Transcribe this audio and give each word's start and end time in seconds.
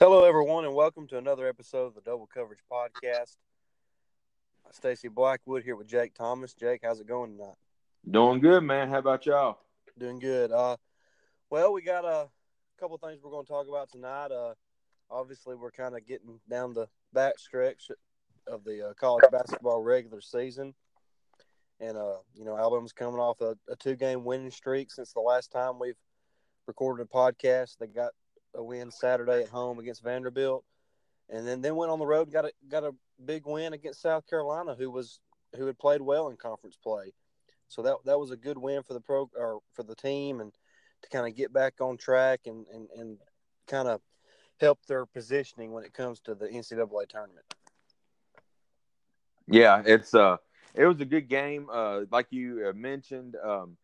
Hello, 0.00 0.24
everyone, 0.24 0.64
and 0.64 0.76
welcome 0.76 1.08
to 1.08 1.18
another 1.18 1.48
episode 1.48 1.86
of 1.86 1.94
the 1.96 2.00
Double 2.02 2.28
Coverage 2.32 2.60
Podcast. 2.70 3.36
Stacy 4.70 5.08
Blackwood 5.08 5.64
here 5.64 5.74
with 5.74 5.88
Jake 5.88 6.14
Thomas. 6.14 6.54
Jake, 6.54 6.82
how's 6.84 7.00
it 7.00 7.08
going 7.08 7.32
tonight? 7.32 7.56
Doing 8.08 8.38
good, 8.38 8.60
man. 8.62 8.90
How 8.90 8.98
about 8.98 9.26
y'all? 9.26 9.58
Doing 9.98 10.20
good. 10.20 10.52
Uh, 10.52 10.76
well, 11.50 11.72
we 11.72 11.82
got 11.82 12.04
a 12.04 12.28
couple 12.78 12.96
things 12.98 13.18
we're 13.20 13.32
going 13.32 13.44
to 13.44 13.50
talk 13.50 13.66
about 13.68 13.90
tonight. 13.90 14.30
Uh, 14.30 14.54
obviously, 15.10 15.56
we're 15.56 15.72
kind 15.72 15.96
of 15.96 16.06
getting 16.06 16.38
down 16.48 16.74
the 16.74 16.86
back 17.12 17.36
stretch 17.40 17.90
of 18.46 18.62
the 18.62 18.90
uh, 18.90 18.94
college 18.94 19.24
basketball 19.32 19.82
regular 19.82 20.20
season, 20.20 20.74
and 21.80 21.96
uh, 21.96 22.18
you 22.36 22.44
know, 22.44 22.56
Alabama's 22.56 22.92
coming 22.92 23.18
off 23.18 23.40
a, 23.40 23.56
a 23.68 23.74
two-game 23.74 24.22
winning 24.22 24.52
streak 24.52 24.92
since 24.92 25.12
the 25.12 25.18
last 25.18 25.50
time 25.50 25.80
we've 25.80 25.98
recorded 26.68 27.02
a 27.02 27.06
podcast. 27.12 27.78
They 27.78 27.88
got 27.88 28.12
a 28.58 28.62
win 28.62 28.90
Saturday 28.90 29.42
at 29.42 29.48
home 29.48 29.78
against 29.78 30.02
Vanderbilt, 30.02 30.64
and 31.30 31.46
then 31.46 31.62
then 31.62 31.76
went 31.76 31.90
on 31.90 31.98
the 31.98 32.06
road 32.06 32.30
got 32.30 32.44
a 32.44 32.52
got 32.68 32.84
a 32.84 32.92
big 33.24 33.46
win 33.46 33.72
against 33.72 34.02
South 34.02 34.26
Carolina, 34.28 34.74
who 34.76 34.90
was 34.90 35.20
who 35.56 35.66
had 35.66 35.78
played 35.78 36.02
well 36.02 36.28
in 36.28 36.36
conference 36.36 36.76
play. 36.76 37.14
So 37.68 37.82
that 37.82 37.96
that 38.04 38.18
was 38.18 38.30
a 38.30 38.36
good 38.36 38.58
win 38.58 38.82
for 38.82 38.94
the 38.94 39.00
pro 39.00 39.30
or 39.36 39.60
for 39.72 39.84
the 39.84 39.94
team, 39.94 40.40
and 40.40 40.52
to 41.02 41.08
kind 41.08 41.26
of 41.26 41.36
get 41.36 41.52
back 41.52 41.74
on 41.80 41.96
track 41.96 42.40
and 42.46 42.66
and, 42.72 42.88
and 42.96 43.18
kind 43.66 43.88
of 43.88 44.00
help 44.60 44.84
their 44.86 45.06
positioning 45.06 45.72
when 45.72 45.84
it 45.84 45.94
comes 45.94 46.20
to 46.20 46.34
the 46.34 46.48
NCAA 46.48 47.08
tournament. 47.08 47.46
Yeah, 49.46 49.82
it's 49.86 50.14
uh, 50.14 50.36
it 50.74 50.84
was 50.84 51.00
a 51.00 51.04
good 51.04 51.28
game. 51.28 51.68
Uh, 51.72 52.00
like 52.10 52.26
you 52.30 52.66
uh, 52.68 52.72
mentioned, 52.72 53.36
um, 53.42 53.76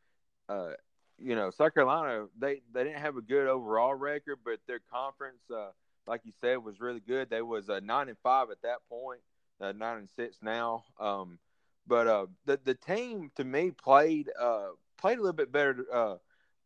uh, 0.48 0.72
you 1.18 1.34
know, 1.34 1.50
South 1.50 1.74
Carolina 1.74 2.26
they 2.38 2.62
they 2.72 2.84
didn't 2.84 3.00
have 3.00 3.16
a 3.16 3.22
good 3.22 3.46
overall 3.46 3.94
record, 3.94 4.38
but 4.44 4.58
their 4.66 4.80
conference, 4.92 5.42
uh, 5.54 5.70
like 6.06 6.22
you 6.24 6.32
said, 6.40 6.58
was 6.62 6.80
really 6.80 7.00
good. 7.00 7.30
They 7.30 7.42
was 7.42 7.68
uh, 7.68 7.80
nine 7.82 8.08
and 8.08 8.18
five 8.22 8.50
at 8.50 8.62
that 8.62 8.78
point, 8.88 9.20
uh, 9.60 9.72
nine 9.72 9.98
and 9.98 10.10
six 10.10 10.38
now. 10.42 10.84
Um, 10.98 11.38
but 11.86 12.06
uh, 12.06 12.26
the 12.46 12.58
the 12.64 12.74
team 12.74 13.30
to 13.36 13.44
me 13.44 13.70
played 13.70 14.30
uh 14.40 14.68
played 14.96 15.18
a 15.18 15.20
little 15.20 15.34
bit 15.34 15.52
better 15.52 15.84
uh 15.92 16.16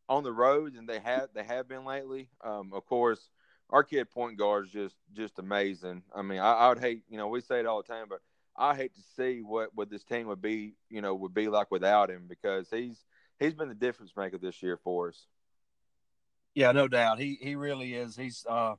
on 0.08 0.22
the 0.22 0.32
road 0.32 0.74
than 0.74 0.86
they 0.86 1.00
have 1.00 1.28
they 1.34 1.44
have 1.44 1.68
been 1.68 1.84
lately. 1.84 2.28
Um, 2.42 2.72
of 2.72 2.86
course, 2.86 3.30
our 3.70 3.84
kid 3.84 4.10
point 4.10 4.38
guard 4.38 4.66
is 4.66 4.72
just 4.72 4.96
just 5.14 5.38
amazing. 5.38 6.02
I 6.14 6.22
mean, 6.22 6.38
I, 6.38 6.52
I 6.52 6.68
would 6.68 6.80
hate 6.80 7.02
you 7.08 7.16
know 7.16 7.28
we 7.28 7.40
say 7.40 7.60
it 7.60 7.66
all 7.66 7.82
the 7.82 7.92
time, 7.92 8.06
but 8.08 8.20
I 8.56 8.74
hate 8.74 8.94
to 8.94 9.02
see 9.16 9.42
what 9.42 9.74
what 9.74 9.90
this 9.90 10.04
team 10.04 10.26
would 10.28 10.42
be 10.42 10.74
you 10.88 11.00
know 11.02 11.14
would 11.14 11.34
be 11.34 11.48
like 11.48 11.70
without 11.70 12.10
him 12.10 12.26
because 12.28 12.68
he's 12.70 13.04
he's 13.38 13.54
been 13.54 13.68
the 13.68 13.74
difference 13.74 14.12
maker 14.16 14.38
this 14.38 14.62
year 14.62 14.76
for 14.76 15.08
us. 15.08 15.26
Yeah, 16.54 16.72
no 16.72 16.88
doubt. 16.88 17.18
He 17.18 17.38
he 17.40 17.54
really 17.54 17.94
is. 17.94 18.16
He's 18.16 18.44
uh, 18.48 18.74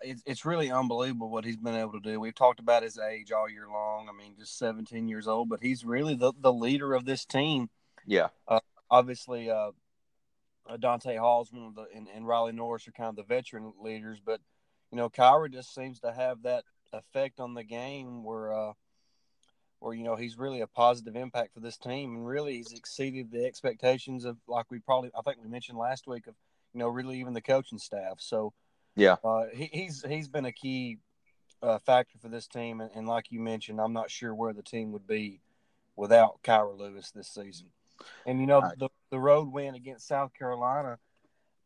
it's 0.00 0.22
it's 0.24 0.44
really 0.44 0.70
unbelievable 0.70 1.30
what 1.30 1.44
he's 1.44 1.56
been 1.56 1.74
able 1.74 1.92
to 1.92 2.00
do. 2.00 2.20
We've 2.20 2.34
talked 2.34 2.60
about 2.60 2.82
his 2.82 2.98
age 2.98 3.32
all 3.32 3.48
year 3.48 3.66
long. 3.68 4.08
I 4.08 4.16
mean, 4.16 4.34
just 4.38 4.58
17 4.58 5.08
years 5.08 5.28
old, 5.28 5.48
but 5.48 5.60
he's 5.60 5.84
really 5.84 6.14
the 6.14 6.32
the 6.40 6.52
leader 6.52 6.94
of 6.94 7.04
this 7.04 7.24
team. 7.24 7.68
Yeah. 8.06 8.28
Uh, 8.48 8.60
obviously, 8.90 9.50
uh, 9.50 9.72
Donta 10.70 11.16
Hall's 11.18 11.52
one 11.52 11.66
of 11.66 11.74
the 11.74 11.86
and, 11.94 12.08
and 12.14 12.26
Riley 12.26 12.52
Norris 12.52 12.88
are 12.88 12.92
kind 12.92 13.10
of 13.10 13.16
the 13.16 13.22
veteran 13.24 13.72
leaders, 13.82 14.18
but 14.24 14.40
you 14.90 14.96
know, 14.96 15.08
Kira 15.08 15.50
just 15.52 15.74
seems 15.74 16.00
to 16.00 16.12
have 16.12 16.42
that 16.42 16.64
effect 16.92 17.40
on 17.40 17.54
the 17.54 17.64
game 17.64 18.24
where 18.24 18.52
uh, 18.52 18.72
where 19.82 19.94
you 19.94 20.04
know 20.04 20.16
he's 20.16 20.38
really 20.38 20.60
a 20.60 20.66
positive 20.66 21.16
impact 21.16 21.54
for 21.54 21.60
this 21.60 21.76
team, 21.76 22.14
and 22.14 22.26
really 22.26 22.56
he's 22.56 22.72
exceeded 22.72 23.30
the 23.30 23.44
expectations 23.44 24.24
of 24.24 24.36
like 24.46 24.66
we 24.70 24.78
probably 24.78 25.10
I 25.18 25.22
think 25.22 25.38
we 25.42 25.48
mentioned 25.48 25.76
last 25.76 26.06
week 26.06 26.26
of 26.26 26.34
you 26.72 26.78
know 26.78 26.88
really 26.88 27.18
even 27.18 27.32
the 27.32 27.42
coaching 27.42 27.78
staff. 27.78 28.16
So 28.18 28.52
yeah, 28.94 29.16
uh, 29.24 29.44
he, 29.52 29.68
he's 29.72 30.04
he's 30.08 30.28
been 30.28 30.44
a 30.44 30.52
key 30.52 30.98
uh, 31.62 31.78
factor 31.78 32.18
for 32.20 32.28
this 32.28 32.46
team, 32.46 32.80
and, 32.80 32.90
and, 32.94 33.06
like 33.06 33.30
you 33.30 33.40
mentioned, 33.40 33.80
I'm 33.80 33.92
not 33.92 34.10
sure 34.10 34.34
where 34.34 34.52
the 34.52 34.62
team 34.62 34.92
would 34.92 35.06
be 35.06 35.40
without 35.96 36.42
Kira 36.42 36.76
Lewis 36.76 37.10
this 37.10 37.28
season. 37.28 37.68
And 38.26 38.40
you 38.40 38.46
know 38.46 38.60
right. 38.60 38.78
the 38.78 38.88
the 39.10 39.18
road 39.18 39.52
win 39.52 39.74
against 39.74 40.08
South 40.08 40.32
Carolina, 40.38 40.98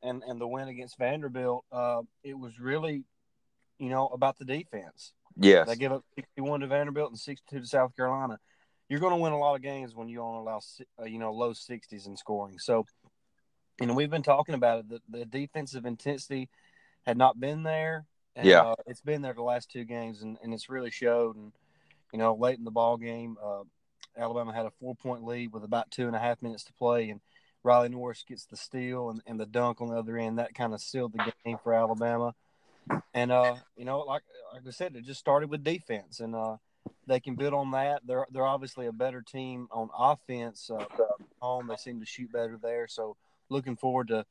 and 0.02 0.22
and 0.26 0.40
the 0.40 0.46
win 0.46 0.68
against 0.68 0.98
Vanderbilt, 0.98 1.64
uh, 1.70 2.02
it 2.22 2.38
was 2.38 2.58
really 2.58 3.04
you 3.78 3.90
know 3.90 4.08
about 4.08 4.38
the 4.38 4.44
defense. 4.44 5.12
Yes. 5.36 5.68
They 5.68 5.76
give 5.76 5.92
up 5.92 6.04
61 6.16 6.60
to 6.60 6.66
Vanderbilt 6.66 7.10
and 7.10 7.18
62 7.18 7.60
to 7.60 7.66
South 7.66 7.94
Carolina. 7.96 8.38
You're 8.88 9.00
going 9.00 9.12
to 9.12 9.20
win 9.20 9.32
a 9.32 9.38
lot 9.38 9.56
of 9.56 9.62
games 9.62 9.94
when 9.94 10.08
you 10.08 10.20
only 10.20 10.38
allow, 10.38 10.60
uh, 11.00 11.04
you 11.04 11.18
know, 11.18 11.32
low 11.32 11.52
60s 11.52 12.06
in 12.06 12.16
scoring. 12.16 12.58
So, 12.58 12.86
you 13.80 13.86
know, 13.86 13.94
we've 13.94 14.10
been 14.10 14.22
talking 14.22 14.54
about 14.54 14.80
it. 14.80 14.88
The, 14.88 15.00
the 15.08 15.24
defensive 15.24 15.84
intensity 15.84 16.48
had 17.04 17.16
not 17.16 17.38
been 17.38 17.62
there. 17.62 18.06
And, 18.36 18.46
yeah. 18.46 18.62
Uh, 18.62 18.74
it's 18.86 19.00
been 19.00 19.22
there 19.22 19.34
the 19.34 19.42
last 19.42 19.70
two 19.70 19.84
games, 19.84 20.22
and, 20.22 20.38
and 20.42 20.54
it's 20.54 20.68
really 20.68 20.90
showed. 20.90 21.36
And, 21.36 21.52
you 22.12 22.18
know, 22.18 22.34
late 22.34 22.58
in 22.58 22.64
the 22.64 22.70
ball 22.70 22.96
game, 22.96 23.36
uh, 23.42 23.62
Alabama 24.16 24.54
had 24.54 24.66
a 24.66 24.72
four 24.80 24.94
point 24.94 25.24
lead 25.24 25.52
with 25.52 25.64
about 25.64 25.90
two 25.90 26.06
and 26.06 26.16
a 26.16 26.20
half 26.20 26.40
minutes 26.42 26.64
to 26.64 26.72
play. 26.74 27.10
And 27.10 27.20
Riley 27.62 27.88
Norris 27.88 28.24
gets 28.26 28.46
the 28.46 28.56
steal 28.56 29.10
and, 29.10 29.20
and 29.26 29.40
the 29.40 29.46
dunk 29.46 29.80
on 29.80 29.88
the 29.88 29.98
other 29.98 30.16
end. 30.16 30.38
That 30.38 30.54
kind 30.54 30.72
of 30.72 30.80
sealed 30.80 31.12
the 31.12 31.32
game 31.44 31.58
for 31.62 31.74
Alabama. 31.74 32.34
And 33.14 33.32
uh, 33.32 33.56
you 33.76 33.84
know, 33.84 34.00
like 34.00 34.22
like 34.52 34.62
I 34.66 34.70
said, 34.70 34.96
it 34.96 35.04
just 35.04 35.20
started 35.20 35.50
with 35.50 35.64
defense, 35.64 36.20
and 36.20 36.34
uh, 36.34 36.56
they 37.06 37.20
can 37.20 37.34
build 37.34 37.54
on 37.54 37.70
that. 37.72 38.02
They're 38.06 38.26
they're 38.30 38.46
obviously 38.46 38.86
a 38.86 38.92
better 38.92 39.22
team 39.22 39.68
on 39.70 39.90
offense. 39.96 40.70
Uh, 40.70 40.84
home, 41.40 41.68
they 41.68 41.76
seem 41.76 42.00
to 42.00 42.06
shoot 42.06 42.32
better 42.32 42.58
there. 42.60 42.86
So 42.88 43.16
looking 43.48 43.76
forward 43.76 44.08
to 44.08 44.24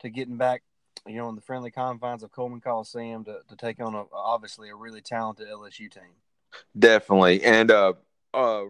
to 0.00 0.10
getting 0.10 0.36
back, 0.36 0.62
you 1.06 1.16
know, 1.16 1.28
in 1.28 1.34
the 1.34 1.40
friendly 1.40 1.70
confines 1.70 2.22
of 2.22 2.32
Coleman 2.32 2.60
Coliseum 2.60 3.24
to, 3.24 3.40
to 3.48 3.56
take 3.56 3.80
on 3.80 3.94
a 3.94 4.04
obviously 4.12 4.70
a 4.70 4.74
really 4.74 5.00
talented 5.00 5.48
LSU 5.48 5.90
team. 5.90 6.14
Definitely, 6.78 7.44
and 7.44 7.70
uh, 7.70 7.92
uh, 8.34 8.64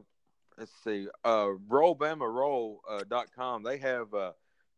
let's 0.58 0.72
see, 0.84 1.08
uh, 1.24 1.48
rollbamaroll 1.68 2.78
uh, 2.88 3.24
com. 3.34 3.62
They 3.62 3.78
have 3.78 4.12
uh, 4.14 4.32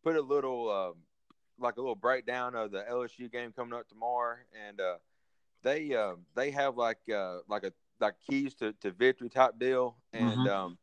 put 0.04 0.16
a 0.16 0.22
little. 0.22 0.70
Uh, 0.70 0.98
like 1.58 1.76
a 1.76 1.80
little 1.80 1.94
breakdown 1.94 2.54
of 2.54 2.70
the 2.70 2.84
LSU 2.90 3.30
game 3.30 3.52
coming 3.52 3.74
up 3.74 3.88
tomorrow, 3.88 4.36
and 4.68 4.80
uh, 4.80 4.96
they 5.62 5.94
uh, 5.94 6.14
they 6.34 6.50
have 6.50 6.76
like 6.76 6.98
uh, 7.14 7.38
like 7.48 7.64
a 7.64 7.72
like 8.00 8.14
keys 8.28 8.54
to, 8.54 8.72
to 8.80 8.90
victory 8.90 9.28
type 9.28 9.58
deal, 9.58 9.96
and 10.12 10.38
mm-hmm. 10.38 10.48
um, 10.48 10.78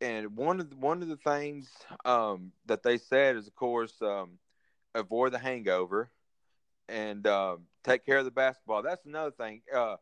and 0.00 0.36
one 0.36 0.60
of 0.60 0.70
the, 0.70 0.76
one 0.76 1.02
of 1.02 1.08
the 1.08 1.16
things 1.16 1.68
um, 2.04 2.52
that 2.66 2.82
they 2.82 2.98
said 2.98 3.36
is, 3.36 3.46
of 3.46 3.54
course, 3.54 3.94
um, 4.02 4.38
avoid 4.94 5.32
the 5.32 5.38
hangover 5.38 6.10
and 6.88 7.26
uh, 7.26 7.56
take 7.84 8.04
care 8.04 8.18
of 8.18 8.24
the 8.24 8.30
basketball. 8.30 8.82
That's 8.82 9.04
another 9.06 9.30
thing. 9.30 9.62
Uh, 9.74 9.96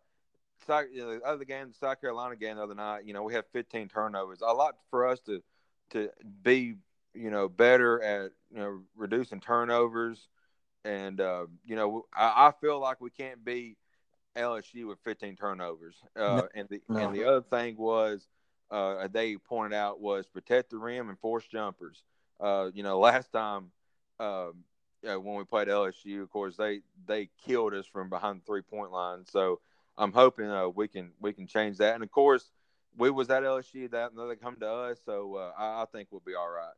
you 0.69 1.01
know, 1.01 1.19
the 1.19 1.25
other 1.25 1.45
game, 1.45 1.69
the 1.69 1.75
South 1.75 2.01
Carolina 2.01 2.37
game 2.37 2.57
the 2.57 2.63
other 2.63 2.75
night, 2.75 3.05
you 3.05 3.13
know, 3.13 3.23
we 3.23 3.35
have 3.35 3.45
15 3.53 3.89
turnovers. 3.89 4.41
A 4.41 4.53
lot 4.53 4.77
for 4.91 5.07
us 5.07 5.21
to 5.21 5.43
to 5.91 6.11
be 6.43 6.75
you 7.17 7.31
know, 7.31 7.49
better 7.49 8.03
at 8.03 8.33
you 8.51 8.59
know 8.59 8.81
reducing 8.95 9.41
turnovers, 9.41 10.29
and 10.85 11.21
uh, 11.21 11.47
you 11.65 11.77
know, 11.77 12.07
I, 12.15 12.49
I, 12.49 12.53
feel 12.61 12.79
like 12.81 13.01
we 13.01 13.11
can't 13.11 13.45
beat 13.45 13.77
LSU 14.37 14.87
with 14.89 14.99
15 15.05 15.37
turnovers. 15.37 15.97
Uh, 16.15 16.21
no, 16.21 16.49
and 16.55 16.69
the 16.69 16.81
no. 16.89 16.99
and 16.99 17.15
the 17.15 17.25
other 17.25 17.43
thing 17.43 17.77
was 17.77 18.27
uh, 18.71 19.09
they 19.09 19.37
pointed 19.37 19.77
out 19.77 20.01
was 20.01 20.27
protect 20.27 20.71
the 20.71 20.79
rim 20.79 21.09
and 21.09 21.19
force 21.19 21.47
jumpers. 21.47 22.03
Uh, 22.41 22.71
you 22.75 22.83
know, 22.83 22.99
last 23.01 23.33
time 23.33 23.71
um, 24.21 24.65
when 25.03 25.35
we 25.37 25.45
played 25.45 25.69
LSU, 25.69 26.23
of 26.23 26.31
course 26.31 26.57
they 26.57 26.81
they 27.07 27.29
killed 27.45 27.75
us 27.75 27.87
from 27.87 28.09
behind 28.09 28.41
the 28.41 28.45
three 28.45 28.63
point 28.63 28.93
line. 28.93 29.25
So 29.27 29.61
I'm 29.99 30.13
hoping 30.13 30.51
uh, 30.51 30.69
we 30.69 30.89
can 30.89 31.13
we 31.21 31.33
can 31.33 31.47
change 31.47 31.79
that. 31.79 31.95
And 31.95 32.05
of 32.05 32.11
course, 32.11 32.51
we 32.97 33.11
was 33.11 33.31
at 33.31 33.43
LSU 33.43 33.91
that 33.91 34.13
and 34.13 34.31
they 34.31 34.37
come 34.37 34.57
to 34.57 34.69
us, 34.69 34.99
so 35.05 35.37
uh, 35.37 35.53
I, 35.59 35.83
I 35.83 35.85
think 35.93 36.09
we'll 36.11 36.23
be 36.25 36.35
all 36.35 36.51
right. 36.51 36.75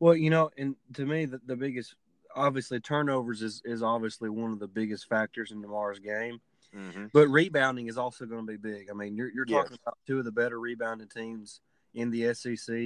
Well, 0.00 0.14
you 0.14 0.30
know, 0.30 0.50
and 0.58 0.76
to 0.94 1.06
me, 1.06 1.24
the, 1.24 1.40
the 1.46 1.56
biggest, 1.56 1.94
obviously, 2.34 2.80
turnovers 2.80 3.42
is, 3.42 3.62
is 3.64 3.82
obviously 3.82 4.28
one 4.28 4.52
of 4.52 4.58
the 4.58 4.68
biggest 4.68 5.08
factors 5.08 5.52
in 5.52 5.62
tomorrow's 5.62 5.98
game. 5.98 6.40
Mm-hmm. 6.76 7.06
But 7.12 7.28
rebounding 7.28 7.88
is 7.88 7.96
also 7.96 8.26
going 8.26 8.46
to 8.46 8.52
be 8.52 8.58
big. 8.58 8.88
I 8.90 8.94
mean, 8.94 9.16
you're, 9.16 9.30
you're 9.32 9.46
talking 9.46 9.72
yes. 9.72 9.80
about 9.82 9.98
two 10.06 10.18
of 10.18 10.24
the 10.24 10.32
better 10.32 10.60
rebounding 10.60 11.08
teams 11.08 11.60
in 11.94 12.10
the 12.10 12.34
SEC. 12.34 12.76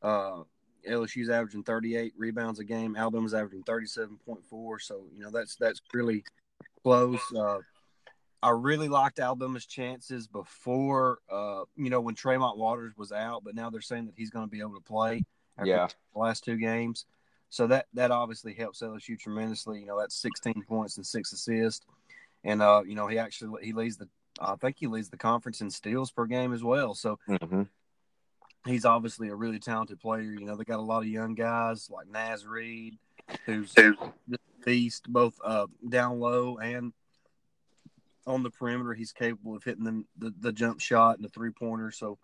Uh, 0.00 0.44
LSU's 0.88 1.28
averaging 1.28 1.62
38 1.62 2.14
rebounds 2.16 2.58
a 2.58 2.64
game. 2.64 2.96
Alabama's 2.96 3.34
averaging 3.34 3.64
37.4. 3.64 4.80
So, 4.80 5.04
you 5.14 5.22
know, 5.22 5.30
that's 5.30 5.56
that's 5.56 5.80
really 5.92 6.24
close. 6.82 7.20
Uh, 7.34 7.58
I 8.42 8.50
really 8.50 8.88
liked 8.88 9.18
Alabama's 9.18 9.64
chances 9.64 10.26
before, 10.26 11.18
uh, 11.30 11.62
you 11.76 11.88
know, 11.88 12.00
when 12.00 12.14
Tremont 12.14 12.58
Waters 12.58 12.92
was 12.96 13.10
out, 13.10 13.42
but 13.42 13.54
now 13.54 13.70
they're 13.70 13.80
saying 13.80 14.06
that 14.06 14.14
he's 14.16 14.28
going 14.28 14.44
to 14.44 14.50
be 14.50 14.60
able 14.60 14.74
to 14.74 14.82
play 14.82 15.24
yeah. 15.62 15.88
the 16.12 16.18
last 16.18 16.44
two 16.44 16.56
games. 16.56 17.06
So 17.50 17.66
that 17.68 17.86
that 17.94 18.10
obviously 18.10 18.54
helps 18.54 18.80
LSU 18.80 19.18
tremendously. 19.18 19.80
You 19.80 19.86
know, 19.86 19.98
that's 19.98 20.16
16 20.16 20.64
points 20.66 20.96
and 20.96 21.06
six 21.06 21.32
assists, 21.32 21.86
and 22.42 22.60
uh, 22.60 22.82
you 22.84 22.96
know 22.96 23.06
he 23.06 23.18
actually 23.18 23.64
he 23.64 23.72
leads 23.72 23.96
the 23.96 24.08
I 24.40 24.56
think 24.56 24.76
he 24.78 24.86
leads 24.86 25.08
the 25.08 25.16
conference 25.16 25.60
in 25.60 25.70
steals 25.70 26.10
per 26.10 26.26
game 26.26 26.52
as 26.52 26.64
well. 26.64 26.94
So 26.94 27.18
mm-hmm. 27.28 27.62
he's 28.66 28.84
obviously 28.84 29.28
a 29.28 29.34
really 29.34 29.58
talented 29.58 30.00
player. 30.00 30.22
You 30.22 30.44
know, 30.44 30.56
they 30.56 30.64
got 30.64 30.80
a 30.80 30.82
lot 30.82 31.02
of 31.02 31.08
young 31.08 31.34
guys 31.34 31.88
like 31.90 32.08
Naz 32.08 32.46
Reid, 32.46 32.98
who's 33.46 33.72
just 33.72 33.98
beast 34.64 35.04
both 35.08 35.38
uh, 35.44 35.66
down 35.88 36.18
low 36.18 36.58
and 36.58 36.92
on 38.26 38.42
the 38.42 38.50
perimeter. 38.50 38.94
He's 38.94 39.12
capable 39.12 39.54
of 39.54 39.62
hitting 39.62 39.84
the, 39.84 40.04
the, 40.18 40.34
the 40.40 40.52
jump 40.52 40.80
shot 40.80 41.16
and 41.16 41.24
the 41.24 41.28
three 41.28 41.50
pointer. 41.50 41.90
So 41.90 42.18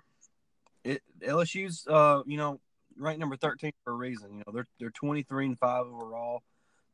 it 0.83 1.03
LSU's 1.23 1.87
uh, 1.87 2.23
you 2.27 2.37
know 2.37 2.61
ranked 2.97 3.21
number 3.21 3.37
thirteen 3.37 3.73
for 3.85 3.93
a 3.93 3.97
reason. 3.97 4.35
You 4.35 4.43
know 4.47 4.53
they're 4.53 4.67
they're 4.79 4.91
twenty 4.91 5.23
three 5.23 5.47
and 5.47 5.59
five 5.59 5.87
overall, 5.87 6.43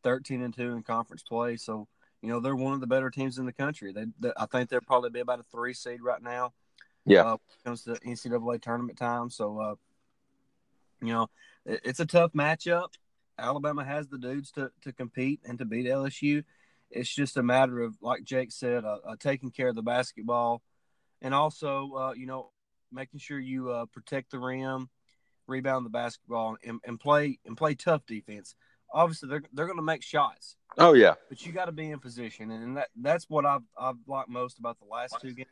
thirteen 0.02 0.42
and 0.42 0.54
two 0.54 0.72
in 0.72 0.82
conference 0.82 1.22
play. 1.22 1.56
So 1.56 1.88
you 2.22 2.28
know 2.28 2.40
they're 2.40 2.56
one 2.56 2.74
of 2.74 2.80
the 2.80 2.86
better 2.86 3.10
teams 3.10 3.38
in 3.38 3.46
the 3.46 3.52
country. 3.52 3.92
They, 3.92 4.06
they 4.20 4.32
I 4.36 4.46
think 4.46 4.68
they'll 4.68 4.80
probably 4.80 5.10
be 5.10 5.20
about 5.20 5.40
a 5.40 5.44
three 5.44 5.74
seed 5.74 6.02
right 6.02 6.22
now. 6.22 6.52
Yeah, 7.04 7.22
uh, 7.22 7.24
when 7.24 7.36
it 7.36 7.64
comes 7.64 7.82
to 7.84 7.92
NCAA 7.92 8.60
tournament 8.60 8.98
time. 8.98 9.30
So 9.30 9.58
uh, 9.58 9.74
you 11.00 11.12
know 11.12 11.28
it, 11.64 11.80
it's 11.84 12.00
a 12.00 12.06
tough 12.06 12.32
matchup. 12.32 12.88
Alabama 13.38 13.84
has 13.84 14.08
the 14.08 14.18
dudes 14.18 14.50
to 14.52 14.70
to 14.82 14.92
compete 14.92 15.40
and 15.44 15.58
to 15.58 15.64
beat 15.64 15.86
LSU. 15.86 16.42
It's 16.90 17.12
just 17.12 17.36
a 17.36 17.42
matter 17.42 17.80
of, 17.80 17.96
like 18.00 18.24
Jake 18.24 18.52
said, 18.52 18.84
uh, 18.84 18.98
uh, 19.04 19.16
taking 19.18 19.50
care 19.50 19.68
of 19.68 19.74
the 19.74 19.82
basketball, 19.82 20.62
and 21.20 21.34
also, 21.34 21.92
uh, 21.94 22.12
you 22.16 22.26
know, 22.26 22.50
making 22.92 23.20
sure 23.20 23.38
you 23.38 23.70
uh, 23.70 23.86
protect 23.86 24.30
the 24.30 24.38
rim, 24.38 24.88
rebound 25.46 25.86
the 25.86 25.90
basketball, 25.90 26.56
and, 26.64 26.80
and 26.84 26.98
play 26.98 27.38
and 27.44 27.56
play 27.56 27.74
tough 27.74 28.04
defense. 28.06 28.54
Obviously, 28.92 29.28
they're 29.28 29.42
they're 29.52 29.66
going 29.66 29.78
to 29.78 29.82
make 29.82 30.02
shots. 30.02 30.56
Oh 30.78 30.92
yeah, 30.92 31.14
but 31.28 31.44
you 31.44 31.52
got 31.52 31.66
to 31.66 31.72
be 31.72 31.90
in 31.90 31.98
position, 31.98 32.50
and 32.50 32.76
that 32.76 32.88
that's 32.96 33.28
what 33.28 33.44
I've 33.44 33.62
I've 33.78 33.96
liked 34.06 34.28
most 34.28 34.58
about 34.58 34.78
the 34.78 34.86
last 34.86 35.16
two 35.20 35.32
games. 35.32 35.48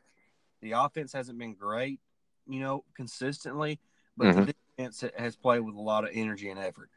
The 0.62 0.73
offense 0.73 1.12
hasn't 1.12 1.38
been 1.38 1.55
great, 1.55 2.00
you 2.46 2.61
know, 2.61 2.85
consistently, 2.96 3.81
but 4.17 4.29
mm-hmm. 4.29 4.44
the 4.44 4.55
defense 4.76 5.05
has 5.17 5.37
played 5.37 5.61
with 5.61 5.75
a 5.75 5.81
lot 5.81 6.05
of 6.05 6.11
energy 6.12 6.49
and 6.49 6.58
effort. 6.58 6.91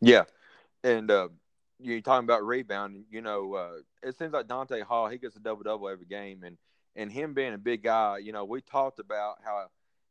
Yeah, 0.00 0.24
and 0.82 1.10
uh, 1.10 1.28
you're 1.80 2.00
talking 2.00 2.24
about 2.24 2.44
rebounding. 2.44 3.04
You 3.10 3.22
know, 3.22 3.54
uh, 3.54 3.72
it 4.02 4.18
seems 4.18 4.32
like 4.32 4.46
Donta 4.46 4.82
Hall 4.82 5.08
he 5.08 5.18
gets 5.18 5.36
a 5.36 5.40
double 5.40 5.62
double 5.62 5.88
every 5.88 6.06
game, 6.06 6.42
and 6.44 6.56
and 6.96 7.10
him 7.10 7.34
being 7.34 7.54
a 7.54 7.58
big 7.58 7.82
guy, 7.82 8.18
you 8.18 8.32
know, 8.32 8.44
we 8.44 8.60
talked 8.60 8.98
about 8.98 9.36
how 9.44 9.66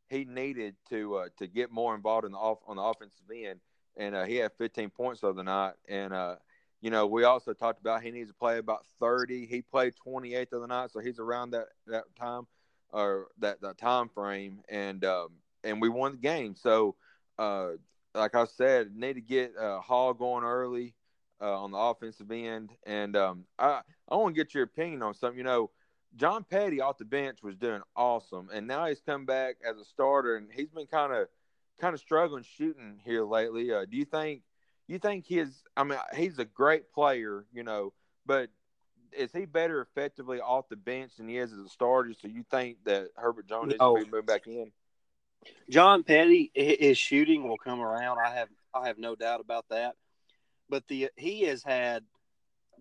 he 0.08 0.24
needed 0.24 0.76
to 0.90 1.16
uh, 1.16 1.28
to 1.38 1.46
get 1.46 1.70
more 1.70 1.94
involved 1.94 2.26
in 2.26 2.32
the 2.32 2.38
off 2.38 2.58
on 2.66 2.76
the 2.76 2.82
offensive 2.82 3.24
end, 3.34 3.60
and 3.96 4.14
uh, 4.14 4.24
he 4.24 4.36
had 4.36 4.52
15 4.58 4.90
points 4.90 5.20
the 5.20 5.28
other 5.28 5.42
night, 5.44 5.74
and 5.88 6.12
uh, 6.12 6.36
you 6.80 6.90
know, 6.90 7.06
we 7.06 7.24
also 7.24 7.52
talked 7.54 7.80
about 7.80 8.02
he 8.02 8.10
needs 8.10 8.28
to 8.28 8.34
play 8.34 8.58
about 8.58 8.84
30. 9.00 9.46
He 9.46 9.62
played 9.62 9.94
28 9.96 10.50
the 10.50 10.56
other 10.58 10.66
night, 10.66 10.90
so 10.90 11.00
he's 11.00 11.18
around 11.18 11.50
that 11.50 11.68
that 11.86 12.04
time 12.18 12.46
or 12.90 13.28
that 13.38 13.60
that 13.62 13.78
time 13.78 14.08
frame, 14.08 14.60
and 14.68 15.04
um, 15.04 15.28
and 15.62 15.80
we 15.80 15.88
won 15.88 16.12
the 16.12 16.18
game. 16.18 16.54
So, 16.54 16.96
uh, 17.38 17.70
like 18.14 18.34
I 18.34 18.44
said, 18.44 18.94
need 18.94 19.14
to 19.14 19.20
get 19.20 19.54
Hall 19.58 20.14
going 20.14 20.44
early 20.44 20.94
uh, 21.40 21.62
on 21.62 21.70
the 21.70 21.78
offensive 21.78 22.30
end. 22.30 22.70
And 22.86 23.16
um, 23.16 23.44
I 23.58 23.82
I 24.08 24.16
want 24.16 24.34
to 24.34 24.40
get 24.40 24.54
your 24.54 24.64
opinion 24.64 25.02
on 25.02 25.14
something. 25.14 25.38
You 25.38 25.44
know, 25.44 25.70
John 26.16 26.44
Petty 26.44 26.80
off 26.80 26.98
the 26.98 27.04
bench 27.04 27.42
was 27.42 27.56
doing 27.56 27.82
awesome, 27.96 28.48
and 28.52 28.66
now 28.66 28.86
he's 28.86 29.00
come 29.00 29.26
back 29.26 29.56
as 29.68 29.76
a 29.78 29.84
starter, 29.84 30.36
and 30.36 30.48
he's 30.52 30.70
been 30.70 30.86
kind 30.86 31.12
of 31.12 31.28
kind 31.80 31.94
of 31.94 32.00
struggling 32.00 32.44
shooting 32.56 33.00
here 33.04 33.24
lately. 33.24 33.72
Uh, 33.72 33.84
do 33.84 33.96
you 33.96 34.04
think 34.04 34.42
you 34.86 34.98
think 34.98 35.26
his? 35.26 35.62
I 35.76 35.84
mean, 35.84 35.98
he's 36.14 36.38
a 36.38 36.44
great 36.44 36.92
player, 36.92 37.46
you 37.52 37.62
know, 37.62 37.92
but 38.26 38.50
is 39.12 39.32
he 39.32 39.44
better 39.44 39.80
effectively 39.80 40.40
off 40.40 40.68
the 40.68 40.76
bench 40.76 41.16
than 41.16 41.28
he 41.28 41.38
is 41.38 41.52
as 41.52 41.58
a 41.58 41.68
starter? 41.68 42.14
So 42.20 42.28
you 42.28 42.44
think 42.50 42.78
that 42.84 43.08
Herbert 43.16 43.48
Jones 43.48 43.74
no. 43.78 43.94
needs 43.94 44.04
to 44.04 44.10
be 44.10 44.16
moved 44.16 44.26
back 44.26 44.46
in? 44.46 44.72
John 45.68 46.02
Petty, 46.04 46.50
his 46.54 46.96
shooting 46.96 47.48
will 47.48 47.58
come 47.58 47.80
around. 47.80 48.18
I 48.24 48.34
have 48.34 48.48
I 48.72 48.86
have 48.86 48.98
no 48.98 49.14
doubt 49.14 49.40
about 49.40 49.66
that 49.70 49.94
but 50.68 50.86
the 50.88 51.10
he 51.16 51.42
has 51.42 51.62
had 51.62 52.04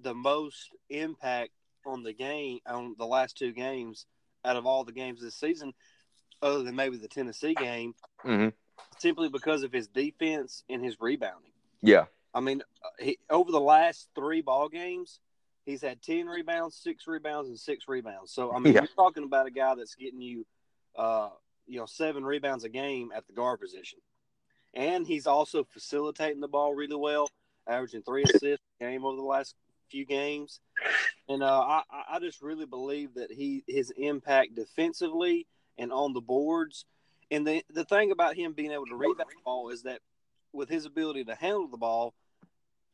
the 0.02 0.14
most 0.14 0.70
impact 0.90 1.52
on 1.86 2.04
the 2.04 2.14
game 2.14 2.60
on 2.66 2.96
the 2.98 3.06
last 3.06 3.38
two 3.38 3.52
games 3.52 4.06
out 4.46 4.56
of 4.56 4.66
all 4.66 4.84
the 4.84 4.92
games 4.92 5.22
this 5.22 5.36
season, 5.36 5.74
other 6.42 6.64
than 6.64 6.76
maybe 6.76 6.98
the 6.98 7.08
Tennessee 7.08 7.54
game, 7.54 7.94
mm-hmm. 8.26 8.50
simply 9.00 9.30
because 9.30 9.64
of 9.64 9.72
his 9.72 9.88
defense 9.88 10.64
and 10.70 10.84
his 10.84 10.98
rebounding. 11.00 11.52
Yeah, 11.82 12.06
I 12.34 12.40
mean, 12.40 12.62
uh, 12.84 13.04
he, 13.04 13.18
over 13.30 13.52
the 13.52 13.62
last 13.62 14.10
three 14.16 14.42
ball 14.42 14.70
games, 14.70 15.20
he's 15.66 15.82
had 15.82 16.02
ten 16.02 16.28
rebounds, 16.28 16.76
six 16.76 17.08
rebounds, 17.08 17.50
and 17.50 17.60
six 17.60 17.86
rebounds. 17.88 18.32
So 18.32 18.54
I 18.54 18.60
mean, 18.60 18.74
yeah. 18.74 18.82
you're 18.82 18.90
talking 18.96 19.24
about 19.24 19.48
a 19.48 19.52
guy 19.52 19.76
that's 19.76 19.96
getting 19.96 20.22
you, 20.22 20.46
uh, 20.96 21.30
you 21.68 21.80
know, 21.80 21.86
seven 21.86 22.24
rebounds 22.24 22.64
a 22.64 22.70
game 22.70 23.12
at 23.16 23.28
the 23.28 23.34
guard 23.34 23.60
position, 23.60 24.00
and 24.74 25.06
he's 25.08 25.28
also 25.28 25.64
facilitating 25.64 26.42
the 26.42 26.48
ball 26.48 26.74
really 26.74 26.96
well 26.96 27.28
averaging 27.68 28.04
three 28.04 28.24
assists 28.24 28.66
a 28.80 28.84
game 28.84 29.06
over 29.06 29.16
the 29.16 29.24
last 29.24 29.56
few 29.94 30.06
games. 30.06 30.60
And 31.30 31.44
uh, 31.44 31.62
I, 31.62 31.84
I 32.14 32.20
just 32.20 32.42
really 32.42 32.66
believe 32.66 33.14
that 33.14 33.32
he 33.32 33.64
his 33.68 33.94
impact 33.96 34.56
defensively 34.56 35.48
and 35.78 35.92
on 35.92 36.14
the 36.14 36.22
boards. 36.22 36.86
And 37.32 37.48
the 37.48 37.64
the 37.74 37.86
thing 37.86 38.12
about 38.12 38.36
him 38.36 38.54
being 38.54 38.72
able 38.72 38.88
to 38.88 38.96
rebound 38.96 39.30
the 39.30 39.44
ball 39.46 39.70
is 39.70 39.84
that 39.84 40.00
with 40.52 40.68
his 40.68 40.86
ability 40.86 41.24
to 41.26 41.36
handle 41.36 41.68
the 41.68 41.78
ball, 41.78 42.14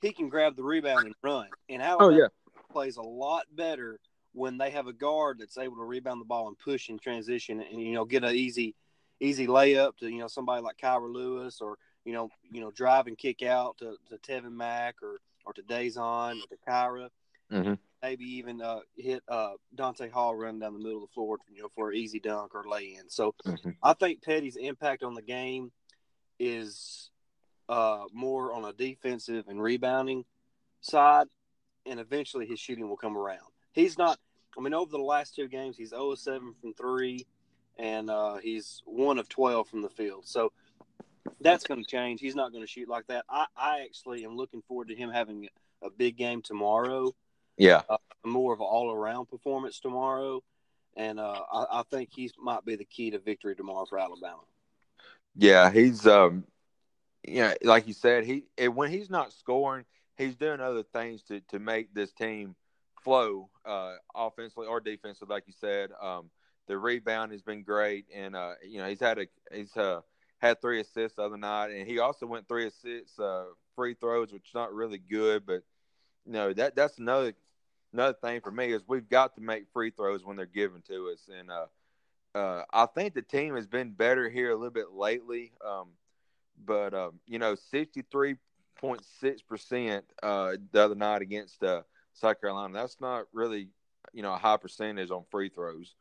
he 0.01 0.11
can 0.11 0.29
grab 0.29 0.55
the 0.55 0.63
rebound 0.63 1.05
and 1.05 1.15
run. 1.23 1.47
And 1.69 1.81
Alabama 1.81 2.11
oh, 2.11 2.17
yeah. 2.17 2.27
plays 2.71 2.97
a 2.97 3.01
lot 3.01 3.45
better 3.55 3.99
when 4.33 4.57
they 4.57 4.69
have 4.69 4.87
a 4.87 4.93
guard 4.93 5.39
that's 5.39 5.57
able 5.57 5.77
to 5.77 5.83
rebound 5.83 6.21
the 6.21 6.25
ball 6.25 6.47
and 6.47 6.59
push 6.59 6.89
in 6.89 6.99
transition 6.99 7.61
and 7.61 7.81
you 7.81 7.93
know 7.93 8.05
get 8.05 8.23
an 8.23 8.35
easy 8.35 8.75
easy 9.21 9.47
layup 9.47 9.97
to 9.97 10.09
you 10.09 10.19
know 10.19 10.27
somebody 10.27 10.61
like 10.61 10.77
Kira 10.77 11.11
Lewis 11.11 11.61
or 11.61 11.77
you 12.05 12.13
know, 12.13 12.29
you 12.51 12.61
know, 12.61 12.71
drive 12.71 13.07
and 13.07 13.17
kick 13.17 13.43
out 13.43 13.77
to, 13.77 13.95
to 14.09 14.17
Tevin 14.17 14.53
Mack 14.53 14.95
or 15.03 15.19
or 15.49 15.53
to 15.53 15.63
Dazon 15.63 16.41
or 16.41 16.47
to 16.47 16.57
Kira. 16.67 17.09
Mm-hmm. 17.51 17.73
Maybe 18.03 18.25
even 18.37 18.61
uh, 18.61 18.79
hit 18.95 19.23
uh, 19.27 19.53
Donta 19.75 20.09
Hall 20.09 20.35
running 20.35 20.59
down 20.59 20.73
the 20.73 20.79
middle 20.79 21.03
of 21.03 21.09
the 21.09 21.13
floor, 21.13 21.37
you 21.51 21.63
know, 21.63 21.69
for 21.75 21.89
an 21.89 21.97
easy 21.97 22.19
dunk 22.19 22.55
or 22.55 22.63
lay 22.69 22.95
in. 22.97 23.09
So 23.09 23.33
mm-hmm. 23.45 23.71
I 23.83 23.93
think 23.93 24.23
Petty's 24.23 24.55
impact 24.55 25.03
on 25.03 25.15
the 25.15 25.21
game 25.21 25.71
is 26.39 27.09
uh, 27.67 28.05
more 28.13 28.53
on 28.53 28.63
a 28.63 28.73
defensive 28.73 29.45
and 29.47 29.61
rebounding 29.61 30.23
side, 30.81 31.27
and 31.85 31.99
eventually 31.99 32.45
his 32.45 32.59
shooting 32.59 32.87
will 32.87 32.97
come 32.97 33.17
around. 33.17 33.51
He's 33.73 33.97
not. 33.97 34.17
I 34.57 34.61
mean, 34.61 34.73
over 34.73 34.91
the 34.91 34.97
last 34.97 35.35
two 35.35 35.47
games, 35.47 35.77
he's 35.77 35.89
0 35.89 36.15
7 36.15 36.53
from 36.61 36.73
three, 36.73 37.25
and 37.77 38.09
uh, 38.09 38.37
he's 38.37 38.81
one 38.85 39.19
of 39.19 39.27
12 39.29 39.67
from 39.67 39.81
the 39.81 39.89
field. 39.89 40.25
So 40.25 40.51
that's 41.41 41.65
going 41.65 41.83
to 41.83 41.89
change. 41.89 42.19
He's 42.21 42.35
not 42.35 42.51
going 42.51 42.63
to 42.63 42.67
shoot 42.67 42.89
like 42.89 43.07
that. 43.07 43.25
I, 43.29 43.45
I 43.55 43.81
actually 43.81 44.25
am 44.25 44.35
looking 44.35 44.61
forward 44.67 44.89
to 44.89 44.95
him 44.95 45.09
having 45.09 45.47
a 45.81 45.89
big 45.89 46.17
game 46.17 46.41
tomorrow. 46.41 47.13
Yeah, 47.57 47.81
uh, 47.89 47.97
more 48.25 48.53
of 48.53 48.59
an 48.59 48.65
all 48.65 48.91
around 48.91 49.27
performance 49.27 49.79
tomorrow, 49.79 50.41
and 50.95 51.19
uh, 51.19 51.41
I, 51.51 51.79
I, 51.79 51.83
think 51.91 52.09
he 52.13 52.31
might 52.41 52.63
be 52.63 52.75
the 52.75 52.85
key 52.85 53.11
to 53.11 53.19
victory 53.19 53.55
tomorrow 53.55 53.85
for 53.85 53.99
Alabama. 53.99 54.41
Yeah, 55.35 55.69
he's 55.71 56.07
um, 56.07 56.45
yeah, 57.27 57.53
like 57.63 57.87
you 57.87 57.93
said, 57.93 58.23
he 58.23 58.45
when 58.67 58.91
he's 58.91 59.09
not 59.09 59.33
scoring, 59.33 59.85
he's 60.17 60.35
doing 60.35 60.61
other 60.61 60.83
things 60.83 61.21
to 61.23 61.41
to 61.49 61.59
make 61.59 61.93
this 61.93 62.11
team 62.13 62.55
flow, 63.03 63.49
uh, 63.65 63.95
offensively 64.15 64.67
or 64.67 64.79
defensively, 64.79 65.33
like 65.33 65.43
you 65.47 65.53
said. 65.59 65.91
Um, 66.01 66.29
the 66.67 66.77
rebound 66.77 67.31
has 67.31 67.41
been 67.41 67.63
great, 67.63 68.05
and 68.13 68.35
uh, 68.35 68.53
you 68.65 68.77
know 68.79 68.87
he's 68.87 68.99
had 68.99 69.17
a 69.19 69.27
he's 69.51 69.75
uh 69.75 70.01
had 70.39 70.61
three 70.61 70.79
assists 70.81 71.17
the 71.17 71.23
other 71.23 71.37
night, 71.37 71.71
and 71.71 71.87
he 71.87 71.99
also 71.99 72.25
went 72.25 72.47
three 72.47 72.67
assists 72.67 73.19
uh, 73.19 73.45
free 73.75 73.93
throws, 73.93 74.31
which 74.33 74.47
is 74.49 74.55
not 74.55 74.73
really 74.73 74.97
good, 74.97 75.45
but 75.45 75.63
you 76.25 76.33
know 76.33 76.53
that 76.53 76.75
that's 76.75 76.97
another 76.97 77.33
another 77.93 78.17
thing 78.21 78.41
for 78.41 78.51
me 78.51 78.71
is 78.71 78.81
we've 78.87 79.09
got 79.09 79.35
to 79.35 79.41
make 79.41 79.65
free 79.73 79.91
throws 79.91 80.23
when 80.25 80.37
they're 80.37 80.45
given 80.45 80.81
to 80.87 81.09
us, 81.09 81.29
and 81.37 81.49
uh, 81.51 81.65
uh, 82.35 82.63
I 82.71 82.85
think 82.85 83.13
the 83.13 83.21
team 83.21 83.55
has 83.55 83.67
been 83.67 83.91
better 83.91 84.29
here 84.29 84.51
a 84.51 84.55
little 84.55 84.69
bit 84.69 84.91
lately, 84.91 85.51
um, 85.65 85.89
but 86.65 86.93
um, 86.93 87.19
you 87.27 87.39
know, 87.39 87.55
sixty 87.55 88.03
three 88.11 88.35
point 88.79 89.03
six 89.19 89.41
percent 89.41 90.05
uh, 90.23 90.53
the 90.71 90.81
other 90.81 90.95
night 90.95 91.21
against 91.21 91.63
uh, 91.63 91.81
South 92.13 92.39
Carolina. 92.39 92.73
That's 92.73 93.01
not 93.01 93.25
really 93.33 93.69
you 94.13 94.21
know 94.21 94.33
a 94.33 94.37
high 94.37 94.57
percentage 94.57 95.11
on 95.11 95.25
free 95.29 95.49
throws. 95.49 95.95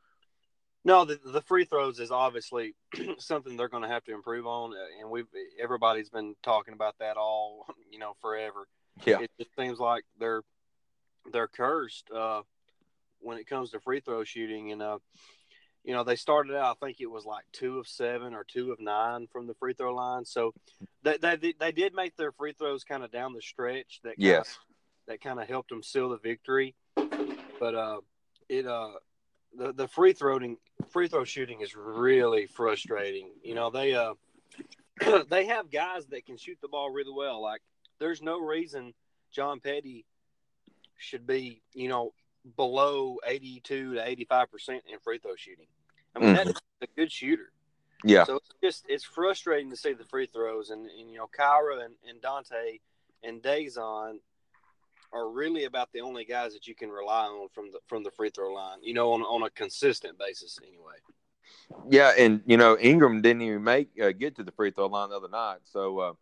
No, 0.85 1.05
the, 1.05 1.19
the 1.25 1.43
free 1.43 1.65
throws 1.65 1.99
is 1.99 2.11
obviously 2.11 2.75
something 3.19 3.57
they're 3.57 3.69
going 3.69 3.83
to 3.83 3.89
have 3.89 4.05
to 4.05 4.15
improve 4.15 4.47
on, 4.47 4.73
uh, 4.73 5.01
and 5.01 5.11
we've 5.11 5.27
everybody's 5.61 6.09
been 6.09 6.35
talking 6.43 6.75
about 6.75 6.95
that 7.01 7.17
all 7.17 7.67
you 7.91 7.99
know 7.99 8.15
forever. 8.21 8.67
Yeah, 9.05 9.21
it 9.21 9.31
just 9.39 9.55
seems 9.57 9.79
like 9.79 10.05
they're 10.19 10.43
they're 11.33 11.49
cursed 11.49 12.11
uh, 12.11 12.43
when 13.21 13.39
it 13.39 13.47
comes 13.47 13.71
to 13.71 13.81
free 13.81 14.01
throw 14.01 14.25
shooting, 14.25 14.73
and 14.73 14.83
uh, 14.83 14.99
you 15.85 15.93
know 15.95 16.05
they 16.05 16.17
started 16.17 16.57
out. 16.57 16.79
I 16.81 16.87
think 16.87 17.01
it 17.01 17.11
was 17.11 17.25
like 17.25 17.45
two 17.53 17.79
of 17.79 17.89
seven 17.89 18.35
or 18.35 18.45
two 18.45 18.71
of 18.73 18.81
nine 18.81 19.27
from 19.33 19.47
the 19.47 19.55
free 19.55 19.75
throw 19.75 19.95
line. 19.95 20.25
So 20.25 20.55
they 21.03 21.17
they, 21.19 21.55
they 21.59 21.73
did 21.73 21.95
make 21.95 22.17
their 22.17 22.33
free 22.33 22.53
throws 22.53 22.85
kind 22.85 23.03
of 23.03 23.11
down 23.11 23.35
the 23.35 23.43
stretch. 23.43 24.01
That 24.05 24.15
yes, 24.17 24.57
kinda, 25.07 25.21
that 25.21 25.21
kind 25.21 25.41
of 25.41 25.49
helped 25.49 25.71
them 25.71 25.83
seal 25.83 26.11
the 26.11 26.19
victory. 26.19 26.77
But 27.61 27.75
uh, 27.75 28.01
it 28.49 28.67
uh 28.67 28.93
the 29.57 29.73
the 29.73 29.89
free 29.89 30.13
throwing 30.13 30.57
free 30.89 31.09
throw 31.09 31.25
shooting 31.25 31.61
is 31.61 31.75
really 31.77 32.47
frustrating. 32.47 33.31
You 33.43 33.55
know, 33.55 33.71
they 33.71 33.95
uh 33.95 34.15
they 35.31 35.47
have 35.47 35.71
guys 35.71 36.07
that 36.07 36.27
can 36.27 36.37
shoot 36.37 36.59
the 36.61 36.69
ball 36.69 36.91
really 36.91 37.13
well. 37.15 37.41
Like 37.43 37.63
there's 37.99 38.23
no 38.23 38.41
reason 38.41 38.95
John 39.31 39.61
Petty 39.61 40.05
should 40.97 41.27
be, 41.27 41.63
you 41.75 41.89
know, 41.89 42.13
below 42.57 43.17
82 43.27 43.95
to 43.95 44.09
85 44.09 44.51
percent 44.51 44.83
in 44.93 44.99
free 44.99 45.19
throw 45.19 45.37
shooting. 45.37 45.67
I 46.17 46.19
mean, 46.21 46.35
Mhm. 46.35 46.45
that's 46.45 46.61
a 46.83 46.87
good 46.97 47.13
shooter. 47.13 47.53
Yeah. 48.05 48.25
So 48.25 48.37
it's 48.37 48.49
just 48.63 48.85
it's 48.89 49.05
frustrating 49.05 49.71
to 49.71 49.77
see 49.77 49.93
the 49.93 50.05
free 50.05 50.27
throws, 50.27 50.71
and, 50.71 50.87
and 50.87 51.11
you 51.11 51.19
know, 51.19 51.29
Kira 51.37 51.85
and, 51.85 51.95
and 52.09 52.21
Donta 52.23 52.81
and 53.23 53.43
Dazon 53.43 54.21
are 55.13 55.31
really 55.31 55.65
about 55.65 55.91
the 55.93 56.01
only 56.01 56.25
guys 56.25 56.53
that 56.53 56.67
you 56.67 56.75
can 56.75 56.91
rely 56.91 57.25
on 57.27 57.49
from 57.55 57.71
the 57.71 57.79
from 57.87 58.03
the 58.03 58.11
free 58.11 58.31
throw 58.31 58.53
line. 58.53 58.79
You 58.83 58.95
know, 58.95 59.13
on 59.13 59.23
on 59.23 59.43
a 59.43 59.51
consistent 59.51 60.19
basis, 60.19 60.59
anyway. 60.63 60.95
Yeah, 61.91 62.13
and 62.19 62.43
you 62.47 62.57
know 62.57 62.77
Ingram 62.79 63.23
didn't 63.23 63.43
even 63.43 63.65
make 63.65 63.89
uh, 64.03 64.13
get 64.13 64.37
to 64.37 64.43
the 64.45 64.53
free 64.53 64.71
throw 64.71 64.87
line 64.87 65.11
the 65.11 65.17
other 65.17 65.29
night, 65.29 65.59
so 65.65 65.99
uh, 65.99 66.13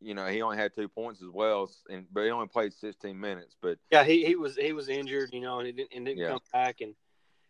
you 0.00 0.14
know 0.14 0.26
he 0.26 0.42
only 0.42 0.56
had 0.56 0.74
two 0.74 0.88
points 0.88 1.22
as 1.22 1.28
well, 1.30 1.70
and 1.90 2.06
but 2.12 2.24
he 2.24 2.30
only 2.30 2.48
played 2.48 2.72
16 2.72 3.18
minutes. 3.18 3.56
But 3.60 3.78
Yeah, 3.90 4.04
he, 4.04 4.24
he 4.24 4.36
was 4.36 4.56
he 4.56 4.72
was 4.72 4.88
injured, 4.88 5.30
you 5.32 5.40
know, 5.40 5.58
and 5.58 5.66
he 5.66 5.72
didn't, 5.72 5.92
and 5.94 6.06
didn't 6.06 6.20
Yeah. 6.20 6.28
come 6.28 6.40
back, 6.52 6.80
and 6.80 6.94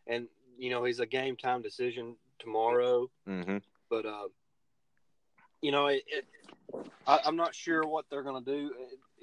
and 0.07 0.29
you 0.59 0.71
know 0.71 0.85
he's 0.85 1.01
a 1.01 1.07
game 1.07 1.37
time 1.37 1.63
decision 1.63 2.17
tomorrow. 2.39 3.09
hmm 3.27 3.59
But 3.91 4.07
uh, 4.07 4.29
you 5.63 5.73
know, 5.73 5.87
it, 5.87 6.03
it, 6.07 6.27
I, 7.07 7.21
I'm 7.25 7.37
not 7.37 7.55
sure 7.55 7.87
what 7.87 8.07
they're 8.11 8.23
going 8.23 8.45
to 8.45 8.51
do. 8.51 8.75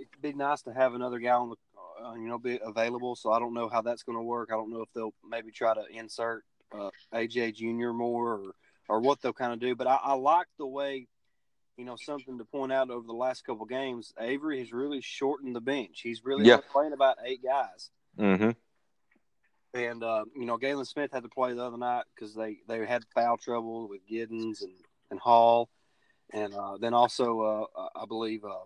It, 0.01 0.07
it'd 0.11 0.21
be 0.21 0.33
nice 0.33 0.61
to 0.63 0.73
have 0.73 0.93
another 0.93 1.19
guy 1.19 1.31
on 1.31 1.49
the, 1.49 1.55
uh, 2.03 2.13
you 2.15 2.27
know, 2.27 2.39
be 2.39 2.59
available. 2.63 3.15
So 3.15 3.31
I 3.31 3.39
don't 3.39 3.53
know 3.53 3.69
how 3.69 3.81
that's 3.81 4.03
going 4.03 4.17
to 4.17 4.23
work. 4.23 4.49
I 4.51 4.55
don't 4.55 4.71
know 4.71 4.81
if 4.81 4.89
they'll 4.93 5.13
maybe 5.27 5.51
try 5.51 5.73
to 5.73 5.83
insert 5.91 6.43
uh, 6.73 6.89
AJ 7.13 7.55
Junior 7.55 7.93
more 7.93 8.33
or 8.33 8.51
or 8.89 8.99
what 8.99 9.21
they'll 9.21 9.33
kind 9.33 9.53
of 9.53 9.59
do. 9.59 9.75
But 9.75 9.87
I, 9.87 9.99
I 10.01 10.13
like 10.13 10.47
the 10.57 10.65
way. 10.67 11.07
You 11.77 11.85
know, 11.85 11.95
something 11.95 12.37
to 12.37 12.45
point 12.45 12.71
out 12.71 12.89
over 12.91 13.07
the 13.07 13.13
last 13.13 13.43
couple 13.43 13.65
games, 13.65 14.13
Avery 14.19 14.59
has 14.59 14.71
really 14.71 15.01
shortened 15.01 15.55
the 15.55 15.61
bench. 15.61 16.01
He's 16.01 16.23
really 16.23 16.45
Yeah. 16.45 16.57
playing 16.71 16.93
about 16.93 17.17
eight 17.25 17.41
guys. 17.41 17.89
hmm 18.17 18.51
And 19.73 20.03
uh, 20.03 20.25
you 20.35 20.45
know, 20.45 20.57
Galin 20.57 20.85
Smith 20.85 21.11
had 21.13 21.23
to 21.23 21.29
play 21.29 21.53
the 21.53 21.63
other 21.63 21.77
night 21.77 22.03
because 22.13 22.35
they 22.35 22.57
they 22.67 22.85
had 22.85 23.03
foul 23.15 23.37
trouble 23.37 23.87
with 23.87 24.01
Giddens 24.05 24.61
and 24.61 24.73
and 25.09 25.19
Hall, 25.19 25.69
and 26.33 26.53
uh, 26.53 26.77
then 26.77 26.93
also 26.93 27.67
uh, 27.75 27.87
I 27.95 28.05
believe 28.05 28.43
uh, 28.43 28.65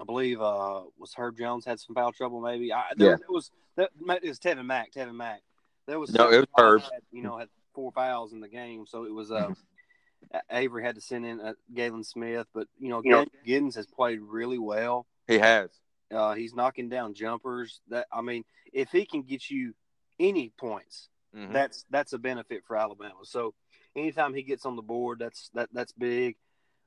I 0.00 0.04
believe 0.04 0.40
uh, 0.40 0.82
was 0.98 1.12
Herb 1.14 1.36
Jones 1.38 1.64
had 1.64 1.80
some 1.80 1.94
foul 1.94 2.12
trouble 2.12 2.40
maybe. 2.40 2.72
I, 2.72 2.84
there, 2.96 3.10
Yeah. 3.10 3.14
it 3.14 3.30
was 3.30 3.50
that 3.76 3.90
it 3.98 4.28
was 4.28 4.38
Tevin 4.38 4.66
Mack. 4.66 4.92
Tevin 4.92 5.14
Mack. 5.14 5.42
There 5.86 5.98
was 5.98 6.12
No, 6.12 6.30
it 6.30 6.38
was 6.38 6.46
Herb. 6.56 6.82
Had, 6.82 7.02
you 7.12 7.22
know 7.22 7.36
had 7.38 7.48
four 7.74 7.92
fouls 7.92 8.32
in 8.32 8.40
the 8.40 8.48
game, 8.48 8.86
so 8.86 9.04
it 9.04 9.12
was 9.12 9.30
uh, 9.30 9.52
Avery 10.50 10.82
had 10.84 10.94
to 10.96 11.00
send 11.00 11.24
in 11.26 11.40
uh, 11.40 11.54
Galin 11.74 12.04
Smith, 12.04 12.46
but 12.54 12.66
you 12.78 12.88
know, 12.90 13.00
You 13.04 13.10
know- 13.10 13.26
Giddens 13.46 13.74
has 13.76 13.86
played 13.86 14.20
really 14.20 14.58
well. 14.58 15.06
He 15.26 15.38
has. 15.38 15.70
Uh, 16.10 16.34
he's 16.34 16.54
knocking 16.54 16.88
down 16.88 17.14
jumpers. 17.14 17.80
That 17.88 18.06
I 18.12 18.20
mean, 18.22 18.44
if 18.72 18.90
he 18.90 19.04
can 19.04 19.22
get 19.22 19.50
you 19.50 19.74
any 20.18 20.52
points, 20.58 21.08
Mhm. 21.36 21.52
that's 21.52 21.84
that's 21.90 22.12
a 22.14 22.18
benefit 22.18 22.62
for 22.66 22.76
Alabama. 22.76 23.20
So 23.24 23.54
anytime 23.94 24.32
he 24.34 24.42
gets 24.42 24.64
on 24.64 24.74
the 24.76 24.82
board, 24.82 25.18
that's 25.18 25.50
that 25.54 25.68
that's 25.72 25.92
big. 25.92 26.36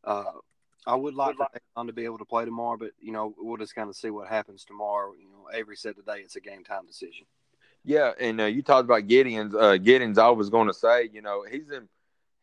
Uh, 0.03 0.23
I 0.87 0.95
would 0.95 1.13
like 1.13 1.35
for 1.35 1.47
Dazon 1.77 1.87
to 1.87 1.93
be 1.93 2.05
able 2.05 2.17
to 2.17 2.25
play 2.25 2.45
tomorrow, 2.45 2.77
but 2.77 2.91
you 2.99 3.11
know 3.11 3.33
we'll 3.37 3.57
just 3.57 3.75
kind 3.75 3.89
of 3.89 3.95
see 3.95 4.09
what 4.09 4.27
happens 4.27 4.65
tomorrow. 4.65 5.13
You 5.19 5.29
know, 5.29 5.47
Avery 5.53 5.75
said 5.75 5.95
today 5.95 6.21
it's 6.23 6.35
a 6.35 6.41
game 6.41 6.63
time 6.63 6.85
decision. 6.87 7.25
Yeah, 7.83 8.11
and 8.19 8.39
uh, 8.41 8.45
you 8.45 8.61
talked 8.61 8.85
about 8.85 9.07
Gideon's. 9.07 9.55
Uh, 9.55 9.77
Gideon's. 9.77 10.17
I 10.17 10.29
was 10.29 10.49
going 10.49 10.67
to 10.67 10.73
say, 10.73 11.09
you 11.11 11.21
know, 11.21 11.43
he's 11.49 11.71
in, 11.71 11.87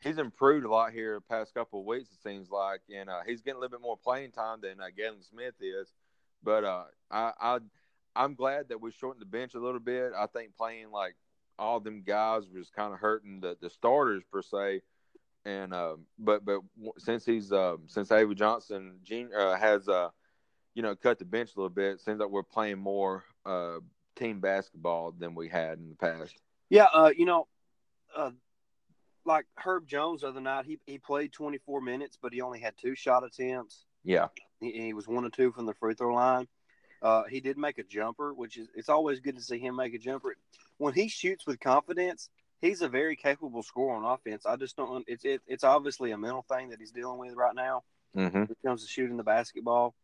he's 0.00 0.18
improved 0.18 0.66
a 0.66 0.71
lot 0.71 0.92
here 0.92 1.14
the 1.14 1.35
past 1.35 1.54
couple 1.54 1.80
of 1.80 1.87
weeks. 1.87 2.11
It 2.11 2.23
seems 2.23 2.50
like, 2.50 2.80
and 2.95 3.09
uh, 3.09 3.21
he's 3.26 3.40
getting 3.40 3.59
a 3.59 3.61
little 3.61 3.78
bit 3.78 3.83
more 3.83 3.97
playing 3.97 4.33
time 4.33 4.59
than 4.62 4.80
uh, 4.80 4.87
Galin 4.97 5.23
Smith 5.23 5.54
is. 5.61 5.88
But 6.42 6.64
uh, 6.64 6.85
I, 7.11 7.33
I, 7.40 7.59
I'm 8.16 8.35
glad 8.35 8.68
that 8.68 8.80
we 8.80 8.90
shortened 8.90 9.23
the 9.23 9.26
bench 9.26 9.54
a 9.54 9.61
little 9.61 9.80
bit. 9.80 10.12
I 10.16 10.26
think 10.26 10.57
playing 10.57 10.90
like 10.90 11.14
all 11.59 11.80
them 11.80 12.02
guys 12.04 12.45
was 12.52 12.71
kind 12.71 12.92
of 12.92 13.00
hurting 13.00 13.40
the, 13.40 13.57
the 13.61 13.71
starters 13.71 14.23
per 14.30 14.42
se. 14.42 14.83
And 15.49 15.73
uh, 15.73 15.97
but 16.19 16.45
but 16.45 16.61
since 16.99 17.25
he's 17.25 17.52
uh, 17.52 17.76
since 17.87 18.12
Avery 18.12 18.35
Johnson 18.35 18.99
Junior 19.02 19.38
uh, 19.38 19.59
has 19.59 19.88
uh, 19.88 20.11
you 20.75 20.83
know 20.83 20.95
cut 20.95 21.19
the 21.19 21.25
bench 21.25 21.52
a 21.57 21.59
little 21.59 21.71
bit, 21.71 21.93
it 21.95 22.00
seems 22.02 22.21
like 22.21 22.28
we're 22.28 22.43
playing 22.43 22.78
more 22.78 23.25
uh, 23.47 23.78
team 24.14 24.40
basketball 24.40 25.12
than 25.12 25.35
we 25.35 25.49
had 25.49 25.78
in 25.78 25.88
the 25.88 25.97
past. 25.97 26.37
Yeah, 26.69 26.88
uh, 26.93 27.12
you 27.17 27.25
know, 27.25 27.49
uh, 28.14 28.33
like 29.25 29.47
Herb 29.57 29.88
Jones 29.88 30.21
the 30.21 30.28
other 30.28 30.43
night, 30.43 30.67
he 30.67 30.78
he 30.85 30.99
played 30.99 31.33
24 31.33 31.81
minutes, 31.81 32.19
but 32.21 32.35
he 32.35 32.43
only 32.43 32.61
had 32.61 32.75
two 32.76 32.95
shot 32.95 33.25
attempts. 33.25 33.87
Yeah, 34.05 34.28
He, 34.61 34.73
he 34.73 34.93
was 34.93 35.09
one 35.09 35.25
or 35.25 35.31
two 35.31 35.50
from 35.52 35.64
the 35.64 35.73
free 35.73 35.95
throw 35.95 36.12
line. 36.12 36.47
Uh, 37.00 37.23
he 37.25 37.40
did 37.40 37.57
make 37.57 37.78
a 37.78 37.85
jumper, 37.85 38.35
which 38.35 38.59
is 38.59 38.69
it's 38.75 38.90
always 38.90 39.21
good 39.21 39.37
to 39.37 39.43
see 39.43 39.59
him 39.59 39.76
make 39.76 39.95
a 39.95 39.99
jumper. 39.99 40.37
When 40.76 40.93
he 40.93 41.09
shoots 41.09 41.47
with 41.47 41.59
confidence, 41.59 42.28
he's 42.61 42.83
a 42.83 42.88
very 42.88 43.17
capable 43.17 43.62
scorer 43.62 43.97
on 43.97 44.05
offense. 44.05 44.47
I 44.47 44.57
just 44.57 44.77
don't. 44.77 45.05
It's 45.07 45.25
it, 45.25 45.43
it's 45.47 45.65
obviously 45.65 46.12
a 46.12 46.19
mental 46.19 46.45
thing 46.49 46.71
that 46.71 46.81
he's 46.81 46.91
dealing 46.91 47.19
with 47.19 47.35
right 47.35 47.55
now 47.55 47.83
hmm 48.15 48.29
when 48.29 48.43
it 48.45 48.59
comes 48.65 48.83
to 48.83 48.88
shooting 48.88 49.17
the 49.17 49.23
basketball 49.23 49.95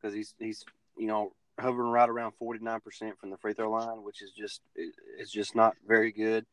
because 0.00 0.14
he's 0.14 0.34
he's 0.38 0.64
you 0.96 1.06
know 1.06 1.32
hovering 1.58 1.90
right 1.90 2.08
around 2.08 2.32
49 2.32 2.80
percent 2.80 3.18
from 3.18 3.30
the 3.30 3.38
free 3.38 3.54
throw 3.54 3.70
line, 3.70 4.02
which 4.02 4.22
is 4.22 4.30
just 4.32 4.60
it's 4.74 5.30
just 5.30 5.54
not 5.54 5.74
very 5.86 6.12
good. 6.12 6.44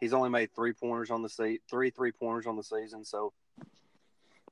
He's 0.00 0.12
only 0.12 0.30
made 0.30 0.54
three 0.54 0.72
pointers 0.72 1.10
on 1.10 1.22
the 1.22 1.28
se- 1.28 1.60
three 1.68 1.90
three 1.90 2.12
pointers 2.12 2.46
on 2.46 2.56
the 2.56 2.62
season, 2.62 3.04
so 3.04 3.32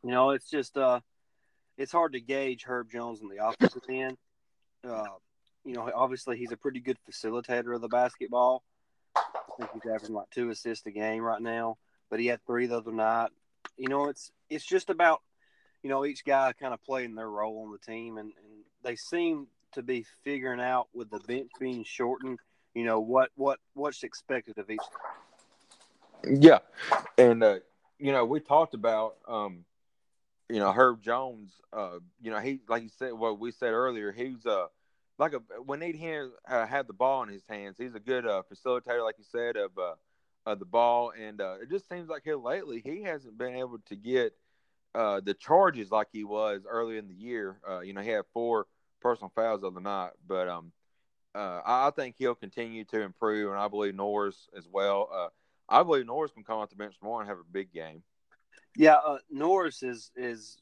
you 0.02 0.11
know 0.11 0.31
it's 0.31 0.49
just 0.50 0.76
uh 0.76 1.00
it's 1.76 1.93
hard 1.93 2.12
to 2.12 2.21
gauge 2.21 2.64
Herb 2.64 2.90
Jones 2.90 3.21
in 3.21 3.28
the 3.28 3.45
offensive 3.45 3.83
end. 3.88 4.17
Uh, 4.85 5.05
you 5.64 5.75
know, 5.75 5.90
obviously 5.95 6.37
he's 6.37 6.50
a 6.52 6.57
pretty 6.57 6.81
good 6.81 6.99
facilitator 7.09 7.75
of 7.75 7.81
the 7.81 7.88
basketball. 7.88 8.62
Think 9.58 9.70
he's 9.72 9.90
averaging 9.90 10.14
like 10.14 10.30
two 10.30 10.50
assists 10.50 10.86
a 10.86 10.92
game 10.92 11.22
right 11.22 11.42
now, 11.42 11.78
but 12.10 12.20
he 12.20 12.26
had 12.26 12.44
three 12.46 12.66
the 12.66 12.78
other 12.78 12.92
night. 12.92 13.30
You 13.76 13.88
know, 13.88 14.08
it's 14.08 14.30
it's 14.48 14.64
just 14.64 14.88
about 14.88 15.20
you 15.82 15.90
know 15.90 16.04
each 16.04 16.24
guy 16.24 16.52
kind 16.52 16.72
of 16.72 16.82
playing 16.82 17.14
their 17.14 17.28
role 17.28 17.64
on 17.64 17.72
the 17.72 17.78
team, 17.78 18.18
and, 18.18 18.32
and 18.36 18.64
they 18.84 18.94
seem 18.94 19.48
to 19.72 19.82
be 19.82 20.06
figuring 20.22 20.60
out 20.60 20.88
with 20.94 21.10
the 21.10 21.18
bench 21.20 21.50
being 21.58 21.84
shortened. 21.84 22.38
You 22.74 22.84
know 22.84 23.00
what 23.00 23.30
what 23.34 23.58
what's 23.74 24.04
expected 24.04 24.58
of 24.58 24.70
each. 24.70 24.78
yeah, 26.24 26.58
and 27.16 27.42
uh, 27.42 27.58
you 27.98 28.12
know 28.12 28.24
we 28.24 28.38
talked 28.38 28.74
about 28.74 29.16
um, 29.26 29.64
you 30.48 30.60
know 30.60 30.70
Herb 30.70 31.02
Jones. 31.02 31.50
Uh, 31.72 31.98
you 32.20 32.30
know 32.30 32.38
he 32.38 32.60
like 32.68 32.84
you 32.84 32.90
said 32.96 33.12
what 33.12 33.40
we 33.40 33.50
said 33.50 33.72
earlier. 33.72 34.12
He's 34.12 34.46
uh 34.46 34.66
like 35.18 35.32
a 35.32 35.38
when 35.64 35.80
he 35.80 35.92
had 35.98 36.28
uh, 36.48 36.66
had 36.66 36.87
the 36.87 36.92
ball 36.92 37.22
in 37.25 37.28
his 37.28 37.42
hands, 37.48 37.76
he's 37.78 37.94
a 37.94 38.00
good 38.00 38.26
uh, 38.26 38.42
facilitator, 38.52 39.04
like 39.04 39.16
you 39.18 39.25
said, 39.30 39.56
of 39.56 39.72
uh, 39.78 39.94
of 40.46 40.58
the 40.58 40.64
ball. 40.64 41.12
And 41.18 41.40
uh, 41.40 41.56
it 41.60 41.70
just 41.70 41.88
seems 41.88 42.08
like 42.08 42.22
here 42.25 42.37
lately 42.37 42.80
he 42.84 43.02
hasn't 43.02 43.37
been 43.37 43.56
able 43.56 43.78
to 43.87 43.96
get 43.96 44.34
uh, 44.94 45.20
the 45.20 45.34
charges 45.34 45.90
like 45.90 46.08
he 46.12 46.25
was 46.25 46.62
early 46.68 46.98
in 46.98 47.08
the 47.08 47.14
year. 47.14 47.58
Uh, 47.68 47.80
you 47.80 47.92
know, 47.92 48.00
he 48.00 48.10
had 48.10 48.25
four 48.32 48.66
personal 49.00 49.32
fouls 49.34 49.60
the 49.60 49.68
other 49.68 49.80
night, 49.80 50.12
but 50.26 50.48
um, 50.48 50.72
uh, 51.34 51.60
I, 51.64 51.88
I 51.88 51.90
think 51.90 52.16
he'll 52.18 52.34
continue 52.34 52.84
to 52.87 53.00
improve, 53.00 53.50
and 53.50 53.60
I 53.60 53.68
believe 53.68 53.94
Norris 53.94 54.48
as 54.56 54.66
well. 54.70 55.08
Uh, 55.12 55.28
I 55.68 55.82
believe 55.82 56.06
Norris 56.06 56.32
can 56.32 56.44
come 56.44 56.58
off 56.58 56.70
the 56.70 56.76
bench 56.76 56.98
tomorrow 56.98 57.20
and 57.20 57.28
have 57.28 57.38
a 57.38 57.52
big 57.52 57.72
game. 57.72 58.02
Yeah, 58.76 58.96
uh, 59.04 59.18
Norris 59.30 59.82
is 59.82 60.10
is 60.16 60.58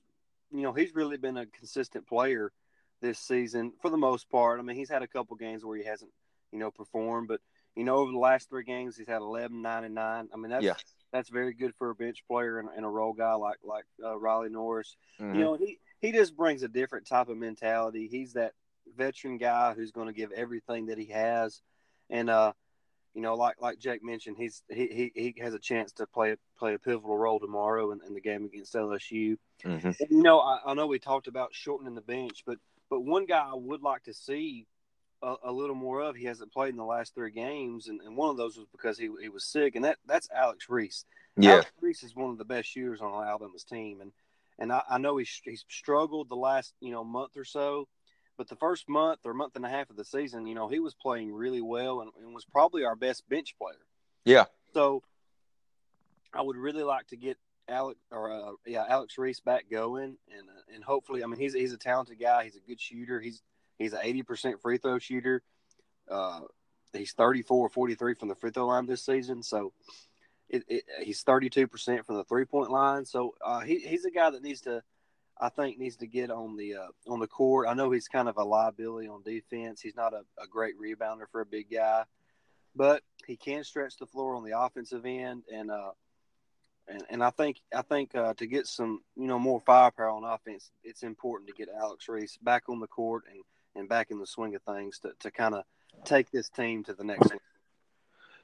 you 0.50 0.62
know 0.62 0.72
he's 0.72 0.94
really 0.94 1.16
been 1.16 1.36
a 1.36 1.46
consistent 1.46 2.06
player 2.06 2.52
this 3.00 3.18
season 3.18 3.72
for 3.80 3.90
the 3.90 3.96
most 3.96 4.28
part. 4.30 4.58
I 4.58 4.62
mean, 4.62 4.76
he's 4.76 4.90
had 4.90 5.02
a 5.02 5.08
couple 5.08 5.36
games 5.36 5.64
where 5.64 5.76
he 5.76 5.84
hasn't 5.84 6.10
you 6.52 6.58
know 6.58 6.70
performed, 6.70 7.28
but 7.28 7.40
you 7.74 7.84
know 7.84 7.96
over 7.96 8.12
the 8.12 8.18
last 8.18 8.48
three 8.48 8.64
games 8.64 8.96
he's 8.96 9.08
had 9.08 9.20
11, 9.20 9.60
9, 9.62 9.84
and 9.84 9.94
nine. 9.94 10.28
I 10.32 10.36
mean 10.36 10.50
that's 10.50 10.64
Yeah. 10.64 10.74
that's 11.12 11.28
very 11.28 11.52
good 11.52 11.74
for 11.76 11.90
a 11.90 11.94
bench 11.94 12.24
player 12.28 12.58
and, 12.58 12.68
and 12.74 12.84
a 12.84 12.88
role 12.88 13.12
guy 13.12 13.34
like 13.34 13.58
like 13.64 13.84
uh, 14.02 14.16
Riley 14.18 14.48
Norris. 14.48 14.96
Mhm. 15.20 15.34
You 15.34 15.40
know 15.40 15.54
he 15.56 15.78
he 16.00 16.12
just 16.12 16.36
brings 16.36 16.62
a 16.62 16.68
different 16.68 17.06
type 17.06 17.28
of 17.28 17.36
mentality. 17.36 18.06
He's 18.08 18.34
that 18.34 18.52
veteran 18.96 19.38
guy 19.38 19.74
who's 19.74 19.90
going 19.90 20.06
to 20.06 20.12
give 20.12 20.30
everything 20.32 20.86
that 20.86 20.98
he 20.98 21.06
has, 21.06 21.62
and 22.10 22.30
uh. 22.30 22.52
You 23.14 23.22
know, 23.22 23.34
like 23.34 23.56
like 23.62 23.78
Jake 23.78 24.04
mentioned, 24.04 24.36
he's 24.36 24.62
he, 24.68 25.10
he, 25.14 25.32
he 25.32 25.40
has 25.40 25.54
a 25.54 25.58
chance 25.58 25.90
to 25.92 26.06
play 26.06 26.36
play 26.58 26.74
a 26.74 26.78
pivotal 26.78 27.16
role 27.16 27.40
tomorrow 27.40 27.92
in, 27.92 28.00
in 28.06 28.12
the 28.12 28.20
game 28.20 28.44
against 28.44 28.74
LSU. 28.74 29.38
Mhm. 29.64 29.84
And, 29.84 30.10
you 30.10 30.22
know, 30.22 30.38
I, 30.40 30.58
I 30.66 30.74
know 30.74 30.86
we 30.86 30.98
talked 30.98 31.26
about 31.26 31.54
shortening 31.54 31.94
the 31.94 32.02
bench, 32.02 32.42
but 32.44 32.58
but 32.90 33.00
one 33.00 33.26
guy 33.26 33.38
I 33.38 33.54
would 33.54 33.82
like 33.82 34.04
to 34.04 34.14
see 34.14 34.66
a, 35.22 35.34
a 35.44 35.52
little 35.52 35.74
more 35.74 36.00
of. 36.00 36.16
He 36.16 36.24
hasn't 36.26 36.52
played 36.52 36.70
in 36.70 36.76
the 36.76 36.84
last 36.84 37.14
three 37.14 37.30
games, 37.30 37.88
and, 37.88 38.00
and 38.00 38.16
one 38.16 38.30
of 38.30 38.36
those 38.36 38.56
was 38.56 38.66
because 38.72 38.98
he 38.98 39.10
he 39.20 39.28
was 39.28 39.44
sick, 39.44 39.76
and 39.76 39.84
that 39.84 39.98
that's 40.06 40.28
Alex 40.34 40.68
Reese. 40.68 41.04
Yeah, 41.36 41.54
Alex 41.54 41.70
Reese 41.80 42.02
is 42.02 42.16
one 42.16 42.30
of 42.30 42.38
the 42.38 42.44
best 42.44 42.68
shooters 42.68 43.00
on 43.00 43.12
Alabama's 43.26 43.64
team, 43.64 44.00
and 44.00 44.12
and 44.58 44.72
I, 44.72 44.82
I 44.88 44.98
know 44.98 45.16
he's 45.16 45.40
he's 45.44 45.64
struggled 45.68 46.28
the 46.28 46.36
last 46.36 46.74
you 46.80 46.92
know 46.92 47.04
month 47.04 47.36
or 47.36 47.44
so, 47.44 47.88
but 48.36 48.48
the 48.48 48.56
first 48.56 48.88
month 48.88 49.20
or 49.24 49.34
month 49.34 49.56
and 49.56 49.64
a 49.64 49.68
half 49.68 49.90
of 49.90 49.96
the 49.96 50.04
season, 50.04 50.46
you 50.46 50.54
know, 50.54 50.68
he 50.68 50.80
was 50.80 50.94
playing 50.94 51.32
really 51.32 51.62
well 51.62 52.00
and, 52.00 52.10
and 52.20 52.34
was 52.34 52.44
probably 52.44 52.84
our 52.84 52.96
best 52.96 53.28
bench 53.28 53.54
player. 53.58 53.76
yeah, 54.24 54.44
So 54.74 55.02
I 56.34 56.42
would 56.42 56.56
really 56.56 56.82
like 56.82 57.06
to 57.08 57.16
get 57.16 57.38
Alex 57.68 57.98
or 58.10 58.32
uh, 58.32 58.52
yeah 58.66 58.84
Alex 58.88 59.18
Reese 59.18 59.40
back 59.40 59.64
going, 59.70 60.16
and 60.30 60.48
uh, 60.48 60.74
and 60.74 60.84
hopefully, 60.84 61.22
I 61.22 61.26
mean 61.26 61.40
he's 61.40 61.54
he's 61.54 61.72
a 61.72 61.78
talented 61.78 62.18
guy. 62.20 62.44
He's 62.44 62.56
a 62.56 62.60
good 62.60 62.80
shooter. 62.80 63.20
He's 63.20 63.42
He's 63.78 63.92
an 63.92 64.00
80% 64.00 64.60
free 64.60 64.78
throw 64.78 64.98
shooter. 64.98 65.42
Uh, 66.10 66.40
he's 66.92 67.12
34 67.12 67.68
43 67.68 68.14
from 68.14 68.28
the 68.28 68.34
free 68.34 68.50
throw 68.50 68.66
line 68.66 68.86
this 68.86 69.04
season. 69.04 69.42
So 69.42 69.72
it, 70.48 70.64
it, 70.68 70.84
he's 71.02 71.22
32% 71.24 72.04
from 72.04 72.16
the 72.16 72.24
three 72.24 72.44
point 72.44 72.70
line. 72.70 73.04
So 73.04 73.34
uh, 73.44 73.60
he, 73.60 73.78
he's 73.78 74.04
a 74.04 74.10
guy 74.10 74.30
that 74.30 74.42
needs 74.42 74.62
to, 74.62 74.82
I 75.38 75.50
think, 75.50 75.78
needs 75.78 75.96
to 75.96 76.06
get 76.06 76.30
on 76.30 76.56
the 76.56 76.76
uh, 76.76 77.12
on 77.12 77.20
the 77.20 77.26
court. 77.26 77.68
I 77.68 77.74
know 77.74 77.90
he's 77.90 78.08
kind 78.08 78.28
of 78.28 78.38
a 78.38 78.44
liability 78.44 79.08
on 79.08 79.22
defense. 79.22 79.80
He's 79.80 79.96
not 79.96 80.14
a, 80.14 80.22
a 80.42 80.46
great 80.48 80.74
rebounder 80.80 81.28
for 81.30 81.40
a 81.42 81.46
big 81.46 81.70
guy, 81.70 82.04
but 82.74 83.02
he 83.26 83.36
can 83.36 83.64
stretch 83.64 83.98
the 83.98 84.06
floor 84.06 84.34
on 84.34 84.44
the 84.44 84.58
offensive 84.58 85.04
end. 85.04 85.42
And 85.52 85.70
uh, 85.70 85.90
and, 86.88 87.02
and 87.10 87.24
I 87.24 87.30
think 87.30 87.60
I 87.74 87.82
think 87.82 88.14
uh, 88.14 88.34
to 88.34 88.46
get 88.46 88.66
some 88.66 89.00
you 89.16 89.26
know 89.26 89.38
more 89.38 89.60
firepower 89.60 90.10
on 90.10 90.24
offense, 90.24 90.70
it's 90.84 91.02
important 91.02 91.48
to 91.48 91.54
get 91.54 91.68
Alex 91.74 92.08
Reese 92.08 92.38
back 92.42 92.68
on 92.68 92.80
the 92.80 92.86
court 92.86 93.24
and, 93.30 93.42
and 93.74 93.88
back 93.88 94.10
in 94.10 94.18
the 94.18 94.26
swing 94.26 94.54
of 94.54 94.62
things 94.62 94.98
to, 95.00 95.12
to 95.20 95.30
kind 95.30 95.54
of 95.54 95.64
take 96.04 96.30
this 96.30 96.48
team 96.48 96.84
to 96.84 96.94
the 96.94 97.04
next 97.04 97.24
level. 97.24 97.40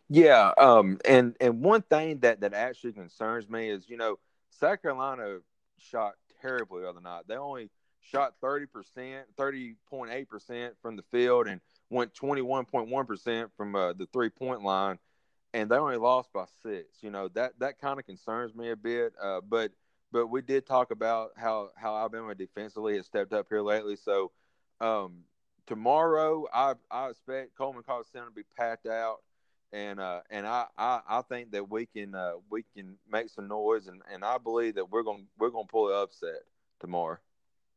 Yeah, 0.09 0.53
um, 0.59 0.99
and 1.05 1.37
and 1.41 1.63
one 1.63 1.83
thing 1.83 2.19
that 2.19 2.41
that 2.41 2.55
actually 2.55 2.93
concerns 2.93 3.49
me 3.49 3.71
is 3.71 3.89
you 3.89 3.97
know 3.97 4.19
South 4.51 4.83
Carolina 4.83 5.39
shot 5.79 6.15
terribly 6.41 6.83
the 6.83 6.89
other 6.89 7.01
night. 7.01 7.23
They 7.29 7.37
only 7.37 7.71
shot 8.01 8.35
thirty 8.41 8.67
percent, 8.67 9.27
thirty 9.37 9.77
point 9.89 10.11
eight 10.13 10.29
percent 10.29 10.75
from 10.83 10.97
the 10.97 11.05
field, 11.11 11.47
and 11.47 11.61
went 11.89 12.15
twenty 12.15 12.43
one 12.43 12.65
point 12.65 12.89
one 12.89 13.07
percent 13.07 13.51
from 13.57 13.75
uh, 13.75 13.93
the 13.93 14.07
three 14.13 14.29
point 14.29 14.63
line, 14.63 14.99
and 15.54 15.71
they 15.71 15.76
only 15.76 15.97
lost 15.97 16.32
by 16.32 16.44
six. 16.62 17.02
You 17.02 17.11
know 17.11 17.28
that 17.28 17.59
that 17.61 17.80
kind 17.80 17.99
of 17.99 18.06
concerns 18.06 18.54
me 18.54 18.71
a 18.71 18.76
bit. 18.76 19.14
Uh, 19.21 19.40
but 19.40 19.73
but 20.12 20.26
we 20.28 20.42
did 20.42 20.66
talk 20.66 20.90
about 20.90 21.30
how 21.37 21.71
how 21.76 21.97
Alabama 21.97 22.35
defensively 22.35 22.97
has 22.97 23.06
stepped 23.06 23.32
up 23.32 23.47
here 23.49 23.62
lately. 23.62 23.97
So 23.97 24.32
um, 24.80 25.25
tomorrow, 25.66 26.47
I 26.52 26.75
I 26.90 27.11
expect 27.11 27.56
Coleman 27.56 27.82
Coliseum 27.82 28.26
to 28.26 28.30
be 28.30 28.44
packed 28.56 28.87
out 28.87 29.21
and 29.73 30.00
uh, 30.00 30.21
and 30.30 30.47
I, 30.47 30.66
I, 30.76 31.00
I 31.09 31.23
think 31.23 31.52
that 31.52 31.71
we 31.71 31.87
can 31.87 32.14
uh, 32.14 32.35
we 32.50 32.64
can 32.76 32.97
make 33.11 33.30
some 33.30 33.49
noise, 33.49 33.87
and, 33.87 34.02
and 34.12 34.25
I 34.25 34.38
believe 34.38 34.75
that 34.75 34.90
we're 34.90 35.02
gonna 35.02 35.25
we're 35.38 35.50
gonna 35.50 35.66
pull 35.66 35.88
an 35.88 36.02
upset 36.02 36.42
tomorrow. 36.80 37.18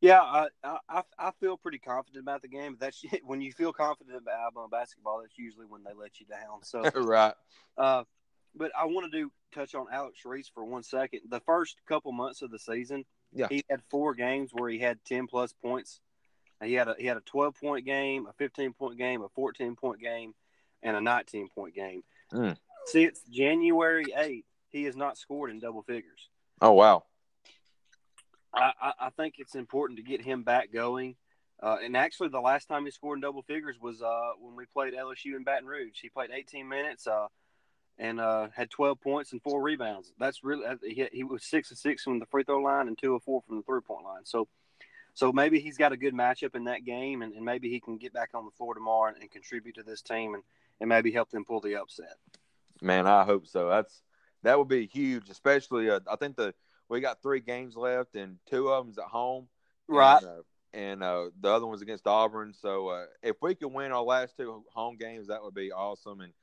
Yeah, 0.06 0.22
I, 0.22 0.48
I 0.64 1.02
I 1.18 1.32
feel 1.40 1.58
pretty 1.58 1.80
confident 1.80 2.24
about 2.24 2.42
the 2.42 2.48
game. 2.48 2.76
But 2.76 2.80
that's 2.80 3.04
when 3.26 3.42
you 3.42 3.52
feel 3.52 3.74
confident 3.74 4.18
about 4.18 4.70
basketball. 4.70 5.22
That's 5.22 5.38
usually 5.38 5.66
when 5.66 5.84
they 5.84 5.94
let 6.00 6.20
you 6.20 6.26
down. 6.28 6.64
So 6.64 6.82
right. 7.02 7.34
Uh, 7.78 8.04
but 8.56 8.72
I 8.80 8.86
want 8.86 9.12
to 9.12 9.18
do 9.18 9.32
touch 9.54 9.74
on 9.74 9.88
Alex 9.92 10.20
Reese 10.24 10.50
for 10.54 10.64
one 10.64 10.84
second. 10.84 11.22
The 11.30 11.42
first 11.42 11.78
couple 11.88 12.12
months 12.12 12.42
of 12.42 12.52
the 12.52 12.60
season, 12.60 13.06
yeah, 13.34 13.48
he 13.50 13.64
had 13.70 13.82
four 13.90 14.14
games 14.14 14.52
where 14.54 14.70
he 14.70 14.80
had 14.80 15.00
ten 15.06 15.28
plus 15.28 15.54
points. 15.54 16.00
He 16.64 16.74
had 16.74 16.88
a 16.88 16.96
he 16.98 17.06
had 17.08 17.18
a 17.18 17.22
twelve 17.22 17.56
point 17.60 17.86
game, 17.86 18.28
a 18.28 18.34
fifteen 18.34 18.74
point 18.74 18.98
game, 18.98 19.24
a 19.24 19.30
fourteen 19.30 19.76
point 19.76 20.00
game, 20.00 20.34
and 20.84 20.96
a 20.96 21.02
19 21.02 21.50
point 21.50 21.76
game. 21.76 22.04
Mm. 22.32 22.56
Since 22.86 23.22
January 23.30 24.06
8th, 24.18 24.44
he 24.70 24.84
has 24.84 24.96
not 24.96 25.18
scored 25.18 25.50
in 25.50 25.60
double 25.60 25.82
figures. 25.82 26.30
Oh, 26.62 26.74
wow. 26.74 27.04
I, 28.56 28.94
I, 29.00 29.10
think 29.12 29.36
it's 29.38 29.56
important 29.56 29.98
to 29.98 30.04
get 30.04 30.22
him 30.22 30.44
back 30.44 30.72
going. 30.72 31.16
Uh, 31.62 31.78
and 31.84 31.96
actually, 31.96 32.30
the 32.30 32.40
last 32.40 32.68
time 32.68 32.86
he 32.86 32.92
scored 32.92 33.18
in 33.18 33.22
double 33.22 33.42
figures 33.42 33.78
was 33.82 34.02
uh, 34.02 34.32
when 34.40 34.56
we 34.56 34.66
played 34.66 34.94
LSU 34.94 35.36
in 35.36 35.44
Baton 35.44 35.68
Rouge. 35.68 36.00
He 36.02 36.10
played 36.10 36.30
18 36.34 36.68
minutes 36.68 37.08
uh, 37.08 37.28
and 37.98 38.20
uh, 38.20 38.48
had 38.56 38.70
12 38.70 39.00
points 39.00 39.32
and 39.32 39.42
four 39.42 39.62
rebounds. 39.62 40.14
That's 40.20 40.44
really 40.44 40.66
he, 40.84 41.08
he 41.12 41.24
was 41.24 41.44
six 41.44 41.72
of 41.72 41.78
six 41.78 42.04
from 42.04 42.20
the 42.20 42.26
free 42.26 42.44
throw 42.44 42.60
line 42.60 42.88
and 42.88 42.98
two 42.98 43.16
of 43.16 43.24
four 43.24 43.42
from 43.48 43.58
the 43.58 43.64
three 43.64 43.82
point 43.82 44.04
line. 44.04 44.26
So, 44.26 44.48
so 45.14 45.32
maybe 45.32 45.60
he's 45.60 45.78
got 45.78 45.94
a 45.94 45.98
good 45.98 46.14
matchup 46.14 46.56
in 46.56 46.66
that 46.66 46.84
game, 46.84 47.22
and, 47.22 47.34
and 47.34 47.46
maybe 47.46 47.70
he 47.70 47.80
can 47.80 47.98
get 47.98 48.14
back 48.14 48.32
on 48.34 48.46
the 48.46 48.52
floor 48.52 48.74
tomorrow 48.74 49.14
and, 49.14 49.22
and 49.22 49.32
contribute 49.32 49.76
to 49.76 49.84
this 49.84 50.02
team 50.02 50.34
and 50.34 50.44
and 50.80 50.90
maybe 50.90 51.12
help 51.12 51.30
them 51.32 51.46
pull 51.46 51.62
the 51.62 51.76
upset. 51.76 52.18
Man, 52.82 53.08
I 53.08 53.24
hope 53.24 53.48
so. 53.48 53.70
That's 53.70 54.01
that 54.44 54.60
would 54.60 54.68
be 54.68 54.86
huge, 54.86 55.29
especially. 55.29 55.90
Uh, 55.90 56.01
I 56.12 56.16
think 56.18 56.36
the 56.36 56.53
we 56.90 57.02
got 57.02 57.22
three 57.22 57.40
games 57.40 57.76
left, 57.76 58.16
and 58.16 58.38
two 58.50 58.70
of 58.70 58.86
them's 58.86 58.98
at 58.98 59.06
home, 59.06 59.48
right? 59.88 60.22
And, 60.22 60.26
uh, 60.26 60.42
and 60.74 61.04
uh, 61.04 61.30
the 61.40 61.50
other 61.50 61.66
one's 61.66 61.82
against 61.82 62.06
Auburn. 62.06 62.54
So 62.54 62.90
uh, 62.90 63.06
if 63.24 63.38
we 63.42 63.56
could 63.56 63.72
win 63.72 63.92
our 63.92 64.04
last 64.04 64.36
two 64.38 64.64
home 64.74 64.98
games, 64.98 65.28
that 65.28 65.42
would 65.42 65.54
be 65.54 65.72
awesome. 65.72 66.22
And 66.22 66.34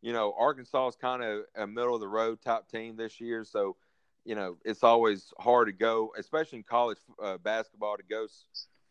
you 0.00 0.12
know, 0.12 0.34
Arkansas 0.38 0.88
is 0.88 0.96
kind 0.96 1.22
of 1.22 1.42
a 1.56 1.66
middle 1.66 1.94
of 1.94 2.00
the 2.00 2.08
road 2.08 2.40
top 2.42 2.68
team 2.68 2.96
this 2.96 3.20
year, 3.20 3.44
so 3.44 3.76
you 4.24 4.34
know 4.34 4.56
it's 4.64 4.82
always 4.82 5.32
hard 5.38 5.68
to 5.68 5.72
go, 5.72 6.12
especially 6.18 6.58
in 6.58 6.64
college 6.64 6.98
uh, 7.22 7.38
basketball, 7.38 7.96
to 7.96 8.02
go 8.02 8.26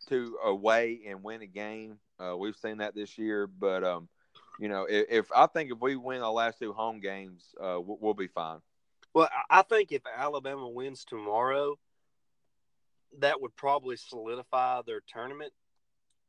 to 0.07 0.37
away 0.45 1.01
and 1.07 1.23
win 1.23 1.41
a 1.41 1.47
game. 1.47 1.97
Uh, 2.19 2.35
we've 2.37 2.55
seen 2.55 2.77
that 2.77 2.95
this 2.95 3.17
year, 3.17 3.47
but 3.47 3.83
um, 3.83 4.07
you 4.59 4.69
know, 4.69 4.85
if, 4.89 5.05
if, 5.09 5.31
I 5.35 5.47
think 5.47 5.71
if 5.71 5.79
we 5.79 5.95
win 5.95 6.21
our 6.21 6.31
last 6.31 6.59
two 6.59 6.73
home 6.73 6.99
games, 6.99 7.55
uh, 7.59 7.79
we'll, 7.81 7.97
we'll, 7.99 8.13
be 8.13 8.27
fine. 8.27 8.59
Well, 9.13 9.29
I 9.49 9.61
think 9.63 9.91
if 9.91 10.01
Alabama 10.17 10.69
wins 10.69 11.03
tomorrow, 11.03 11.77
that 13.19 13.41
would 13.41 13.55
probably 13.55 13.97
solidify 13.97 14.81
their 14.85 15.01
tournament. 15.07 15.51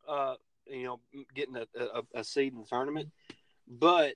Uh, 0.06 0.34
you 0.66 0.84
know, 0.84 1.00
getting 1.34 1.56
a, 1.56 1.66
a, 1.78 2.02
a, 2.14 2.24
seed 2.24 2.52
in 2.52 2.60
the 2.60 2.66
tournament. 2.66 3.10
But 3.68 4.14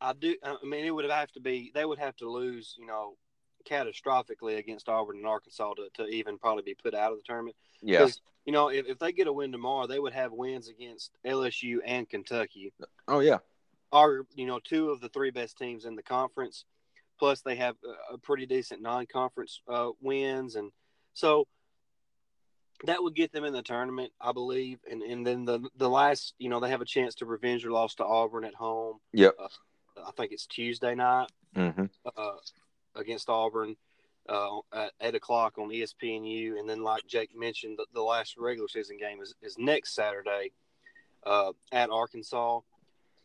I 0.00 0.12
do. 0.12 0.36
I 0.44 0.56
mean, 0.64 0.84
it 0.84 0.90
would 0.90 1.08
have 1.10 1.32
to 1.32 1.40
be. 1.40 1.70
They 1.74 1.84
would 1.84 1.98
have 1.98 2.16
to 2.16 2.30
lose. 2.30 2.76
You 2.78 2.86
know, 2.86 3.16
catastrophically 3.68 4.58
against 4.58 4.88
Auburn 4.88 5.18
and 5.18 5.26
Arkansas 5.26 5.74
to, 5.74 5.88
to 5.94 6.06
even 6.06 6.38
probably 6.38 6.62
be 6.62 6.74
put 6.74 6.94
out 6.94 7.12
of 7.12 7.18
the 7.18 7.24
tournament. 7.24 7.56
Yeah. 7.82 8.08
You 8.46 8.52
know, 8.52 8.68
if, 8.68 8.86
if 8.86 8.98
they 8.98 9.12
get 9.12 9.26
a 9.26 9.32
win 9.32 9.52
tomorrow, 9.52 9.86
they 9.86 9.98
would 9.98 10.14
have 10.14 10.32
wins 10.32 10.68
against 10.68 11.12
LSU 11.26 11.78
and 11.84 12.08
Kentucky. 12.08 12.72
Oh 13.06 13.20
yeah. 13.20 13.38
Are 13.92 14.26
you 14.34 14.46
know 14.46 14.60
two 14.62 14.90
of 14.90 15.00
the 15.00 15.08
three 15.08 15.30
best 15.30 15.58
teams 15.58 15.84
in 15.84 15.96
the 15.96 16.02
conference. 16.02 16.64
Plus, 17.20 17.42
they 17.42 17.56
have 17.56 17.76
a, 18.12 18.18
pretty 18.18 18.46
decent 18.46 18.80
non-conference 18.80 19.60
uh, 19.68 19.90
wins, 20.00 20.56
and 20.56 20.72
so 21.12 21.46
that 22.84 23.02
would 23.02 23.14
get 23.14 23.30
them 23.30 23.44
in 23.44 23.52
the 23.52 23.62
tournament, 23.62 24.10
I 24.18 24.32
believe. 24.32 24.78
And 24.90 25.02
and 25.02 25.24
then 25.24 25.44
the 25.44 25.68
the 25.76 25.90
last, 25.90 26.34
you 26.38 26.48
know, 26.48 26.60
they 26.60 26.70
have 26.70 26.80
a 26.80 26.86
chance 26.86 27.14
to 27.16 27.26
revenge 27.26 27.62
their 27.62 27.72
loss 27.72 27.94
to 27.96 28.04
Auburn 28.04 28.44
at 28.44 28.54
home. 28.54 28.96
Yep. 29.12 29.34
Uh, 29.38 29.48
I 30.06 30.10
think 30.12 30.32
it's 30.32 30.46
Tuesday 30.46 30.94
night. 30.94 31.28
Mm-hmm. 31.54 31.84
Uh, 32.16 32.32
against 32.96 33.28
Auburn 33.28 33.76
uh, 34.28 34.58
at 34.72 34.92
eight 35.02 35.14
o'clock 35.14 35.58
on 35.58 35.68
ESPNU, 35.68 36.58
and 36.58 36.68
then 36.68 36.82
like 36.82 37.06
Jake 37.06 37.36
mentioned, 37.36 37.78
the, 37.78 37.86
the 37.92 38.02
last 38.02 38.36
regular 38.38 38.68
season 38.68 38.96
game 38.96 39.20
is, 39.20 39.34
is 39.42 39.58
next 39.58 39.94
Saturday 39.94 40.52
uh, 41.24 41.52
at 41.72 41.90
Arkansas. 41.90 42.60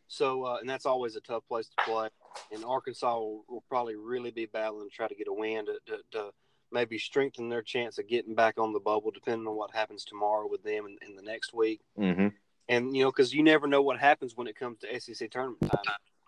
So, 0.07 0.43
uh, 0.43 0.57
and 0.59 0.69
that's 0.69 0.85
always 0.85 1.15
a 1.15 1.21
tough 1.21 1.47
place 1.47 1.67
to 1.67 1.83
play. 1.83 2.09
And 2.51 2.63
Arkansas 2.65 3.17
will, 3.17 3.45
will 3.47 3.63
probably 3.69 3.95
really 3.95 4.31
be 4.31 4.45
battling 4.45 4.89
to 4.89 4.95
try 4.95 5.07
to 5.07 5.15
get 5.15 5.27
a 5.27 5.33
win 5.33 5.65
to, 5.65 5.77
to, 5.87 5.97
to, 6.11 6.29
maybe 6.71 6.97
strengthen 6.97 7.47
their 7.47 7.61
chance 7.61 7.99
of 7.99 8.07
getting 8.07 8.35
back 8.35 8.57
on 8.57 8.73
the 8.73 8.79
bubble, 8.79 9.11
depending 9.11 9.47
on 9.47 9.55
what 9.55 9.73
happens 9.73 10.03
tomorrow 10.03 10.47
with 10.49 10.63
them 10.63 10.85
in, 10.87 10.97
in 11.07 11.15
the 11.15 11.21
next 11.21 11.53
week. 11.53 11.79
Mm-hmm. 11.97 12.29
And 12.67 12.95
you 12.97 13.03
know, 13.03 13.11
because 13.11 13.33
you 13.33 13.43
never 13.43 13.67
know 13.67 13.83
what 13.83 13.99
happens 13.99 14.35
when 14.35 14.47
it 14.47 14.57
comes 14.57 14.79
to 14.79 14.99
SEC 14.99 15.29
tournament 15.29 15.61
time. 15.61 15.79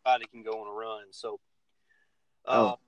Anybody 0.05 0.25
can 0.31 0.43
go 0.43 0.61
on 0.61 0.67
a 0.67 0.71
run. 0.71 1.05
So, 1.11 1.39
uh, 2.45 2.75
oh 2.75 2.79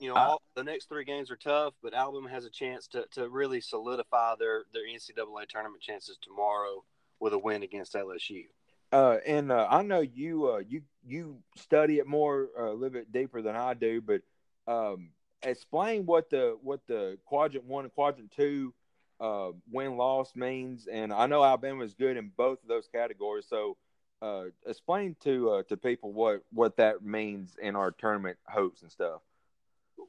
you 0.00 0.08
know, 0.08 0.14
all, 0.14 0.42
the 0.54 0.64
next 0.64 0.88
three 0.88 1.04
games 1.04 1.30
are 1.30 1.36
tough, 1.36 1.74
but 1.82 1.94
Alabama 1.94 2.30
has 2.30 2.44
a 2.44 2.50
chance 2.50 2.86
to, 2.88 3.04
to 3.12 3.28
really 3.28 3.60
solidify 3.60 4.34
their, 4.38 4.64
their 4.72 4.86
NCAA 4.86 5.48
tournament 5.48 5.82
chances 5.82 6.18
tomorrow 6.22 6.84
with 7.20 7.32
a 7.32 7.38
win 7.38 7.62
against 7.62 7.94
LSU. 7.94 8.44
Uh, 8.90 9.18
and 9.26 9.52
uh, 9.52 9.66
I 9.70 9.82
know 9.82 10.00
you 10.00 10.48
uh, 10.48 10.62
you 10.66 10.82
you 11.06 11.38
study 11.56 11.98
it 11.98 12.06
more 12.06 12.48
uh, 12.58 12.70
a 12.70 12.72
little 12.72 12.90
bit 12.90 13.12
deeper 13.12 13.42
than 13.42 13.54
I 13.54 13.74
do, 13.74 14.00
but 14.00 14.22
um, 14.66 15.10
explain 15.42 16.06
what 16.06 16.30
the 16.30 16.56
what 16.62 16.80
the 16.86 17.18
quadrant 17.26 17.66
one 17.66 17.84
and 17.84 17.92
quadrant 17.92 18.32
two 18.34 18.72
uh, 19.20 19.50
win 19.70 19.96
loss 19.96 20.34
means. 20.34 20.86
And 20.90 21.12
I 21.12 21.26
know 21.26 21.44
Alabama 21.44 21.84
is 21.84 21.94
good 21.94 22.16
in 22.16 22.30
both 22.34 22.62
of 22.62 22.68
those 22.68 22.88
categories, 22.90 23.44
so 23.48 23.76
uh, 24.22 24.44
explain 24.66 25.16
to 25.24 25.62
to 25.68 25.76
people 25.76 26.12
what 26.12 26.42
what 26.50 26.76
that 26.78 27.02
means 27.02 27.56
in 27.60 27.76
our 27.76 27.90
tournament 27.90 28.38
hopes 28.46 28.80
and 28.80 28.90
stuff. 28.90 29.20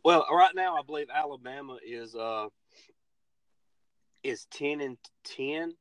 Well, 0.05 0.25
right 0.31 0.55
now 0.55 0.77
I 0.77 0.83
believe 0.83 1.07
Alabama 1.13 1.77
is 1.85 2.15
is 4.23 4.45
ten 4.45 4.79
and 4.79 4.97
ten 5.25 5.73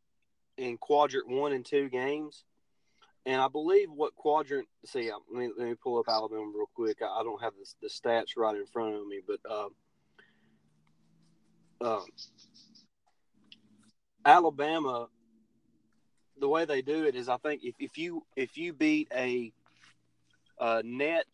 in 0.56 0.76
quadrant 0.78 1.28
one 1.28 1.52
and 1.52 1.64
two 1.64 1.88
games, 1.88 2.44
and 3.28 3.42
I 3.42 3.48
believe 3.48 3.90
what 3.90 4.16
quadrant. 4.16 4.66
See, 4.86 5.10
let 5.30 5.38
me 5.38 5.50
let 5.56 5.68
me 5.68 5.74
pull 5.74 5.98
up 5.98 6.08
Alabama 6.08 6.50
real 6.54 6.70
quick. 6.74 7.02
I, 7.02 7.20
I 7.20 7.22
don't 7.22 7.40
have 7.42 7.52
the, 7.52 7.66
the 7.82 7.88
stats 7.88 8.38
right 8.38 8.56
in 8.56 8.64
front 8.64 8.94
of 8.94 9.06
me, 9.06 9.20
but 9.26 9.38
uh, 9.48 9.68
uh, 11.82 12.04
Alabama, 14.24 15.08
the 16.40 16.48
way 16.48 16.64
they 16.64 16.80
do 16.80 17.04
it 17.04 17.14
is, 17.14 17.28
I 17.28 17.36
think 17.36 17.62
if, 17.64 17.74
if 17.78 17.98
you 17.98 18.24
if 18.34 18.56
you 18.56 18.72
beat 18.72 19.08
a, 19.14 19.52
a 20.58 20.82
net 20.82 21.26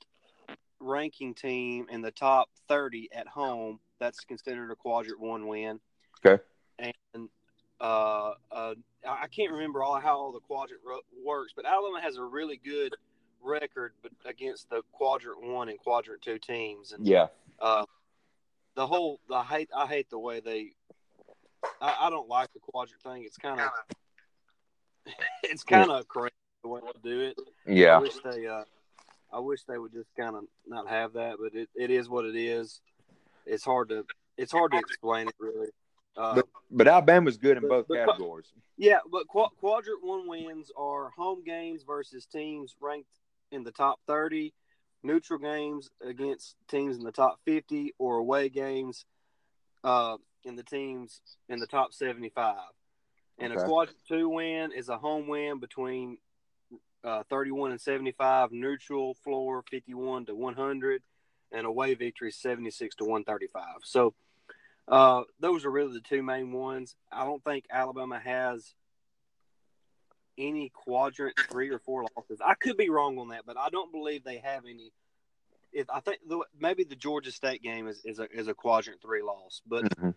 ranking 0.80 1.32
team 1.32 1.86
in 1.90 2.02
the 2.02 2.10
top 2.10 2.48
30 2.68 3.10
at 3.14 3.28
home, 3.28 3.78
that's 4.00 4.24
considered 4.24 4.72
a 4.72 4.74
quadrant 4.74 5.20
one 5.20 5.46
win. 5.46 5.78
Okay. 6.26 6.42
And 6.80 7.28
uh, 7.84 8.34
uh, 8.50 8.74
I 9.06 9.26
can't 9.26 9.52
remember 9.52 9.82
all 9.82 10.00
how 10.00 10.16
all 10.16 10.32
the 10.32 10.40
quadrant 10.40 10.80
ro- 10.86 11.00
works, 11.22 11.52
but 11.54 11.66
Alabama 11.66 12.00
has 12.00 12.16
a 12.16 12.24
really 12.24 12.56
good 12.56 12.94
record 13.42 13.92
but 14.02 14.10
against 14.24 14.70
the 14.70 14.80
quadrant 14.92 15.42
one 15.42 15.68
and 15.68 15.78
quadrant 15.78 16.22
two 16.22 16.38
teams. 16.38 16.92
And 16.92 17.06
Yeah. 17.06 17.26
uh, 17.60 17.84
the 18.74 18.86
whole 18.86 19.20
I 19.30 19.44
hate 19.44 19.68
I 19.76 19.86
hate 19.86 20.08
the 20.08 20.18
way 20.18 20.40
they 20.40 20.72
I, 21.78 22.06
I 22.06 22.10
don't 22.10 22.28
like 22.28 22.50
the 22.54 22.60
quadrant 22.60 23.02
thing. 23.02 23.24
It's 23.24 23.36
kind 23.36 23.60
of 23.60 23.68
it's 25.42 25.62
kind 25.62 25.90
of 25.90 26.08
crazy 26.08 26.32
the 26.62 26.68
way 26.70 26.80
they 26.86 27.10
do 27.10 27.20
it. 27.20 27.38
Yeah, 27.66 27.96
I 27.96 28.00
wish 28.00 28.14
they 28.24 28.46
uh, 28.46 28.64
I 29.30 29.40
wish 29.40 29.62
they 29.64 29.76
would 29.76 29.92
just 29.92 30.08
kind 30.18 30.36
of 30.36 30.44
not 30.66 30.88
have 30.88 31.12
that, 31.14 31.36
but 31.38 31.54
it, 31.54 31.68
it 31.74 31.90
is 31.90 32.08
what 32.08 32.24
it 32.24 32.34
is. 32.34 32.80
It's 33.44 33.64
hard 33.64 33.90
to 33.90 34.06
it's 34.38 34.52
hard 34.52 34.72
to 34.72 34.78
explain 34.78 35.28
it 35.28 35.34
really. 35.38 35.68
Uh, 36.16 36.34
But 36.36 36.46
but 36.70 36.88
Alabama's 36.88 37.36
good 37.36 37.56
in 37.56 37.62
But- 37.64 37.68
both 37.68 37.88
but- 37.88 38.06
categories. 38.06 38.52
yeah, 38.76 39.00
but 39.10 39.26
qu- 39.28 39.50
quadrant 39.58 40.02
one 40.02 40.26
wins 40.26 40.70
are 40.76 41.10
home 41.10 41.42
games 41.44 41.82
versus 41.84 42.26
teams 42.26 42.74
ranked 42.80 43.10
in 43.50 43.62
the 43.64 43.72
top 43.72 44.00
30, 44.06 44.52
neutral 45.02 45.38
games 45.38 45.90
against 46.00 46.56
teams 46.68 46.96
in 46.96 47.04
the 47.04 47.12
top 47.12 47.40
50, 47.44 47.94
or 47.98 48.18
away 48.18 48.48
games 48.48 49.04
uh, 49.82 50.16
in 50.44 50.56
the 50.56 50.62
teams 50.62 51.20
in 51.48 51.58
the 51.58 51.66
top 51.66 51.92
75. 51.92 52.56
And 53.38 53.52
a 53.52 53.64
quadrant 53.66 53.98
two 54.06 54.28
win 54.28 54.72
is 54.72 54.88
a 54.88 54.96
home 54.96 55.26
win 55.28 55.58
between 55.58 56.18
uh, 57.02 57.22
31 57.24 57.70
and 57.72 57.80
75, 57.80 58.50
neutral 58.52 59.14
floor 59.14 59.62
51 59.70 60.26
to 60.26 60.34
100, 60.34 61.02
and 61.52 61.66
away 61.66 61.94
victory 61.94 62.30
76 62.30 62.94
to 62.96 63.04
135. 63.04 63.80
So 63.84 64.14
uh, 64.88 65.22
those 65.40 65.64
are 65.64 65.70
really 65.70 65.94
the 65.94 66.00
two 66.00 66.22
main 66.22 66.52
ones. 66.52 66.94
I 67.10 67.24
don't 67.24 67.42
think 67.42 67.64
Alabama 67.70 68.18
has 68.18 68.74
any 70.36 70.70
quadrant 70.70 71.34
three 71.50 71.70
or 71.70 71.78
four 71.78 72.04
losses. 72.16 72.40
I 72.44 72.54
could 72.54 72.76
be 72.76 72.90
wrong 72.90 73.18
on 73.18 73.28
that, 73.28 73.46
but 73.46 73.56
I 73.56 73.70
don't 73.70 73.92
believe 73.92 74.24
they 74.24 74.38
have 74.38 74.64
any. 74.64 74.92
If 75.72 75.88
I 75.90 76.00
think 76.00 76.18
the, 76.28 76.40
maybe 76.58 76.84
the 76.84 76.96
Georgia 76.96 77.32
State 77.32 77.62
game 77.62 77.88
is, 77.88 78.02
is 78.04 78.18
a 78.18 78.28
is 78.30 78.48
a 78.48 78.54
quadrant 78.54 79.00
three 79.00 79.22
loss, 79.22 79.62
but 79.66 79.84
Mhm. 79.96 80.14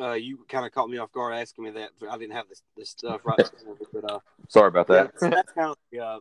uh, 0.00 0.12
you 0.12 0.44
kind 0.48 0.64
of 0.64 0.72
caught 0.72 0.88
me 0.88 0.96
off 0.98 1.12
guard 1.12 1.34
asking 1.34 1.64
me 1.64 1.70
that. 1.72 1.90
I 2.08 2.16
didn't 2.16 2.32
have 2.34 2.48
this, 2.48 2.62
this 2.76 2.90
stuff 2.90 3.20
right. 3.24 3.36
before, 3.36 3.76
but 3.92 4.10
uh, 4.10 4.18
Sorry 4.48 4.68
about 4.68 4.86
yeah, 4.88 5.02
that. 5.04 5.20
so 5.20 5.28
that's 5.28 5.52
kind 5.52 5.70
of 5.70 5.76
the 5.92 6.00
uh, 6.00 6.18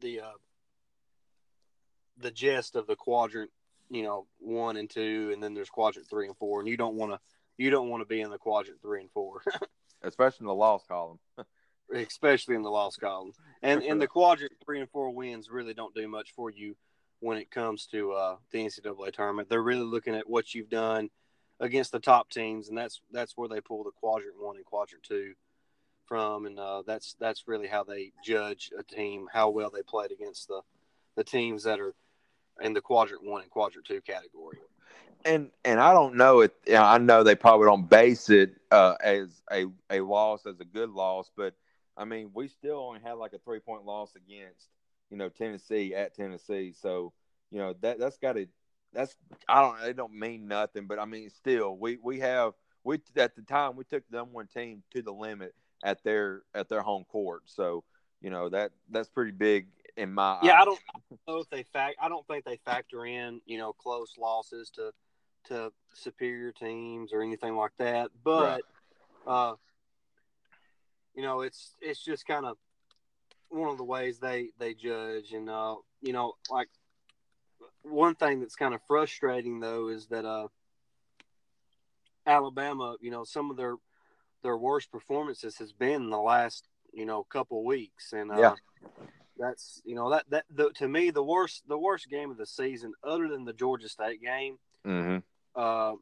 the 0.00 0.20
uh, 0.20 0.32
the 2.18 2.30
gist 2.30 2.76
of 2.76 2.86
the 2.86 2.96
quadrant. 2.96 3.50
You 3.90 4.02
know, 4.02 4.26
one 4.38 4.76
and 4.76 4.90
two, 4.90 5.30
and 5.32 5.42
then 5.42 5.54
there's 5.54 5.70
quadrant 5.70 6.08
three 6.08 6.26
and 6.26 6.36
four, 6.36 6.60
and 6.60 6.68
you 6.68 6.76
don't 6.76 6.96
want 6.96 7.12
to 7.12 7.20
you 7.56 7.70
don't 7.70 7.88
want 7.88 8.02
to 8.02 8.06
be 8.06 8.20
in 8.20 8.30
the 8.30 8.38
quadrant 8.38 8.80
three 8.82 9.00
and 9.00 9.10
four. 9.10 9.42
Especially 10.02 10.44
in 10.44 10.48
the 10.48 10.54
loss 10.54 10.84
column. 10.86 11.18
especially 11.94 12.54
in 12.54 12.62
the 12.62 12.70
loss 12.70 12.96
column. 12.96 13.32
And 13.62 13.82
and 13.82 14.00
the 14.00 14.06
quadrant 14.06 14.52
three 14.64 14.80
and 14.80 14.90
four 14.90 15.10
wins 15.10 15.50
really 15.50 15.74
don't 15.74 15.94
do 15.94 16.08
much 16.08 16.32
for 16.34 16.50
you 16.50 16.76
when 17.20 17.38
it 17.38 17.50
comes 17.50 17.86
to 17.86 18.12
uh, 18.12 18.36
the 18.50 18.58
NCAA 18.58 19.12
tournament. 19.12 19.48
They're 19.48 19.62
really 19.62 19.84
looking 19.84 20.14
at 20.14 20.28
what 20.28 20.54
you've 20.54 20.68
done 20.68 21.10
against 21.60 21.92
the 21.92 22.00
top 22.00 22.30
teams, 22.30 22.68
and 22.68 22.76
that's 22.76 23.00
that's 23.12 23.36
where 23.36 23.48
they 23.48 23.60
pull 23.60 23.84
the 23.84 23.90
quadrant 23.90 24.34
one 24.38 24.56
and 24.56 24.64
quadrant 24.64 25.04
two 25.04 25.34
from, 26.06 26.46
and 26.46 26.58
uh, 26.58 26.82
that's 26.86 27.16
that's 27.18 27.48
really 27.48 27.66
how 27.66 27.84
they 27.84 28.12
judge 28.24 28.70
a 28.78 28.82
team 28.82 29.26
how 29.32 29.50
well 29.50 29.70
they 29.70 29.82
played 29.82 30.12
against 30.12 30.48
the 30.48 30.60
the 31.16 31.24
teams 31.24 31.64
that 31.64 31.80
are 31.80 31.94
in 32.60 32.72
the 32.72 32.80
quadrant 32.80 33.24
one 33.24 33.42
and 33.42 33.50
quadrant 33.50 33.86
two 33.86 34.00
category. 34.00 34.58
and 35.24 35.50
and 35.64 35.80
I 35.80 35.92
don't 35.92 36.16
know 36.16 36.40
it. 36.40 36.54
You 36.66 36.74
know, 36.74 36.84
I 36.84 36.98
know 36.98 37.22
they 37.22 37.34
probably 37.34 37.66
don't 37.66 37.88
base 37.88 38.30
it 38.30 38.54
uh, 38.70 38.94
as 39.02 39.42
a 39.50 39.66
a 39.90 40.00
loss 40.00 40.46
as 40.46 40.60
a 40.60 40.64
good 40.64 40.90
loss, 40.90 41.30
but 41.36 41.54
I 41.96 42.04
mean, 42.04 42.30
we 42.34 42.48
still 42.48 42.78
only 42.78 43.00
had 43.00 43.14
like 43.14 43.32
a 43.32 43.38
three 43.38 43.60
point 43.60 43.84
loss 43.84 44.14
against 44.14 44.68
you 45.10 45.16
know 45.16 45.28
Tennessee 45.28 45.94
at 45.94 46.14
Tennessee, 46.14 46.72
so 46.72 47.12
you 47.50 47.58
know 47.58 47.74
that 47.80 47.98
that's 47.98 48.18
got 48.18 48.34
to 48.34 48.46
that's 48.92 49.14
I 49.48 49.60
don't 49.62 49.88
it 49.88 49.96
don't 49.96 50.14
mean 50.14 50.48
nothing, 50.48 50.86
but 50.86 50.98
I 50.98 51.04
mean 51.04 51.30
still 51.30 51.76
we 51.76 51.98
we 52.02 52.20
have 52.20 52.54
we 52.84 53.00
at 53.16 53.34
the 53.36 53.42
time 53.42 53.76
we 53.76 53.84
took 53.84 54.04
the 54.10 54.18
number 54.18 54.32
one 54.32 54.46
team 54.46 54.82
to 54.94 55.02
the 55.02 55.12
limit 55.12 55.54
at 55.84 56.02
their 56.04 56.42
at 56.54 56.68
their 56.68 56.82
home 56.82 57.04
court, 57.04 57.42
so 57.46 57.84
you 58.20 58.30
know 58.30 58.48
that 58.48 58.72
that's 58.90 59.08
pretty 59.08 59.32
big 59.32 59.68
in 59.96 60.12
my 60.12 60.38
Yeah, 60.42 60.60
I 60.60 60.64
don't 60.64 60.80
know 61.26 61.38
if 61.38 61.48
they 61.50 61.62
fact. 61.62 61.96
I 62.00 62.08
don't 62.08 62.26
think 62.26 62.44
they 62.44 62.58
factor 62.64 63.06
in 63.06 63.40
you 63.46 63.58
know 63.58 63.72
close 63.72 64.14
losses 64.18 64.70
to 64.76 64.92
to 65.48 65.72
superior 65.94 66.52
teams 66.52 67.12
or 67.12 67.22
anything 67.22 67.56
like 67.56 67.72
that. 67.78 68.10
But 68.24 68.62
uh, 69.26 69.54
you 71.14 71.22
know, 71.22 71.40
it's 71.40 71.74
it's 71.80 72.04
just 72.04 72.26
kind 72.26 72.44
of 72.46 72.56
one 73.48 73.70
of 73.70 73.78
the 73.78 73.84
ways 73.84 74.18
they 74.18 74.50
they 74.58 74.74
judge, 74.74 75.32
and 75.32 75.48
uh, 75.48 75.76
you 76.02 76.12
know, 76.12 76.34
like 76.50 76.68
one 77.82 78.14
thing 78.14 78.40
that's 78.40 78.56
kind 78.56 78.74
of 78.74 78.80
frustrating 78.86 79.60
though 79.60 79.88
is 79.88 80.06
that 80.08 80.24
uh, 80.24 80.48
Alabama, 82.26 82.96
you 83.00 83.10
know, 83.10 83.24
some 83.24 83.50
of 83.50 83.56
their 83.56 83.76
their 84.42 84.56
worst 84.56 84.92
performances 84.92 85.56
has 85.58 85.72
been 85.72 86.02
in 86.02 86.10
the 86.10 86.18
last 86.18 86.68
you 86.92 87.06
know 87.06 87.24
couple 87.24 87.64
weeks, 87.64 88.12
and 88.12 88.30
uh, 88.30 88.36
Yeah. 88.36 88.54
That's 89.38 89.82
you 89.84 89.94
know 89.94 90.10
that 90.10 90.24
that 90.30 90.44
the, 90.50 90.70
to 90.76 90.88
me 90.88 91.10
the 91.10 91.22
worst 91.22 91.62
the 91.68 91.78
worst 91.78 92.08
game 92.08 92.30
of 92.30 92.36
the 92.38 92.46
season, 92.46 92.92
other 93.04 93.28
than 93.28 93.44
the 93.44 93.52
Georgia 93.52 93.88
State 93.88 94.20
game, 94.22 94.58
Mhm. 94.84 95.22
uh, 95.54 95.94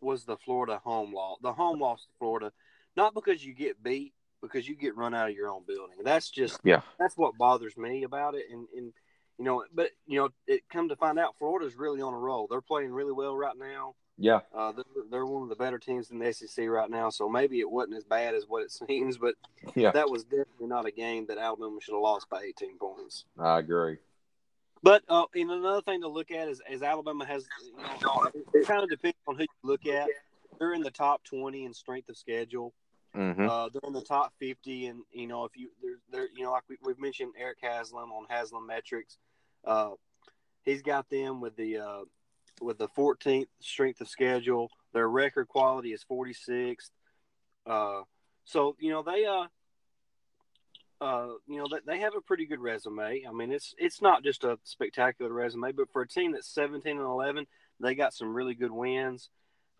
was 0.00 0.24
the 0.24 0.36
Florida 0.38 0.80
home 0.84 1.12
loss. 1.14 1.38
The 1.42 1.52
home 1.52 1.80
loss 1.80 2.04
to 2.04 2.12
Florida, 2.18 2.52
not 2.96 3.14
because 3.14 3.44
you 3.44 3.54
get 3.54 3.82
beat, 3.82 4.14
because 4.40 4.66
you 4.68 4.74
get 4.76 4.96
run 4.96 5.14
out 5.14 5.28
of 5.30 5.34
your 5.36 5.48
own 5.48 5.62
building. 5.66 5.96
That's 6.02 6.30
just 6.30 6.60
Yeah. 6.64 6.82
that's 6.98 7.16
what 7.16 7.36
bothers 7.38 7.76
me 7.76 8.02
about 8.04 8.34
it. 8.34 8.46
And 8.50 8.66
and 8.76 8.92
you 9.38 9.44
know, 9.44 9.64
but 9.72 9.90
you 10.06 10.18
know, 10.18 10.28
it 10.46 10.68
come 10.68 10.88
to 10.88 10.96
find 10.96 11.18
out, 11.18 11.36
Florida's 11.38 11.76
really 11.76 12.02
on 12.02 12.14
a 12.14 12.18
roll. 12.18 12.46
They're 12.48 12.60
playing 12.60 12.92
really 12.92 13.12
well 13.12 13.36
right 13.36 13.56
now. 13.56 13.94
Yeah. 14.18 14.40
Uh, 14.54 14.72
they're, 14.72 14.84
they're 15.10 15.26
one 15.26 15.42
of 15.42 15.48
the 15.48 15.56
better 15.56 15.78
teams 15.78 16.10
in 16.10 16.18
the 16.18 16.32
SEC 16.32 16.68
right 16.68 16.90
now. 16.90 17.10
So 17.10 17.28
maybe 17.28 17.60
it 17.60 17.70
wasn't 17.70 17.96
as 17.96 18.04
bad 18.04 18.34
as 18.34 18.44
what 18.46 18.62
it 18.62 18.70
seems, 18.88 19.18
but 19.18 19.34
Yeah. 19.74 19.90
that 19.92 20.10
was 20.10 20.24
definitely 20.24 20.66
not 20.66 20.86
a 20.86 20.90
game 20.90 21.26
that 21.26 21.38
Alabama 21.38 21.78
should 21.80 21.94
have 21.94 22.02
lost 22.02 22.28
by 22.28 22.42
18 22.42 22.78
points. 22.78 23.24
I 23.38 23.58
agree. 23.58 23.98
But 24.84 25.02
uh, 25.08 25.26
and 25.34 25.50
another 25.50 25.80
thing 25.82 26.00
to 26.00 26.08
look 26.08 26.32
at 26.32 26.48
is, 26.48 26.60
is 26.68 26.82
Alabama 26.82 27.24
has, 27.24 27.46
you 27.64 27.72
know, 28.04 28.28
it 28.52 28.66
kind 28.66 28.82
of 28.82 28.90
depends 28.90 29.16
on 29.28 29.36
who 29.36 29.42
you 29.42 29.48
look 29.62 29.86
at. 29.86 30.08
They're 30.58 30.74
in 30.74 30.82
the 30.82 30.90
top 30.90 31.22
20 31.24 31.64
in 31.64 31.72
strength 31.72 32.08
of 32.08 32.16
schedule. 32.16 32.72
hmm 33.14 33.46
Uh, 33.48 33.68
they're 33.68 33.86
in 33.86 33.92
the 33.92 34.02
top 34.02 34.32
50, 34.40 34.86
and 34.86 35.02
you 35.12 35.28
know 35.28 35.44
if 35.44 35.56
you 35.56 35.68
they're, 35.82 35.98
they're 36.10 36.28
you 36.36 36.42
know 36.44 36.50
like 36.50 36.64
we, 36.68 36.76
we've 36.82 36.98
mentioned 36.98 37.32
Eric 37.38 37.58
Haslam 37.62 38.10
on 38.10 38.26
Haslametrics, 38.26 39.18
uh, 39.64 39.90
he's 40.64 40.82
got 40.82 41.08
them 41.08 41.40
with 41.40 41.54
the 41.56 41.78
uh, 41.78 42.00
with 42.62 42.78
the 42.78 42.88
14th 42.88 43.48
strength 43.60 44.00
of 44.00 44.08
schedule. 44.08 44.70
Their 44.92 45.08
record 45.08 45.48
quality 45.48 45.92
is 45.92 46.04
46th. 46.10 46.90
Uh, 47.66 48.02
so 48.44 48.76
you 48.80 48.90
know 48.90 49.02
they 49.02 49.24
uh 49.24 49.46
uh, 51.02 51.32
you 51.48 51.58
know, 51.58 51.66
they, 51.68 51.94
they 51.94 51.98
have 51.98 52.14
a 52.14 52.20
pretty 52.20 52.46
good 52.46 52.60
resume. 52.60 53.24
I 53.28 53.32
mean, 53.32 53.50
it's 53.50 53.74
it's 53.76 54.00
not 54.00 54.22
just 54.22 54.44
a 54.44 54.56
spectacular 54.62 55.32
resume, 55.32 55.72
but 55.72 55.90
for 55.92 56.02
a 56.02 56.08
team 56.08 56.32
that's 56.32 56.46
17 56.54 56.92
and 56.92 57.00
11, 57.00 57.46
they 57.80 57.96
got 57.96 58.14
some 58.14 58.32
really 58.32 58.54
good 58.54 58.70
wins, 58.70 59.28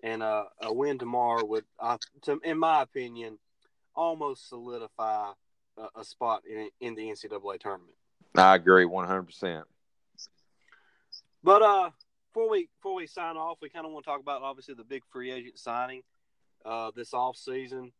and 0.03 0.21
uh, 0.21 0.45
a 0.61 0.73
win 0.73 0.99
tomorrow 0.99 1.45
would, 1.45 1.65
uh, 1.79 1.97
to, 2.23 2.41
in 2.43 2.59
my 2.59 2.83
opinion, 2.83 3.39
almost 3.95 4.49
solidify 4.49 5.31
a, 5.79 6.01
a 6.01 6.05
spot 6.05 6.43
in 6.51 6.69
in 6.81 6.97
the 6.97 7.03
NCAA 7.03 7.61
tournament. 7.61 7.95
I 8.35 8.57
agree 8.57 8.85
one 8.85 9.07
hundred 9.07 9.27
percent. 9.27 9.65
But 11.45 11.63
uh, 11.63 11.91
before 12.33 12.49
we 12.49 12.69
before 12.81 12.95
we 12.95 13.07
sign 13.07 13.37
off, 13.37 13.59
we 13.61 13.69
kind 13.69 13.87
of 13.87 13.93
want 13.93 14.05
to 14.05 14.11
talk 14.11 14.21
about 14.21 14.43
obviously 14.43 14.75
the 14.75 14.85
big 14.85 15.03
free 15.11 15.31
agent 15.31 15.59
signing 15.59 16.03
uh, 16.65 16.91
this 16.95 17.13
off 17.13 17.37
season 17.37 17.93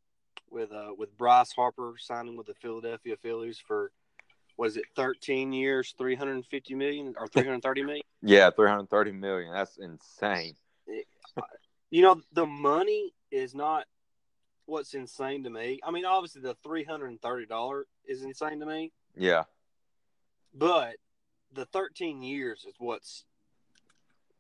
with 0.51 0.73
uh, 0.73 0.91
with 0.97 1.17
Bryce 1.17 1.53
Harper 1.53 1.95
signing 1.99 2.37
with 2.37 2.47
the 2.47 2.55
Philadelphia 2.55 3.17
Phillies 3.23 3.59
for 3.59 3.93
was 4.59 4.77
it 4.77 4.85
13 4.97 5.53
years, 5.53 5.95
350 5.97 6.75
million 6.75 7.15
or 7.19 7.27
330 7.27 7.83
million? 7.83 8.03
Yeah, 8.25 8.51
three 8.51 8.69
hundred 8.69 8.89
thirty 8.89 9.11
million. 9.11 9.53
That's 9.53 9.79
insane. 9.79 10.55
you 11.91 12.03
know, 12.03 12.21
the 12.33 12.47
money 12.47 13.13
is 13.33 13.53
not 13.53 13.87
what's 14.67 14.95
insane 14.95 15.43
to 15.43 15.51
me. 15.51 15.81
I 15.83 15.91
mean, 15.91 16.05
obviously 16.05 16.41
the 16.41 16.55
$330 16.65 17.83
is 18.07 18.23
insane 18.23 18.61
to 18.61 18.67
me, 18.67 18.93
Yeah, 19.17 19.43
but 20.55 20.99
the 21.53 21.65
13 21.65 22.23
years 22.23 22.65
is 22.65 22.75
what's 22.79 23.25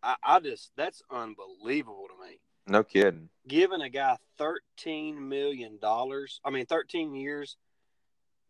I, 0.02 0.16
I 0.22 0.40
just 0.40 0.72
that's 0.76 1.02
unbelievable 1.10 2.06
to 2.08 2.26
me. 2.28 2.38
no 2.66 2.82
kidding. 2.82 3.28
giving 3.46 3.80
a 3.82 3.88
guy 3.88 4.16
thirteen 4.38 5.28
million 5.28 5.78
dollars. 5.78 6.40
I 6.44 6.50
mean, 6.50 6.66
thirteen 6.66 7.14
years 7.14 7.56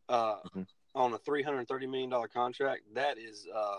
uh, 0.09 0.37
Mhm. 0.55 0.67
on 0.95 1.13
a 1.13 1.19
three 1.19 1.43
hundred 1.43 1.69
thirty 1.69 1.87
million 1.87 2.11
dollar 2.11 2.29
contract. 2.29 2.83
That 2.95 3.19
is, 3.19 3.47
uh, 3.55 3.79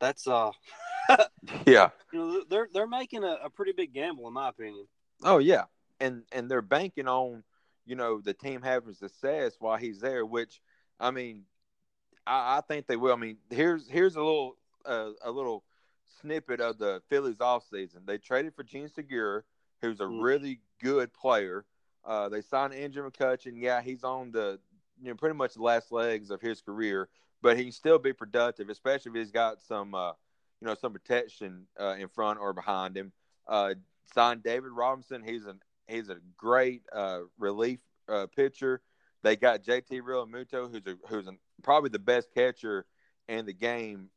that's 0.00 0.26
uh, 0.26 0.50
Yeah, 1.66 1.90
you 2.12 2.18
know, 2.18 2.44
they're 2.48 2.68
they're 2.72 2.86
making 2.86 3.24
a, 3.24 3.36
a 3.44 3.50
pretty 3.50 3.72
big 3.72 3.92
gamble, 3.92 4.26
in 4.28 4.34
my 4.34 4.48
opinion. 4.48 4.86
Oh 5.24 5.38
yeah, 5.38 5.64
and 6.00 6.22
and 6.32 6.50
they're 6.50 6.62
banking 6.62 7.08
on 7.08 7.42
you 7.86 7.96
know 7.96 8.20
the 8.20 8.34
team 8.34 8.62
having 8.62 8.92
success 8.94 9.54
while 9.58 9.76
he's 9.78 10.00
there, 10.00 10.24
which 10.26 10.60
I 11.00 11.10
mean, 11.10 11.44
I, 12.26 12.58
I 12.58 12.60
think 12.60 12.86
they 12.86 12.96
will. 12.96 13.12
I 13.12 13.16
mean, 13.16 13.38
here's 13.50 13.88
here's 13.88 14.16
a 14.16 14.22
little 14.22 14.56
uh, 14.84 15.10
a 15.24 15.30
little 15.30 15.64
snippet 16.20 16.60
of 16.60 16.78
the 16.78 17.02
Phillies 17.08 17.38
offseason. 17.38 18.06
They 18.06 18.18
traded 18.18 18.54
for 18.54 18.62
Jean 18.62 18.88
Segura, 18.88 19.42
who's 19.80 20.00
a 20.00 20.04
mm. 20.04 20.22
really 20.22 20.60
good 20.82 21.12
player. 21.12 21.64
Uh, 22.04 22.28
they 22.28 22.40
signed 22.40 22.74
Andrew 22.74 23.08
McCutchen. 23.08 23.54
Yeah, 23.56 23.82
he's 23.82 24.04
on 24.04 24.30
the 24.30 24.58
you 25.00 25.08
know 25.08 25.14
pretty 25.14 25.36
much 25.36 25.54
the 25.54 25.62
last 25.62 25.92
legs 25.92 26.30
of 26.30 26.40
his 26.40 26.60
career, 26.60 27.08
but 27.42 27.56
he 27.56 27.64
can 27.64 27.72
still 27.72 27.98
be 27.98 28.12
productive, 28.12 28.68
especially 28.68 29.10
if 29.10 29.16
he's 29.16 29.30
got 29.30 29.60
some 29.60 29.94
uh, 29.94 30.12
you 30.60 30.66
know 30.66 30.74
some 30.74 30.92
protection 30.92 31.66
uh, 31.78 31.96
in 31.98 32.08
front 32.08 32.40
or 32.40 32.52
behind 32.52 32.96
him. 32.96 33.12
Uh, 33.46 33.74
signed 34.14 34.42
David 34.42 34.70
Robinson. 34.72 35.22
He's 35.22 35.46
an 35.46 35.60
he's 35.86 36.08
a 36.08 36.16
great 36.36 36.82
uh, 36.92 37.20
relief 37.38 37.80
uh, 38.08 38.26
pitcher. 38.34 38.80
They 39.22 39.36
got 39.36 39.64
JT 39.64 40.02
Realmuto, 40.02 40.70
who's 40.70 40.86
a 40.86 40.96
who's 41.08 41.26
a, 41.26 41.32
probably 41.62 41.90
the 41.90 41.98
best 41.98 42.32
catcher 42.32 42.86
in 43.28 43.46
the 43.46 43.52
game. 43.52 44.10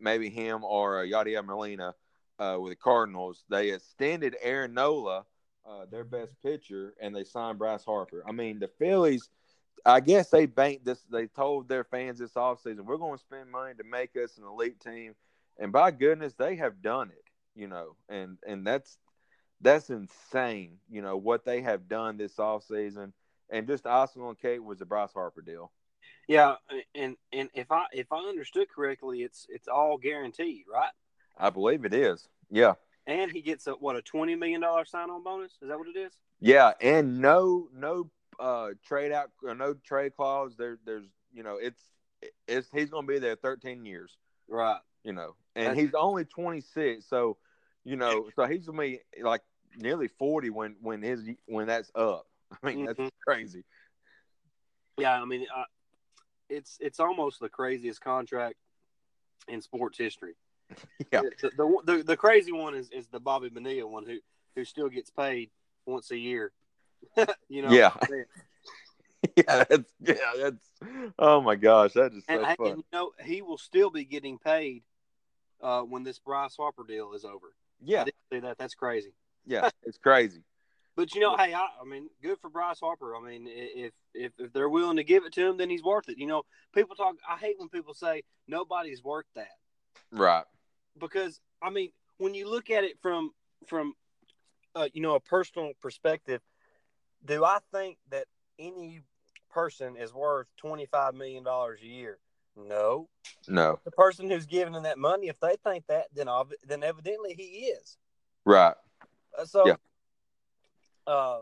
Maybe 0.00 0.30
him 0.30 0.64
or 0.64 1.00
uh, 1.00 1.04
Yadier 1.04 1.44
Molina 1.44 1.94
uh, 2.38 2.58
with 2.60 2.72
the 2.72 2.76
Cardinals. 2.76 3.44
They 3.48 3.70
extended 3.70 4.36
Aaron 4.42 4.74
Nola, 4.74 5.24
uh, 5.68 5.86
their 5.90 6.04
best 6.04 6.34
pitcher, 6.42 6.94
and 7.00 7.14
they 7.14 7.24
signed 7.24 7.58
Bryce 7.58 7.84
Harper. 7.84 8.22
I 8.26 8.32
mean, 8.32 8.58
the 8.58 8.68
Phillies. 8.68 9.28
I 9.86 10.00
guess 10.00 10.28
they 10.30 10.46
banked 10.46 10.84
this. 10.84 11.00
They 11.10 11.26
told 11.26 11.68
their 11.68 11.84
fans 11.84 12.18
this 12.18 12.32
offseason, 12.32 12.80
we're 12.80 12.96
going 12.96 13.16
to 13.16 13.22
spend 13.24 13.50
money 13.50 13.74
to 13.74 13.84
make 13.84 14.16
us 14.16 14.36
an 14.36 14.44
elite 14.44 14.80
team, 14.80 15.14
and 15.58 15.72
by 15.72 15.90
goodness, 15.92 16.34
they 16.34 16.56
have 16.56 16.82
done 16.82 17.10
it. 17.10 17.24
You 17.54 17.68
know, 17.68 17.96
and 18.08 18.38
and 18.46 18.66
that's 18.66 18.98
that's 19.60 19.90
insane. 19.90 20.78
You 20.90 21.02
know 21.02 21.16
what 21.16 21.44
they 21.44 21.62
have 21.62 21.88
done 21.88 22.16
this 22.16 22.36
offseason, 22.36 23.12
and 23.50 23.66
just 23.66 23.86
icing 23.86 24.22
on 24.22 24.34
cake 24.34 24.62
was 24.62 24.78
the 24.78 24.84
Bryce 24.84 25.12
Harper 25.12 25.42
deal. 25.42 25.70
Yeah, 26.28 26.56
and 26.94 27.16
and 27.32 27.48
if 27.54 27.72
I 27.72 27.86
if 27.92 28.12
I 28.12 28.18
understood 28.18 28.68
correctly, 28.68 29.22
it's 29.22 29.46
it's 29.48 29.66
all 29.66 29.96
guaranteed, 29.96 30.64
right? 30.72 30.90
I 31.38 31.48
believe 31.50 31.86
it 31.86 31.94
is. 31.94 32.28
Yeah. 32.50 32.74
And 33.06 33.32
he 33.32 33.40
gets 33.40 33.66
a 33.66 33.72
what 33.72 33.96
a 33.96 34.02
twenty 34.02 34.34
million 34.34 34.60
dollar 34.60 34.84
sign 34.84 35.08
on 35.08 35.24
bonus. 35.24 35.52
Is 35.62 35.68
that 35.68 35.78
what 35.78 35.88
it 35.88 35.98
is? 35.98 36.12
Yeah, 36.38 36.72
and 36.82 37.18
no 37.20 37.68
no 37.74 38.10
uh 38.38 38.68
trade 38.86 39.10
out 39.10 39.30
no 39.42 39.74
trade 39.82 40.14
clause. 40.16 40.54
There 40.58 40.78
there's 40.84 41.06
you 41.32 41.42
know 41.42 41.56
it's 41.56 41.80
it's 42.46 42.68
he's 42.74 42.90
going 42.90 43.06
to 43.06 43.12
be 43.12 43.18
there 43.18 43.36
thirteen 43.36 43.86
years. 43.86 44.18
Right. 44.48 44.80
You 45.04 45.14
know, 45.14 45.34
and 45.56 45.68
That's... 45.68 45.78
he's 45.78 45.94
only 45.94 46.26
twenty 46.26 46.60
six, 46.60 47.06
so 47.08 47.38
you 47.84 47.96
know, 47.96 48.28
so 48.36 48.46
he's 48.46 48.66
gonna 48.66 48.78
be 48.78 49.00
like 49.22 49.40
nearly 49.78 50.08
forty 50.08 50.50
when 50.50 50.76
when 50.82 51.00
his 51.00 51.26
when 51.46 51.68
that's 51.68 51.90
up. 51.94 52.26
I 52.62 52.66
mean, 52.66 52.86
mm-hmm. 52.86 53.02
that's 53.02 53.16
crazy. 53.26 53.64
Yeah, 54.98 55.20
I 55.20 55.24
mean, 55.24 55.46
uh, 55.56 55.62
it's 56.48 56.78
it's 56.80 57.00
almost 57.00 57.40
the 57.40 57.48
craziest 57.48 58.00
contract 58.00 58.56
in 59.48 59.60
sports 59.60 59.98
history. 59.98 60.34
Yeah, 61.12 61.22
the 61.40 61.50
the, 61.56 61.78
the, 61.84 62.02
the 62.02 62.16
crazy 62.16 62.52
one 62.52 62.74
is, 62.74 62.90
is 62.90 63.06
the 63.08 63.20
Bobby 63.20 63.48
Bonilla 63.48 63.86
one 63.86 64.04
who 64.04 64.18
who 64.54 64.64
still 64.64 64.88
gets 64.88 65.10
paid 65.10 65.50
once 65.86 66.10
a 66.10 66.18
year. 66.18 66.52
you 67.48 67.62
know. 67.62 67.70
Yeah. 67.70 67.92
yeah, 69.36 69.64
that's 69.64 69.92
yeah, 70.00 70.14
that's 70.38 71.12
oh 71.18 71.40
my 71.40 71.56
gosh, 71.56 71.94
that 71.94 72.12
is 72.12 72.24
so 72.28 72.44
and, 72.44 72.56
fun. 72.56 72.66
And, 72.66 72.76
you 72.78 72.84
know, 72.92 73.12
he 73.24 73.42
will 73.42 73.58
still 73.58 73.90
be 73.90 74.04
getting 74.04 74.38
paid 74.38 74.82
uh, 75.62 75.82
when 75.82 76.04
this 76.04 76.18
Bryce 76.18 76.56
Harper 76.56 76.84
deal 76.86 77.14
is 77.14 77.24
over. 77.24 77.54
Yeah, 77.82 78.02
I 78.02 78.04
didn't 78.04 78.16
see 78.32 78.40
that. 78.40 78.58
That's 78.58 78.74
crazy. 78.74 79.12
Yeah, 79.46 79.70
it's 79.84 79.98
crazy. 79.98 80.42
But 80.98 81.14
you 81.14 81.20
know, 81.20 81.36
hey, 81.36 81.54
I, 81.54 81.68
I, 81.80 81.84
mean, 81.84 82.08
good 82.20 82.40
for 82.40 82.50
Bryce 82.50 82.80
Harper. 82.80 83.14
I 83.14 83.20
mean, 83.24 83.46
if, 83.48 83.92
if 84.14 84.32
if 84.36 84.52
they're 84.52 84.68
willing 84.68 84.96
to 84.96 85.04
give 85.04 85.24
it 85.24 85.32
to 85.34 85.46
him, 85.46 85.56
then 85.56 85.70
he's 85.70 85.84
worth 85.84 86.08
it. 86.08 86.18
You 86.18 86.26
know, 86.26 86.42
people 86.74 86.96
talk. 86.96 87.14
I 87.26 87.36
hate 87.36 87.54
when 87.56 87.68
people 87.68 87.94
say 87.94 88.24
nobody's 88.48 89.04
worth 89.04 89.26
that. 89.36 89.52
Right. 90.10 90.42
Because 90.98 91.40
I 91.62 91.70
mean, 91.70 91.92
when 92.16 92.34
you 92.34 92.50
look 92.50 92.68
at 92.68 92.82
it 92.82 92.98
from 93.00 93.30
from 93.68 93.94
uh, 94.74 94.88
you 94.92 95.00
know 95.00 95.14
a 95.14 95.20
personal 95.20 95.70
perspective, 95.80 96.40
do 97.24 97.44
I 97.44 97.58
think 97.72 97.98
that 98.10 98.24
any 98.58 99.02
person 99.52 99.94
is 99.96 100.12
worth 100.12 100.48
twenty 100.56 100.86
five 100.86 101.14
million 101.14 101.44
dollars 101.44 101.78
a 101.80 101.86
year? 101.86 102.18
No. 102.56 103.08
No. 103.46 103.78
The 103.84 103.92
person 103.92 104.28
who's 104.28 104.46
giving 104.46 104.72
them 104.72 104.82
that 104.82 104.98
money, 104.98 105.28
if 105.28 105.38
they 105.38 105.54
think 105.62 105.86
that, 105.86 106.08
then 106.12 106.26
then 106.66 106.82
evidently 106.82 107.34
he 107.34 107.66
is. 107.66 107.96
Right. 108.44 108.74
Uh, 109.38 109.44
so, 109.44 109.64
yeah. 109.64 109.76
Uh, 111.08 111.38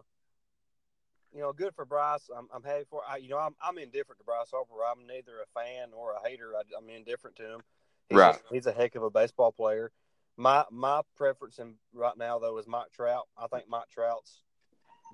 you 1.34 1.40
know, 1.40 1.52
good 1.52 1.74
for 1.74 1.84
Bryce. 1.84 2.30
I'm, 2.34 2.46
I'm 2.54 2.62
happy 2.62 2.84
for. 2.88 3.02
I, 3.08 3.16
you 3.16 3.28
know, 3.28 3.38
I'm, 3.38 3.54
I'm 3.60 3.78
indifferent 3.78 4.20
to 4.20 4.24
Bryce 4.24 4.50
Harper. 4.52 4.74
I'm 4.90 5.06
neither 5.06 5.32
a 5.42 5.60
fan 5.60 5.88
or 5.92 6.12
a 6.12 6.28
hater. 6.28 6.52
I, 6.56 6.62
am 6.78 6.88
indifferent 6.88 7.36
to 7.36 7.54
him. 7.54 7.60
He's 8.08 8.18
right. 8.18 8.36
A, 8.36 8.54
he's 8.54 8.66
a 8.66 8.72
heck 8.72 8.94
of 8.94 9.02
a 9.02 9.10
baseball 9.10 9.52
player. 9.52 9.90
My 10.36 10.64
my 10.70 11.00
preference 11.16 11.58
in 11.58 11.74
right 11.92 12.16
now 12.16 12.38
though 12.38 12.56
is 12.58 12.66
Mike 12.66 12.92
Trout. 12.94 13.24
I 13.36 13.48
think 13.48 13.68
Mike 13.68 13.88
Trout's 13.90 14.42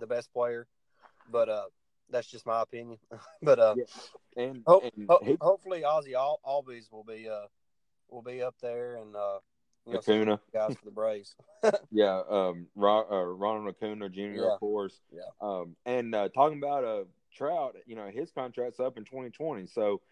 the 0.00 0.06
best 0.06 0.32
player, 0.32 0.66
but 1.30 1.48
uh, 1.48 1.64
that's 2.10 2.28
just 2.28 2.44
my 2.44 2.60
opinion. 2.60 2.98
but 3.42 3.58
uh, 3.58 3.74
yeah. 3.76 4.42
and, 4.44 4.62
ho- 4.66 4.82
and 4.82 5.08
ho- 5.08 5.20
he, 5.24 5.36
hopefully 5.40 5.84
Ozzie 5.84 6.14
Al- 6.14 6.40
Albies 6.46 6.92
will 6.92 7.04
be 7.04 7.28
uh 7.28 7.46
will 8.10 8.22
be 8.22 8.42
up 8.42 8.54
there 8.60 8.96
and 8.96 9.16
uh 9.16 9.38
you 9.86 9.92
know, 9.92 9.98
Acuna 9.98 10.40
guys 10.52 10.74
for 10.76 10.84
the 10.84 10.90
Braves. 10.90 11.34
yeah, 11.90 12.22
um, 12.28 12.66
Ron, 12.74 13.04
uh, 13.10 13.24
Ronald 13.24 13.74
Acuna 13.76 14.08
Jr. 14.08 14.20
Yeah. 14.20 14.54
of 14.54 14.60
course. 14.60 15.00
Yeah. 15.12 15.22
Um, 15.40 15.76
and 15.86 16.14
uh, 16.14 16.28
talking 16.28 16.58
about 16.58 16.84
uh 16.84 17.04
Trout, 17.34 17.76
you 17.86 17.96
know, 17.96 18.08
his 18.08 18.30
contract's 18.30 18.78
up 18.78 18.98
in 18.98 19.04
2020, 19.04 19.66
so 19.66 20.02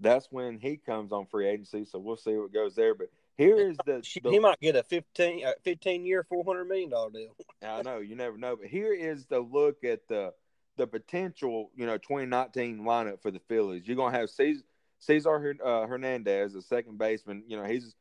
that's 0.00 0.26
when 0.30 0.58
he 0.58 0.76
comes 0.76 1.12
on 1.12 1.26
free 1.26 1.46
agency. 1.46 1.84
So 1.84 1.98
we'll 1.98 2.16
see 2.16 2.34
what 2.34 2.52
goes 2.52 2.74
there. 2.74 2.94
But 2.94 3.08
here 3.36 3.56
is 3.56 3.76
the, 3.86 4.02
the 4.22 4.30
he 4.30 4.38
might 4.38 4.60
get 4.60 4.76
a 4.76 4.82
15, 4.82 5.46
uh, 5.46 5.52
15 5.62 6.04
year, 6.04 6.24
four 6.28 6.44
hundred 6.44 6.64
million 6.64 6.90
dollar 6.90 7.10
deal. 7.10 7.36
I 7.62 7.82
know 7.82 7.98
you 7.98 8.16
never 8.16 8.36
know, 8.36 8.56
but 8.56 8.66
here 8.66 8.92
is 8.92 9.26
the 9.26 9.40
look 9.40 9.84
at 9.84 10.06
the 10.08 10.32
the 10.76 10.86
potential, 10.86 11.70
you 11.76 11.86
know, 11.86 11.98
2019 11.98 12.80
lineup 12.80 13.22
for 13.22 13.30
the 13.30 13.40
Phillies. 13.48 13.86
You're 13.86 13.96
gonna 13.96 14.16
have 14.16 14.30
Cesar, 14.30 14.64
Cesar 14.98 15.56
uh, 15.64 15.86
Hernandez, 15.86 16.54
a 16.54 16.62
second 16.62 16.98
baseman. 16.98 17.44
You 17.46 17.56
know, 17.56 17.64
he's 17.64 17.94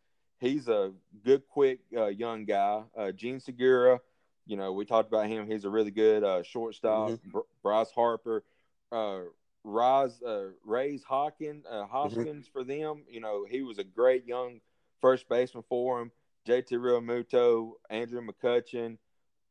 he's 0.44 0.68
a 0.68 0.92
good, 1.24 1.48
quick 1.48 1.80
uh, 1.96 2.08
young 2.08 2.46
guy. 2.46 2.84
Uh, 2.96 3.12
Jean 3.12 3.40
Segura, 3.40 4.00
you 4.46 4.58
know, 4.58 4.74
we 4.74 4.86
talked 4.86 5.08
about 5.08 5.28
him. 5.28 5.48
He's 5.48 5.66
a 5.66 5.70
really 5.70 5.92
good 5.92 6.24
uh, 6.24 6.44
shortstop. 6.44 7.12
Mm-hmm. 7.12 7.30
Br- 7.30 7.40
Bryce 7.64 7.92
Harper, 7.92 8.44
uh, 8.92 9.20
Rise, 9.64 10.22
uh, 10.22 10.48
Rhys 10.66 11.04
Hawkins, 11.04 11.66
uh. 11.70 11.86
Hoskins 11.86 12.48
mm-hmm. 12.48 12.52
for 12.52 12.64
them. 12.64 13.04
You 13.10 13.22
know, 13.22 13.46
he 13.50 13.62
was 13.62 13.78
a 13.78 13.84
great 13.84 14.26
young 14.28 14.60
first 15.02 15.28
baseman 15.30 15.64
for 15.68 16.02
him. 16.02 16.12
JT 16.48 16.72
Realmuto, 16.74 17.74
Andrew 17.90 18.22
McCutchen, 18.22 18.98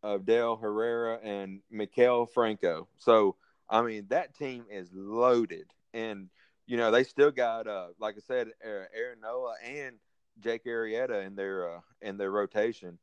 Odubel 0.05 0.61
Herrera 0.61 1.19
and 1.23 1.61
Maikel 1.73 2.31
Franco. 2.31 2.89
So 2.99 3.37
I 3.69 3.81
mean 3.83 4.07
that 4.11 4.37
team 4.37 4.67
is 4.71 4.91
loaded, 4.93 5.67
and 5.95 6.29
you 6.67 6.77
know 6.77 6.91
they 6.91 7.05
still 7.05 7.31
got 7.31 7.67
uh 7.67 7.89
like 7.99 8.17
I 8.17 8.21
said 8.21 8.49
Aaron 8.63 9.21
Nola 9.23 9.55
and 9.65 9.97
Jake 10.41 10.65
Arrieta 10.65 11.27
in 11.27 11.35
their 11.35 11.77
uh, 11.77 11.81
in 12.01 12.17
their 12.17 12.31
rotation. 12.31 12.99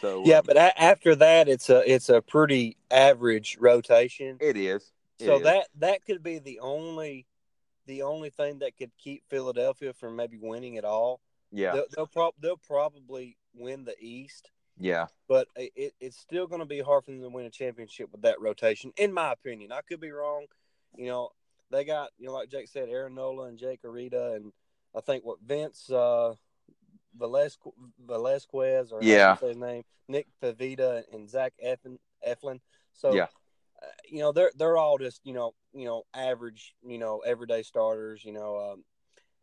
So 0.00 0.22
yeah, 0.24 0.42
but 0.42 0.56
a- 0.56 0.80
after 0.80 1.14
that, 1.16 1.48
it's 1.48 1.70
a 1.70 1.90
it's 1.90 2.08
a 2.08 2.20
pretty 2.20 2.76
average 2.90 3.56
rotation. 3.58 4.38
It 4.40 4.56
is. 4.56 4.92
It 5.18 5.26
so 5.26 5.36
is. 5.36 5.42
that 5.44 5.68
that 5.78 6.04
could 6.04 6.22
be 6.22 6.38
the 6.38 6.60
only 6.60 7.26
the 7.86 8.02
only 8.02 8.30
thing 8.30 8.58
that 8.58 8.76
could 8.76 8.90
keep 8.98 9.22
Philadelphia 9.30 9.92
from 9.92 10.16
maybe 10.16 10.38
winning 10.40 10.76
at 10.76 10.84
all. 10.84 11.20
Yeah, 11.50 11.72
they'll 11.72 11.86
they'll, 11.94 12.06
pro- 12.06 12.34
they'll 12.40 12.56
probably 12.56 13.38
win 13.54 13.84
the 13.84 13.94
East, 13.98 14.50
yeah, 14.78 15.06
but 15.28 15.48
it, 15.56 15.94
it's 16.00 16.18
still 16.18 16.46
going 16.46 16.60
to 16.60 16.66
be 16.66 16.80
hard 16.80 17.04
for 17.04 17.12
them 17.12 17.22
to 17.22 17.28
win 17.28 17.46
a 17.46 17.50
championship 17.50 18.10
with 18.12 18.22
that 18.22 18.40
rotation, 18.40 18.92
in 18.96 19.12
my 19.12 19.32
opinion. 19.32 19.72
I 19.72 19.80
could 19.80 20.00
be 20.00 20.10
wrong. 20.10 20.46
You 20.96 21.06
know, 21.06 21.30
they 21.70 21.84
got 21.84 22.10
you 22.18 22.26
know, 22.26 22.34
like 22.34 22.50
Jake 22.50 22.68
said, 22.68 22.88
Aaron 22.88 23.14
Nola 23.14 23.44
and 23.44 23.58
Jake 23.58 23.82
Arrieta, 23.82 24.36
and 24.36 24.52
I 24.94 25.00
think 25.00 25.24
what 25.24 25.40
Vince 25.40 25.90
uh, 25.90 26.34
Velasquez, 27.18 27.72
Velasquez 28.06 28.92
or 28.92 29.00
yeah, 29.02 29.36
his 29.36 29.56
name, 29.56 29.82
Nick 30.08 30.26
Pivetta 30.42 31.02
and 31.12 31.28
Zach 31.28 31.52
Eflin. 31.64 31.98
Eflin. 32.26 32.60
So 32.92 33.14
yeah. 33.14 33.26
Uh, 33.82 33.88
you 34.08 34.20
know 34.20 34.32
they're 34.32 34.52
they're 34.56 34.78
all 34.78 34.96
just 34.96 35.20
you 35.24 35.34
know 35.34 35.52
you 35.74 35.84
know 35.84 36.04
average 36.14 36.74
you 36.86 36.98
know 36.98 37.22
everyday 37.26 37.62
starters. 37.62 38.24
You 38.24 38.32
know, 38.32 38.72
um, 38.72 38.84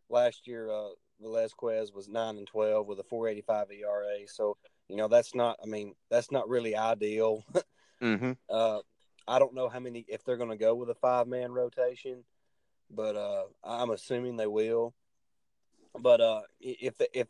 last 0.10 0.48
year 0.48 0.72
uh, 0.72 0.90
Velasquez 1.22 1.94
was 1.94 2.08
nine 2.08 2.38
and 2.38 2.48
twelve 2.48 2.88
with 2.88 3.00
a 3.00 3.04
four 3.04 3.28
eighty 3.28 3.42
five 3.42 3.68
ERA. 3.72 4.28
So 4.28 4.58
you 4.90 4.98
know, 4.98 5.08
that's 5.08 5.34
not. 5.36 5.58
I 5.64 5.66
mean, 5.66 5.96
that's 6.10 6.32
not 6.32 6.50
really 6.50 6.76
ideal. 6.76 7.44
mm-hmm. 8.02 8.32
uh, 8.50 8.80
I 9.28 9.40
don't 9.40 9.56
know 9.56 9.70
how 9.70 9.80
many 9.80 10.06
if 10.08 10.24
they're 10.24 10.38
going 10.38 10.50
to 10.50 10.58
go 10.58 10.76
with 10.76 10.90
a 10.90 10.96
five 10.96 11.28
man 11.28 11.52
rotation, 11.52 12.24
but 12.90 13.16
uh, 13.16 13.44
I'm 13.64 13.92
assuming 13.92 14.38
they 14.38 14.48
will. 14.48 14.94
But 16.00 16.22
uh, 16.22 16.42
if 16.60 16.96
if 17.14 17.28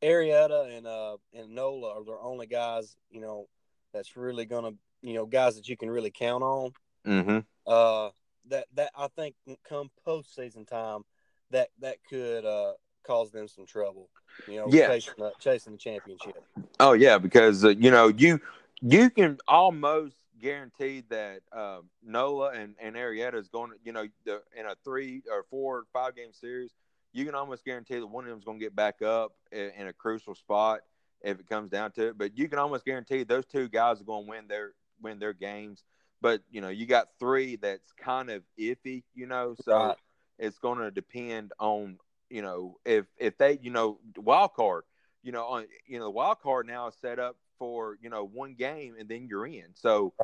if 0.00 0.08
Arrieta 0.08 0.76
and 0.76 0.86
uh 0.86 1.16
and 1.34 1.54
Nola 1.54 1.98
are 1.98 2.04
their 2.04 2.20
only 2.20 2.46
guys, 2.46 2.96
you 3.10 3.20
know, 3.20 3.48
that's 3.92 4.16
really 4.16 4.44
gonna 4.44 4.72
you 5.02 5.14
know 5.14 5.26
guys 5.26 5.56
that 5.56 5.68
you 5.68 5.76
can 5.76 5.90
really 5.90 6.10
count 6.10 6.42
on. 6.42 6.70
Mm-hmm. 7.06 7.38
Uh, 7.66 8.10
that 8.48 8.66
that 8.74 8.90
I 8.96 9.08
think 9.08 9.34
come 9.68 9.90
postseason 10.06 10.66
time, 10.66 11.02
that 11.50 11.68
that 11.80 11.96
could 12.08 12.44
uh 12.44 12.72
cause 13.06 13.30
them 13.30 13.48
some 13.48 13.66
trouble. 13.66 14.08
You 14.46 14.56
know, 14.56 14.66
Yeah. 14.68 14.88
chasing 14.88 15.14
the, 15.18 15.32
chasing 15.38 15.72
the 15.72 15.78
championship. 15.78 16.36
Oh 16.80 16.92
yeah, 16.92 17.18
because 17.18 17.64
uh, 17.64 17.68
you 17.70 17.90
know 17.90 18.08
you 18.08 18.40
you 18.82 19.10
can 19.10 19.38
almost 19.48 20.16
guarantee 20.40 21.02
that 21.08 21.40
uh, 21.52 21.78
Nola 22.02 22.50
and 22.50 22.74
and 22.80 22.96
Arrieta 22.96 23.34
is 23.34 23.48
going 23.48 23.70
to 23.70 23.76
you 23.84 23.92
know 23.92 24.06
the, 24.24 24.42
in 24.58 24.66
a 24.66 24.74
three 24.84 25.22
or 25.30 25.44
four 25.50 25.78
or 25.78 25.84
five 25.92 26.14
game 26.14 26.32
series. 26.32 26.72
You 27.16 27.24
can 27.24 27.34
almost 27.34 27.64
guarantee 27.64 27.98
that 27.98 28.06
one 28.06 28.24
of 28.24 28.30
them 28.30 28.38
is 28.38 28.44
going 28.44 28.58
to 28.58 28.64
get 28.64 28.76
back 28.76 29.02
up 29.02 29.32
in, 29.52 29.86
a 29.86 29.92
crucial 29.92 30.34
spot 30.34 30.80
if 31.22 31.40
it 31.40 31.48
comes 31.48 31.70
down 31.70 31.92
to 31.92 32.08
it. 32.08 32.18
But 32.18 32.36
you 32.38 32.48
can 32.48 32.58
almost 32.58 32.84
guarantee 32.84 33.24
those 33.24 33.46
two 33.46 33.68
guys 33.68 34.00
are 34.00 34.04
going 34.04 34.24
to 34.24 34.30
win 34.30 34.48
their 34.48 34.72
win 35.00 35.18
their 35.18 35.32
games. 35.32 35.84
But 36.20 36.42
you 36.50 36.60
know 36.60 36.68
you 36.68 36.86
got 36.86 37.08
three 37.18 37.56
that's 37.56 37.92
kind 37.92 38.30
of 38.30 38.42
iffy. 38.58 39.04
You 39.14 39.26
know, 39.26 39.54
so 39.54 39.72
Right. 39.72 39.96
it's 40.38 40.58
going 40.58 40.78
to 40.78 40.90
depend 40.90 41.52
on 41.58 41.98
you 42.30 42.42
know 42.42 42.76
if 42.84 43.06
if 43.18 43.38
they 43.38 43.58
you 43.62 43.70
know 43.70 43.98
wild 44.16 44.54
card 44.54 44.84
you 45.22 45.32
know, 45.32 45.44
on 45.46 45.66
you 45.86 45.98
know, 45.98 46.04
the 46.04 46.10
wild 46.10 46.40
card 46.40 46.66
now 46.66 46.86
is 46.88 46.94
set 46.94 47.18
up 47.18 47.36
for 47.58 47.96
you 48.00 48.08
know 48.08 48.24
one 48.24 48.54
game 48.54 48.94
and 48.98 49.08
then 49.08 49.26
you're 49.28 49.46
in. 49.46 49.74
So, 49.74 50.14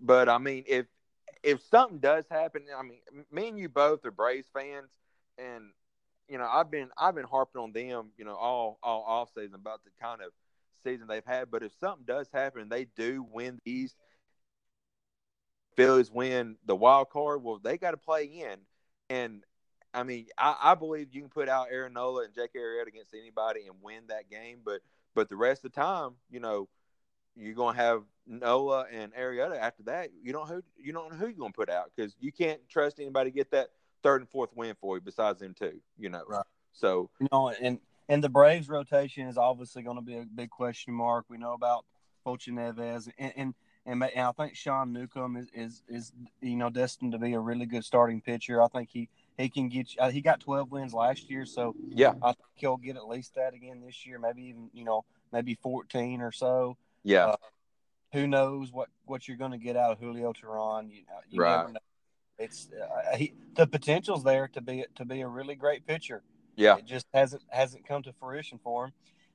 but 0.00 0.28
I 0.28 0.38
mean, 0.38 0.64
if 0.66 0.86
if 1.42 1.62
something 1.62 1.98
does 1.98 2.26
happen, 2.28 2.64
I 2.76 2.82
mean, 2.82 2.98
me 3.30 3.48
and 3.48 3.58
you 3.58 3.68
both 3.68 4.04
are 4.04 4.10
Braves 4.10 4.48
fans, 4.52 4.90
and 5.38 5.70
you 6.30 6.38
know, 6.38 6.48
I've 6.50 6.70
been 6.70 6.88
I've 6.96 7.16
been 7.16 7.24
harping 7.24 7.60
on 7.60 7.72
them, 7.72 8.10
you 8.16 8.24
know, 8.24 8.36
all 8.36 8.78
all 8.82 9.02
off 9.02 9.30
season 9.34 9.56
about 9.56 9.82
the 9.84 9.90
kind 10.00 10.22
of 10.22 10.30
season 10.84 11.08
they've 11.08 11.26
had. 11.26 11.50
But 11.50 11.64
if 11.64 11.72
something 11.80 12.04
does 12.06 12.28
happen, 12.32 12.68
they 12.68 12.84
do 12.84 13.26
win 13.30 13.58
the 13.64 13.70
East. 13.70 13.96
Phillies 15.76 16.10
win 16.10 16.56
the 16.64 16.76
wild 16.76 17.10
card. 17.10 17.42
Well, 17.42 17.58
they 17.62 17.78
got 17.78 17.92
to 17.92 17.96
play 17.96 18.24
in, 18.24 18.58
and 19.08 19.42
I 19.92 20.04
mean, 20.04 20.26
I, 20.38 20.56
I 20.62 20.74
believe 20.76 21.08
you 21.12 21.20
can 21.20 21.30
put 21.30 21.48
out 21.48 21.66
Aaron 21.70 21.94
Nola 21.94 22.24
and 22.24 22.34
Jake 22.34 22.54
Arrieta 22.54 22.86
against 22.86 23.12
anybody 23.12 23.66
and 23.66 23.76
win 23.82 24.02
that 24.08 24.30
game. 24.30 24.58
But 24.64 24.82
but 25.16 25.28
the 25.28 25.36
rest 25.36 25.64
of 25.64 25.72
the 25.72 25.80
time, 25.80 26.12
you 26.30 26.38
know, 26.38 26.68
you're 27.34 27.54
gonna 27.54 27.76
have 27.76 28.04
Nola 28.24 28.86
and 28.92 29.12
Arrieta. 29.14 29.58
After 29.58 29.82
that, 29.84 30.10
you 30.22 30.32
don't 30.32 30.48
who 30.48 30.62
you 30.76 30.92
don't 30.92 31.10
know 31.10 31.16
who 31.16 31.26
you're 31.26 31.34
gonna 31.34 31.52
put 31.52 31.70
out 31.70 31.90
because 31.94 32.14
you 32.20 32.30
can't 32.30 32.60
trust 32.68 33.00
anybody 33.00 33.30
to 33.30 33.34
get 33.34 33.50
that 33.50 33.70
third 34.02 34.20
and 34.22 34.30
fourth 34.30 34.50
win 34.54 34.74
for 34.80 34.96
you 34.96 35.00
besides 35.00 35.40
them 35.40 35.54
two. 35.54 35.80
You 35.98 36.08
know, 36.08 36.22
Right. 36.26 36.44
So 36.72 37.10
You 37.20 37.28
know, 37.32 37.48
and 37.50 37.78
and 38.08 38.24
the 38.24 38.28
Braves 38.28 38.68
rotation 38.68 39.28
is 39.28 39.36
obviously 39.38 39.82
going 39.82 39.96
to 39.96 40.02
be 40.02 40.16
a 40.16 40.24
big 40.24 40.50
question 40.50 40.94
mark. 40.94 41.26
We 41.28 41.38
know 41.38 41.52
about 41.52 41.84
Poche 42.24 42.48
Neves, 42.48 43.08
and 43.18 43.32
and, 43.36 43.54
and, 43.86 44.02
and 44.04 44.20
I 44.26 44.32
think 44.32 44.56
Sean 44.56 44.92
Newcomb 44.92 45.36
is, 45.36 45.48
is 45.54 45.82
is 45.88 46.12
you 46.40 46.56
know 46.56 46.70
destined 46.70 47.12
to 47.12 47.18
be 47.18 47.34
a 47.34 47.40
really 47.40 47.66
good 47.66 47.84
starting 47.84 48.20
pitcher. 48.20 48.62
I 48.62 48.68
think 48.68 48.88
he 48.90 49.08
he 49.38 49.48
can 49.48 49.68
get 49.68 49.94
you, 49.94 50.00
uh, 50.00 50.10
he 50.10 50.20
got 50.20 50.40
12 50.40 50.70
wins 50.70 50.92
last 50.92 51.30
year, 51.30 51.46
so 51.46 51.74
yeah, 51.88 52.12
I 52.22 52.32
think 52.32 52.48
he'll 52.54 52.76
get 52.76 52.96
at 52.96 53.08
least 53.08 53.34
that 53.36 53.54
again 53.54 53.80
this 53.84 54.04
year. 54.06 54.18
Maybe 54.18 54.42
even 54.44 54.70
you 54.72 54.84
know 54.84 55.04
maybe 55.32 55.54
14 55.54 56.20
or 56.20 56.32
so. 56.32 56.76
yeah, 57.04 57.26
Uh, 57.26 57.36
Who 58.12 58.26
knows 58.26 58.72
what 58.72 58.88
what 59.06 59.28
you're 59.28 59.36
going 59.36 59.52
to 59.52 59.58
get 59.58 59.76
out 59.76 59.92
of 59.92 59.98
Julio 59.98 60.32
Teheran? 60.32 60.90
You, 60.90 61.02
uh, 61.14 61.20
you 61.28 61.40
Right. 61.40 61.56
never 61.58 61.72
know. 61.72 61.80
It's 62.40 62.68
uh, 62.72 63.16
he, 63.16 63.34
the 63.54 63.66
potential's 63.66 64.24
there 64.24 64.48
to 64.48 64.60
be 64.60 64.84
to 64.96 65.04
be 65.04 65.20
a 65.20 65.28
really 65.28 65.54
great 65.54 65.86
pitcher. 65.86 66.22
yeah, 66.56 66.76
It 66.76 66.86
just 66.86 67.06
hasn't 67.12 67.42
hasn't 67.48 67.86
come 67.86 68.02
to 68.04 68.12
fruition 68.14 68.58
for 68.62 68.86
him. 68.86 68.92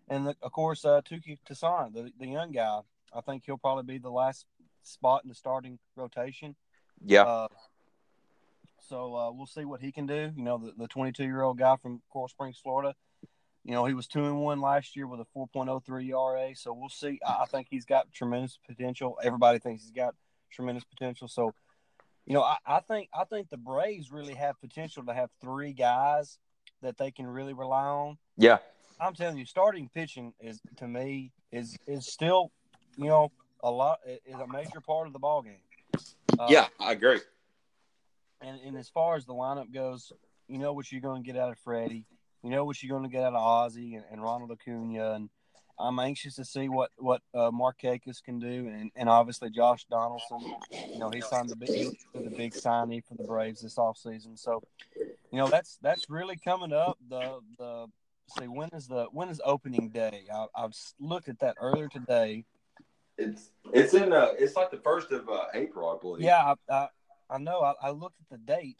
And 0.09 0.27
the, 0.27 0.35
of 0.41 0.51
course, 0.51 0.83
uh, 0.85 1.01
Touki 1.01 1.37
Toussaint, 1.47 1.93
the, 1.93 2.11
the 2.19 2.27
young 2.27 2.51
guy, 2.51 2.79
I 3.13 3.21
think 3.21 3.43
he'll 3.45 3.57
probably 3.57 3.83
be 3.83 3.97
the 3.99 4.11
last 4.11 4.45
spot 4.83 5.23
in 5.23 5.29
the 5.29 5.35
starting 5.35 5.79
rotation. 5.95 6.55
yeah, 7.03 7.23
Uh, 7.23 7.47
so 8.87 9.15
uh, 9.15 9.31
we'll 9.31 9.47
see 9.47 9.65
what 9.65 9.81
he 9.81 9.91
can 9.91 10.05
do. 10.05 10.31
You 10.35 10.43
know, 10.43 10.57
the, 10.57 10.73
the 10.77 10.87
22 10.87 11.23
year 11.23 11.41
old 11.41 11.57
guy 11.57 11.75
from 11.77 12.01
Coral 12.11 12.27
Springs, 12.27 12.59
Florida. 12.61 12.93
You 13.63 13.71
know, 13.71 13.85
he 13.85 13.95
was 13.95 14.05
two 14.05 14.25
and 14.25 14.39
one 14.41 14.61
last 14.61 14.95
year 14.95 15.07
with 15.07 15.19
a 15.19 15.25
4.03 15.35 16.09
ERA. 16.09 16.55
So 16.55 16.71
we'll 16.71 16.89
see. 16.89 17.19
I, 17.25 17.43
I 17.43 17.45
think 17.45 17.67
he's 17.69 17.85
got 17.85 18.11
tremendous 18.13 18.59
potential. 18.67 19.17
Everybody 19.23 19.57
thinks 19.57 19.81
he's 19.81 19.91
got 19.91 20.13
tremendous 20.51 20.83
potential. 20.83 21.27
So, 21.27 21.55
you 22.25 22.33
know, 22.33 22.41
I, 22.41 22.57
I 22.65 22.79
think 22.79 23.09
I 23.13 23.23
think 23.23 23.49
the 23.49 23.57
Braves 23.57 24.11
really 24.11 24.33
have 24.33 24.59
potential 24.59 25.03
to 25.05 25.13
have 25.13 25.29
three 25.41 25.73
guys 25.73 26.37
that 26.81 26.97
they 26.97 27.11
can 27.11 27.27
really 27.27 27.53
rely 27.53 27.85
on. 27.85 28.17
yeah, 28.37 28.57
I'm 28.99 29.13
telling 29.13 29.37
you, 29.37 29.45
starting 29.45 29.89
pitching 29.93 30.33
is 30.39 30.61
to 30.77 30.87
me 30.87 31.31
is 31.51 31.77
is 31.87 32.07
still, 32.07 32.51
you 32.97 33.05
know, 33.05 33.31
a 33.63 33.71
lot 33.71 33.99
is 34.05 34.35
a 34.35 34.47
major 34.47 34.81
part 34.81 35.07
of 35.07 35.13
the 35.13 35.19
ball 35.19 35.41
game. 35.41 35.59
Uh, 36.37 36.47
yeah. 36.49 36.67
I 36.79 36.91
agree. 36.91 37.19
and, 38.41 38.59
and 38.65 38.77
as 38.77 38.89
far 38.89 39.15
as 39.15 39.25
the 39.25 39.33
lineup 39.33 39.73
goes, 39.73 40.11
you 40.47 40.57
know 40.57 40.73
what 40.73 40.91
you're 40.91 41.01
going 41.01 41.23
to 41.23 41.25
get 41.25 41.39
out 41.39 41.49
of 41.49 41.57
Freddie. 41.59 42.05
You 42.43 42.49
know 42.51 42.65
what 42.65 42.81
you're 42.81 42.95
going 42.95 43.09
to 43.09 43.13
get 43.15 43.23
out 43.23 43.33
of 43.33 43.41
Ozzie 43.41 43.95
and, 43.95 44.05
and 44.11 44.21
Ronald 44.21 44.51
Acuna. 44.51 45.13
And 45.13 45.29
I'm 45.77 45.99
anxious 45.99 46.35
to 46.35 46.45
see 46.45 46.69
what 46.69 46.91
what 46.97 47.21
uh, 47.33 47.51
Markakis 47.51 48.23
can 48.23 48.39
do, 48.39 48.67
and, 48.67 48.91
and 48.95 49.09
obviously 49.09 49.49
Josh 49.49 49.85
Donaldson. 49.89 50.39
You 50.93 50.99
know 50.99 51.09
he 51.09 51.21
signed 51.21 51.49
the 51.49 51.55
big 51.55 51.71
the 52.13 52.29
big 52.29 52.53
signee 52.53 53.03
for 53.05 53.15
the 53.15 53.23
Braves 53.23 53.61
this 53.61 53.75
offseason. 53.75 54.39
So, 54.39 54.63
you 54.95 55.37
know 55.37 55.47
that's 55.47 55.77
that's 55.81 56.09
really 56.09 56.37
coming 56.37 56.71
up. 56.71 56.97
The 57.09 57.39
the 57.57 57.87
see 58.39 58.47
when 58.47 58.69
is 58.69 58.87
the 58.87 59.07
when 59.11 59.29
is 59.29 59.41
opening 59.43 59.89
day? 59.89 60.23
I, 60.33 60.45
I've 60.55 60.73
looked 60.99 61.27
at 61.27 61.39
that 61.39 61.57
earlier 61.59 61.89
today. 61.89 62.45
It's 63.17 63.49
it's 63.73 63.93
in 63.93 64.13
uh 64.13 64.29
it's 64.37 64.55
like 64.55 64.71
the 64.71 64.77
first 64.77 65.11
of 65.11 65.27
uh, 65.27 65.45
April, 65.53 65.89
I 65.89 65.99
believe. 66.01 66.23
Yeah, 66.23 66.53
I 66.69 66.73
I, 66.73 66.87
I 67.29 67.37
know. 67.37 67.61
I, 67.61 67.73
I 67.81 67.89
looked 67.91 68.19
at 68.21 68.29
the 68.29 68.37
date 68.37 68.79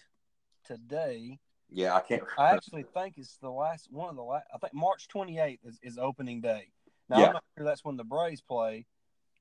today. 0.66 1.40
yeah. 1.72 1.96
I 1.96 2.00
can't. 2.00 2.24
I 2.38 2.52
actually 2.52 2.86
think 2.94 3.16
it's 3.18 3.38
the 3.42 3.52
last 3.52 3.88
one 3.92 4.10
of 4.10 4.16
the 4.16 4.24
last. 4.24 4.46
I 4.54 4.58
think 4.58 4.74
March 4.74 5.08
28th 5.14 5.60
is, 5.66 5.80
is 5.84 5.98
opening 5.98 6.42
day. 6.42 6.70
Now 7.10 7.20
Yeah. 7.20 7.28
I'm 7.28 7.34
not 7.34 7.44
sure 7.58 7.66
that's 7.66 7.84
when 7.86 7.98
the 7.98 8.04
Braves 8.04 8.42
play, 8.42 8.86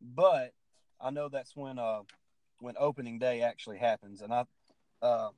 but 0.00 0.52
I 1.00 1.10
know 1.10 1.28
that's 1.28 1.54
when 1.56 1.78
uh 1.78 2.02
when 2.60 2.74
opening 2.78 3.18
day 3.18 3.42
actually 3.42 3.78
happens. 3.78 4.20
And 4.22 4.32
I 4.32 4.44
uh 5.02 5.30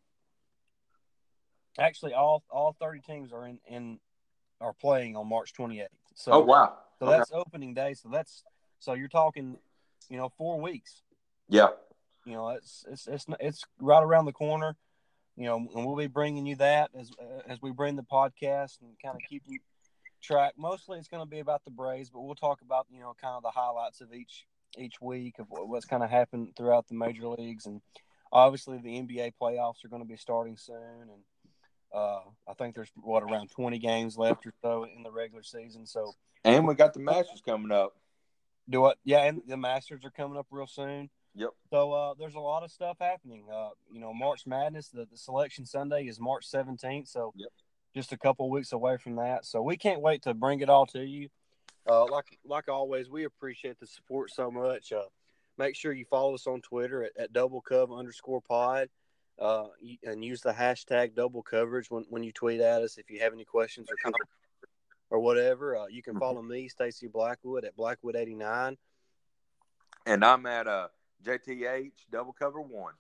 actually 1.79 2.15
all 2.15 2.43
all 2.51 2.75
30 2.81 3.01
teams 3.01 3.33
are 3.33 3.47
in 3.47 3.59
in 3.69 3.99
are 4.61 4.73
playing 4.73 5.17
on 5.17 5.29
March 5.29 5.53
28th. 5.55 5.87
So 6.15 6.33
oh 6.33 6.41
wow. 6.41 6.79
so 6.99 7.07
Okay. 7.07 7.17
that's 7.19 7.33
opening 7.33 7.75
day. 7.75 7.95
So 7.95 8.09
that's 8.09 8.43
so 8.79 8.95
you're 8.95 9.09
talking, 9.09 9.59
you 10.09 10.17
know, 10.17 10.29
four 10.37 10.61
weeks. 10.61 11.03
Yeah. 11.49 11.69
You 12.25 12.33
know, 12.33 12.49
it's 12.51 12.85
it's 12.91 13.07
it's 13.07 13.27
it's 13.41 13.65
right 13.81 14.03
around 14.03 14.25
the 14.25 14.33
corner. 14.33 14.77
You 15.37 15.45
know, 15.45 15.57
and 15.57 15.85
we'll 15.87 15.97
be 15.97 16.07
bringing 16.07 16.47
you 16.47 16.57
that 16.57 16.91
as 16.99 17.11
as 17.47 17.61
we 17.61 17.71
bring 17.71 17.97
the 17.97 18.03
podcast 18.03 18.81
and 18.81 18.99
kind 19.03 19.15
of 19.17 19.21
keep 19.29 19.43
you 19.47 19.59
track. 20.21 20.55
Mostly, 20.57 20.99
it's 20.99 21.09
going 21.09 21.23
to 21.23 21.29
be 21.31 21.41
about 21.41 21.65
the 21.65 21.71
Braves, 21.71 22.11
but 22.11 22.21
we'll 22.21 22.35
talk 22.35 22.61
about 22.63 22.87
you 22.91 23.01
know 23.01 23.15
kind 23.21 23.35
of 23.37 23.43
the 23.43 23.51
highlights 23.51 24.01
of 24.01 24.13
each 24.13 24.47
each 24.79 25.01
week 25.01 25.39
of 25.39 25.47
what- 25.49 25.69
what's 25.69 25.87
kind 25.87 26.03
of 26.03 26.11
happened 26.11 26.55
throughout 26.57 26.87
the 26.89 26.95
major 26.95 27.27
leagues, 27.29 27.65
and 27.67 27.81
obviously 28.31 28.77
the 28.79 28.99
NBA 28.99 29.33
playoffs 29.41 29.85
are 29.85 29.89
going 29.89 30.03
to 30.03 30.09
be 30.09 30.17
starting 30.17 30.57
soon, 30.57 31.09
and 31.11 31.23
uh, 31.95 32.21
I 32.47 32.53
think 32.59 32.75
there's 32.75 32.91
what 32.97 33.23
around 33.23 33.51
20 33.53 33.79
games 33.79 34.19
left 34.19 34.45
or 34.47 34.53
so 34.63 34.85
in 34.85 35.03
the 35.03 35.11
regular 35.11 35.43
season. 35.43 35.87
So 35.87 36.13
And 36.45 36.67
we 36.67 36.75
got 36.75 36.93
the 36.93 37.01
Masters 37.01 37.41
coming 37.41 37.73
up. 37.73 37.97
do 38.69 38.81
what? 38.83 38.99
Yeah, 39.05 39.23
and 39.23 39.41
the 39.47 39.57
Masters 39.57 40.05
are 40.05 40.11
coming 40.11 40.37
up 40.37 40.47
real 40.51 40.67
soon. 40.67 41.09
Yep. 41.37 41.51
So 41.71 41.93
uh, 41.93 42.15
there's 42.19 42.35
a 42.35 42.41
lot 42.41 42.63
of 42.65 42.71
stuff 42.71 42.97
happening. 43.01 43.47
Uh, 43.51 43.71
you 43.91 44.01
know, 44.01 44.13
March 44.13 44.47
Madness, 44.47 44.89
the, 44.89 45.07
the 45.11 45.17
selection 45.17 45.65
Sunday 45.65 46.07
is 46.07 46.19
March 46.21 46.47
17th. 46.51 47.09
So 47.09 47.33
Yep. 47.37 47.49
Just 47.97 48.13
a 48.13 48.19
couple 48.19 48.51
weeks 48.51 48.73
away 48.73 48.99
from 48.99 49.17
that. 49.17 49.47
So 49.47 49.63
we 49.63 49.77
can't 49.79 50.03
wait 50.03 50.23
to 50.23 50.35
bring 50.35 50.61
it 50.61 50.69
all 50.69 50.85
to 50.87 51.03
you. 51.03 51.29
Uh, 51.89 52.05
like 52.07 52.39
like 52.45 52.69
always, 52.69 53.09
we 53.09 53.25
appreciate 53.25 53.81
the 53.81 53.87
support 53.87 54.31
so 54.31 54.51
much. 54.51 54.93
Uh, 54.93 55.05
make 55.57 55.75
sure 55.75 55.93
you 55.93 56.05
follow 56.05 56.35
us 56.35 56.47
on 56.47 56.61
Twitter 56.61 57.05
at, 57.05 57.13
at 57.17 57.33
double 57.33 57.61
cub 57.61 57.91
underscore 57.91 58.43
pod. 58.43 58.89
Uh, 59.39 59.67
and 60.03 60.25
use 60.25 60.41
the 60.41 60.53
hashtag 60.53 61.15
double 61.15 61.43
coverage 61.43 61.91
when, 61.91 62.07
when 62.09 62.23
you 62.23 62.33
tweet 62.33 62.59
at 62.59 62.81
us 62.81 62.97
if 62.97 63.11
you 63.11 63.21
have 63.21 63.35
any 63.35 63.45
questions 63.45 63.87
or 63.91 63.97
comments 64.03 64.33
or 65.11 65.21
whatever. 65.21 65.77
Uh, 65.77 65.87
you 65.89 66.03
can 66.03 66.19
follow 66.19 66.41
me, 66.41 66.69
Stacy 66.69 67.07
Blackwood, 67.07 67.67
at 67.67 67.77
Blackwood89. 67.77 68.79
And 70.07 70.25
I'm 70.25 70.47
at 70.47 70.67
uh 70.67 70.89
JTH 71.25 71.93
double 72.11 72.33
cover 72.33 72.61
one. 72.61 72.95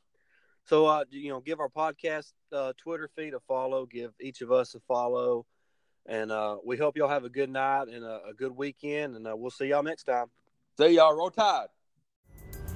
So, 0.68 0.86
uh, 0.86 1.04
you 1.10 1.30
know, 1.30 1.40
give 1.40 1.60
our 1.60 1.68
podcast 1.68 2.32
uh, 2.52 2.72
Twitter 2.76 3.08
feed 3.14 3.34
a 3.34 3.40
follow. 3.46 3.86
Give 3.86 4.12
each 4.20 4.40
of 4.40 4.50
us 4.50 4.74
a 4.74 4.80
follow, 4.80 5.46
and 6.06 6.32
uh, 6.32 6.56
we 6.64 6.76
hope 6.76 6.96
y'all 6.96 7.08
have 7.08 7.24
a 7.24 7.28
good 7.28 7.50
night 7.50 7.88
and 7.88 8.04
a, 8.04 8.20
a 8.30 8.34
good 8.36 8.50
weekend. 8.56 9.14
And 9.16 9.26
uh, 9.28 9.36
we'll 9.36 9.50
see 9.50 9.66
y'all 9.66 9.84
next 9.84 10.04
time. 10.04 10.26
See 10.78 10.96
y'all. 10.96 11.14
Roll 11.14 11.30
Tide. 11.30 11.68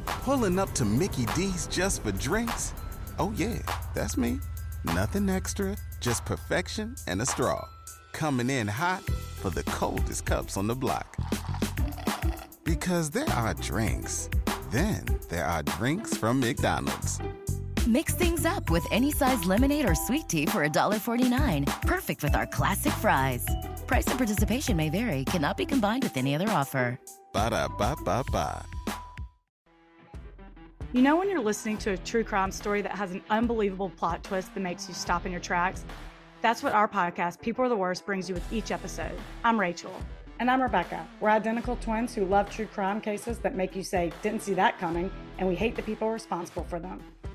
Pulling 0.07 0.59
up 0.59 0.70
to 0.72 0.84
Mickey 0.84 1.26
D's 1.34 1.66
just 1.66 2.03
for 2.03 2.12
drinks? 2.12 2.74
Oh, 3.18 3.32
yeah, 3.36 3.59
that's 3.95 4.16
me. 4.16 4.38
Nothing 4.84 5.28
extra, 5.28 5.76
just 6.01 6.24
perfection 6.24 6.95
and 7.07 7.20
a 7.20 7.26
straw. 7.26 7.66
Coming 8.12 8.51
in 8.51 8.68
hot 8.68 9.03
for 9.03 9.51
the 9.51 9.64
coldest 9.64 10.26
cups 10.26 10.57
on 10.57 10.66
the 10.66 10.74
block. 10.74 11.16
Because 12.64 13.11
there 13.11 13.28
are 13.30 13.55
drinks, 13.55 14.28
Then 14.70 15.05
there 15.28 15.45
are 15.45 15.64
drinks 15.64 16.16
from 16.16 16.38
McDonald's. 16.38 17.18
Mix 17.89 18.14
things 18.14 18.45
up 18.45 18.68
with 18.68 18.87
any 18.93 19.11
size 19.11 19.45
lemonade 19.47 19.89
or 19.89 19.95
sweet 19.95 20.28
tea 20.28 20.45
for 20.45 20.68
$1.49. 20.68 21.81
Perfect 21.83 22.22
with 22.22 22.35
our 22.35 22.47
classic 22.47 22.93
fries. 22.93 23.47
Price 23.87 24.07
and 24.07 24.18
participation 24.18 24.76
may 24.76 24.91
vary, 24.91 25.24
cannot 25.24 25.57
be 25.57 25.64
combined 25.64 26.03
with 26.03 26.16
any 26.18 26.35
other 26.35 26.49
offer. 26.51 27.01
Ba 27.33 27.49
da 27.51 27.68
ba 27.68 27.97
ba 28.05 28.22
ba. 28.31 28.66
You 30.93 31.03
know, 31.03 31.16
when 31.16 31.31
you're 31.31 31.41
listening 31.41 31.78
to 31.78 31.93
a 31.93 31.97
true 31.97 32.24
crime 32.24 32.51
story 32.51 32.83
that 32.83 32.93
has 32.93 33.12
an 33.12 33.22
unbelievable 33.31 33.91
plot 33.91 34.24
twist 34.24 34.53
that 34.55 34.61
makes 34.61 34.87
you 34.87 34.93
stop 34.93 35.24
in 35.24 35.33
your 35.33 35.41
tracks? 35.41 35.85
That's 36.43 36.62
what 36.62 36.74
our 36.74 36.89
podcast, 36.89 37.41
People 37.41 37.64
Are 37.64 37.68
the 37.68 37.76
Worst, 37.76 38.05
brings 38.05 38.28
you 38.28 38.35
with 38.35 38.53
each 38.53 38.72
episode. 38.72 39.16
I'm 39.43 39.59
Rachel. 39.59 39.95
And 40.39 40.51
I'm 40.51 40.61
Rebecca. 40.61 41.07
We're 41.20 41.31
identical 41.31 41.76
twins 41.76 42.14
who 42.14 42.24
love 42.24 42.51
true 42.51 42.66
crime 42.66 43.01
cases 43.01 43.39
that 43.39 43.55
make 43.55 43.74
you 43.74 43.83
say, 43.83 44.12
didn't 44.20 44.43
see 44.43 44.55
that 44.55 44.78
coming, 44.78 45.11
and 45.39 45.49
we 45.49 45.55
hate 45.55 45.76
the 45.76 45.83
people 45.83 46.11
responsible 46.11 46.64
for 46.64 46.78
them. 46.78 47.01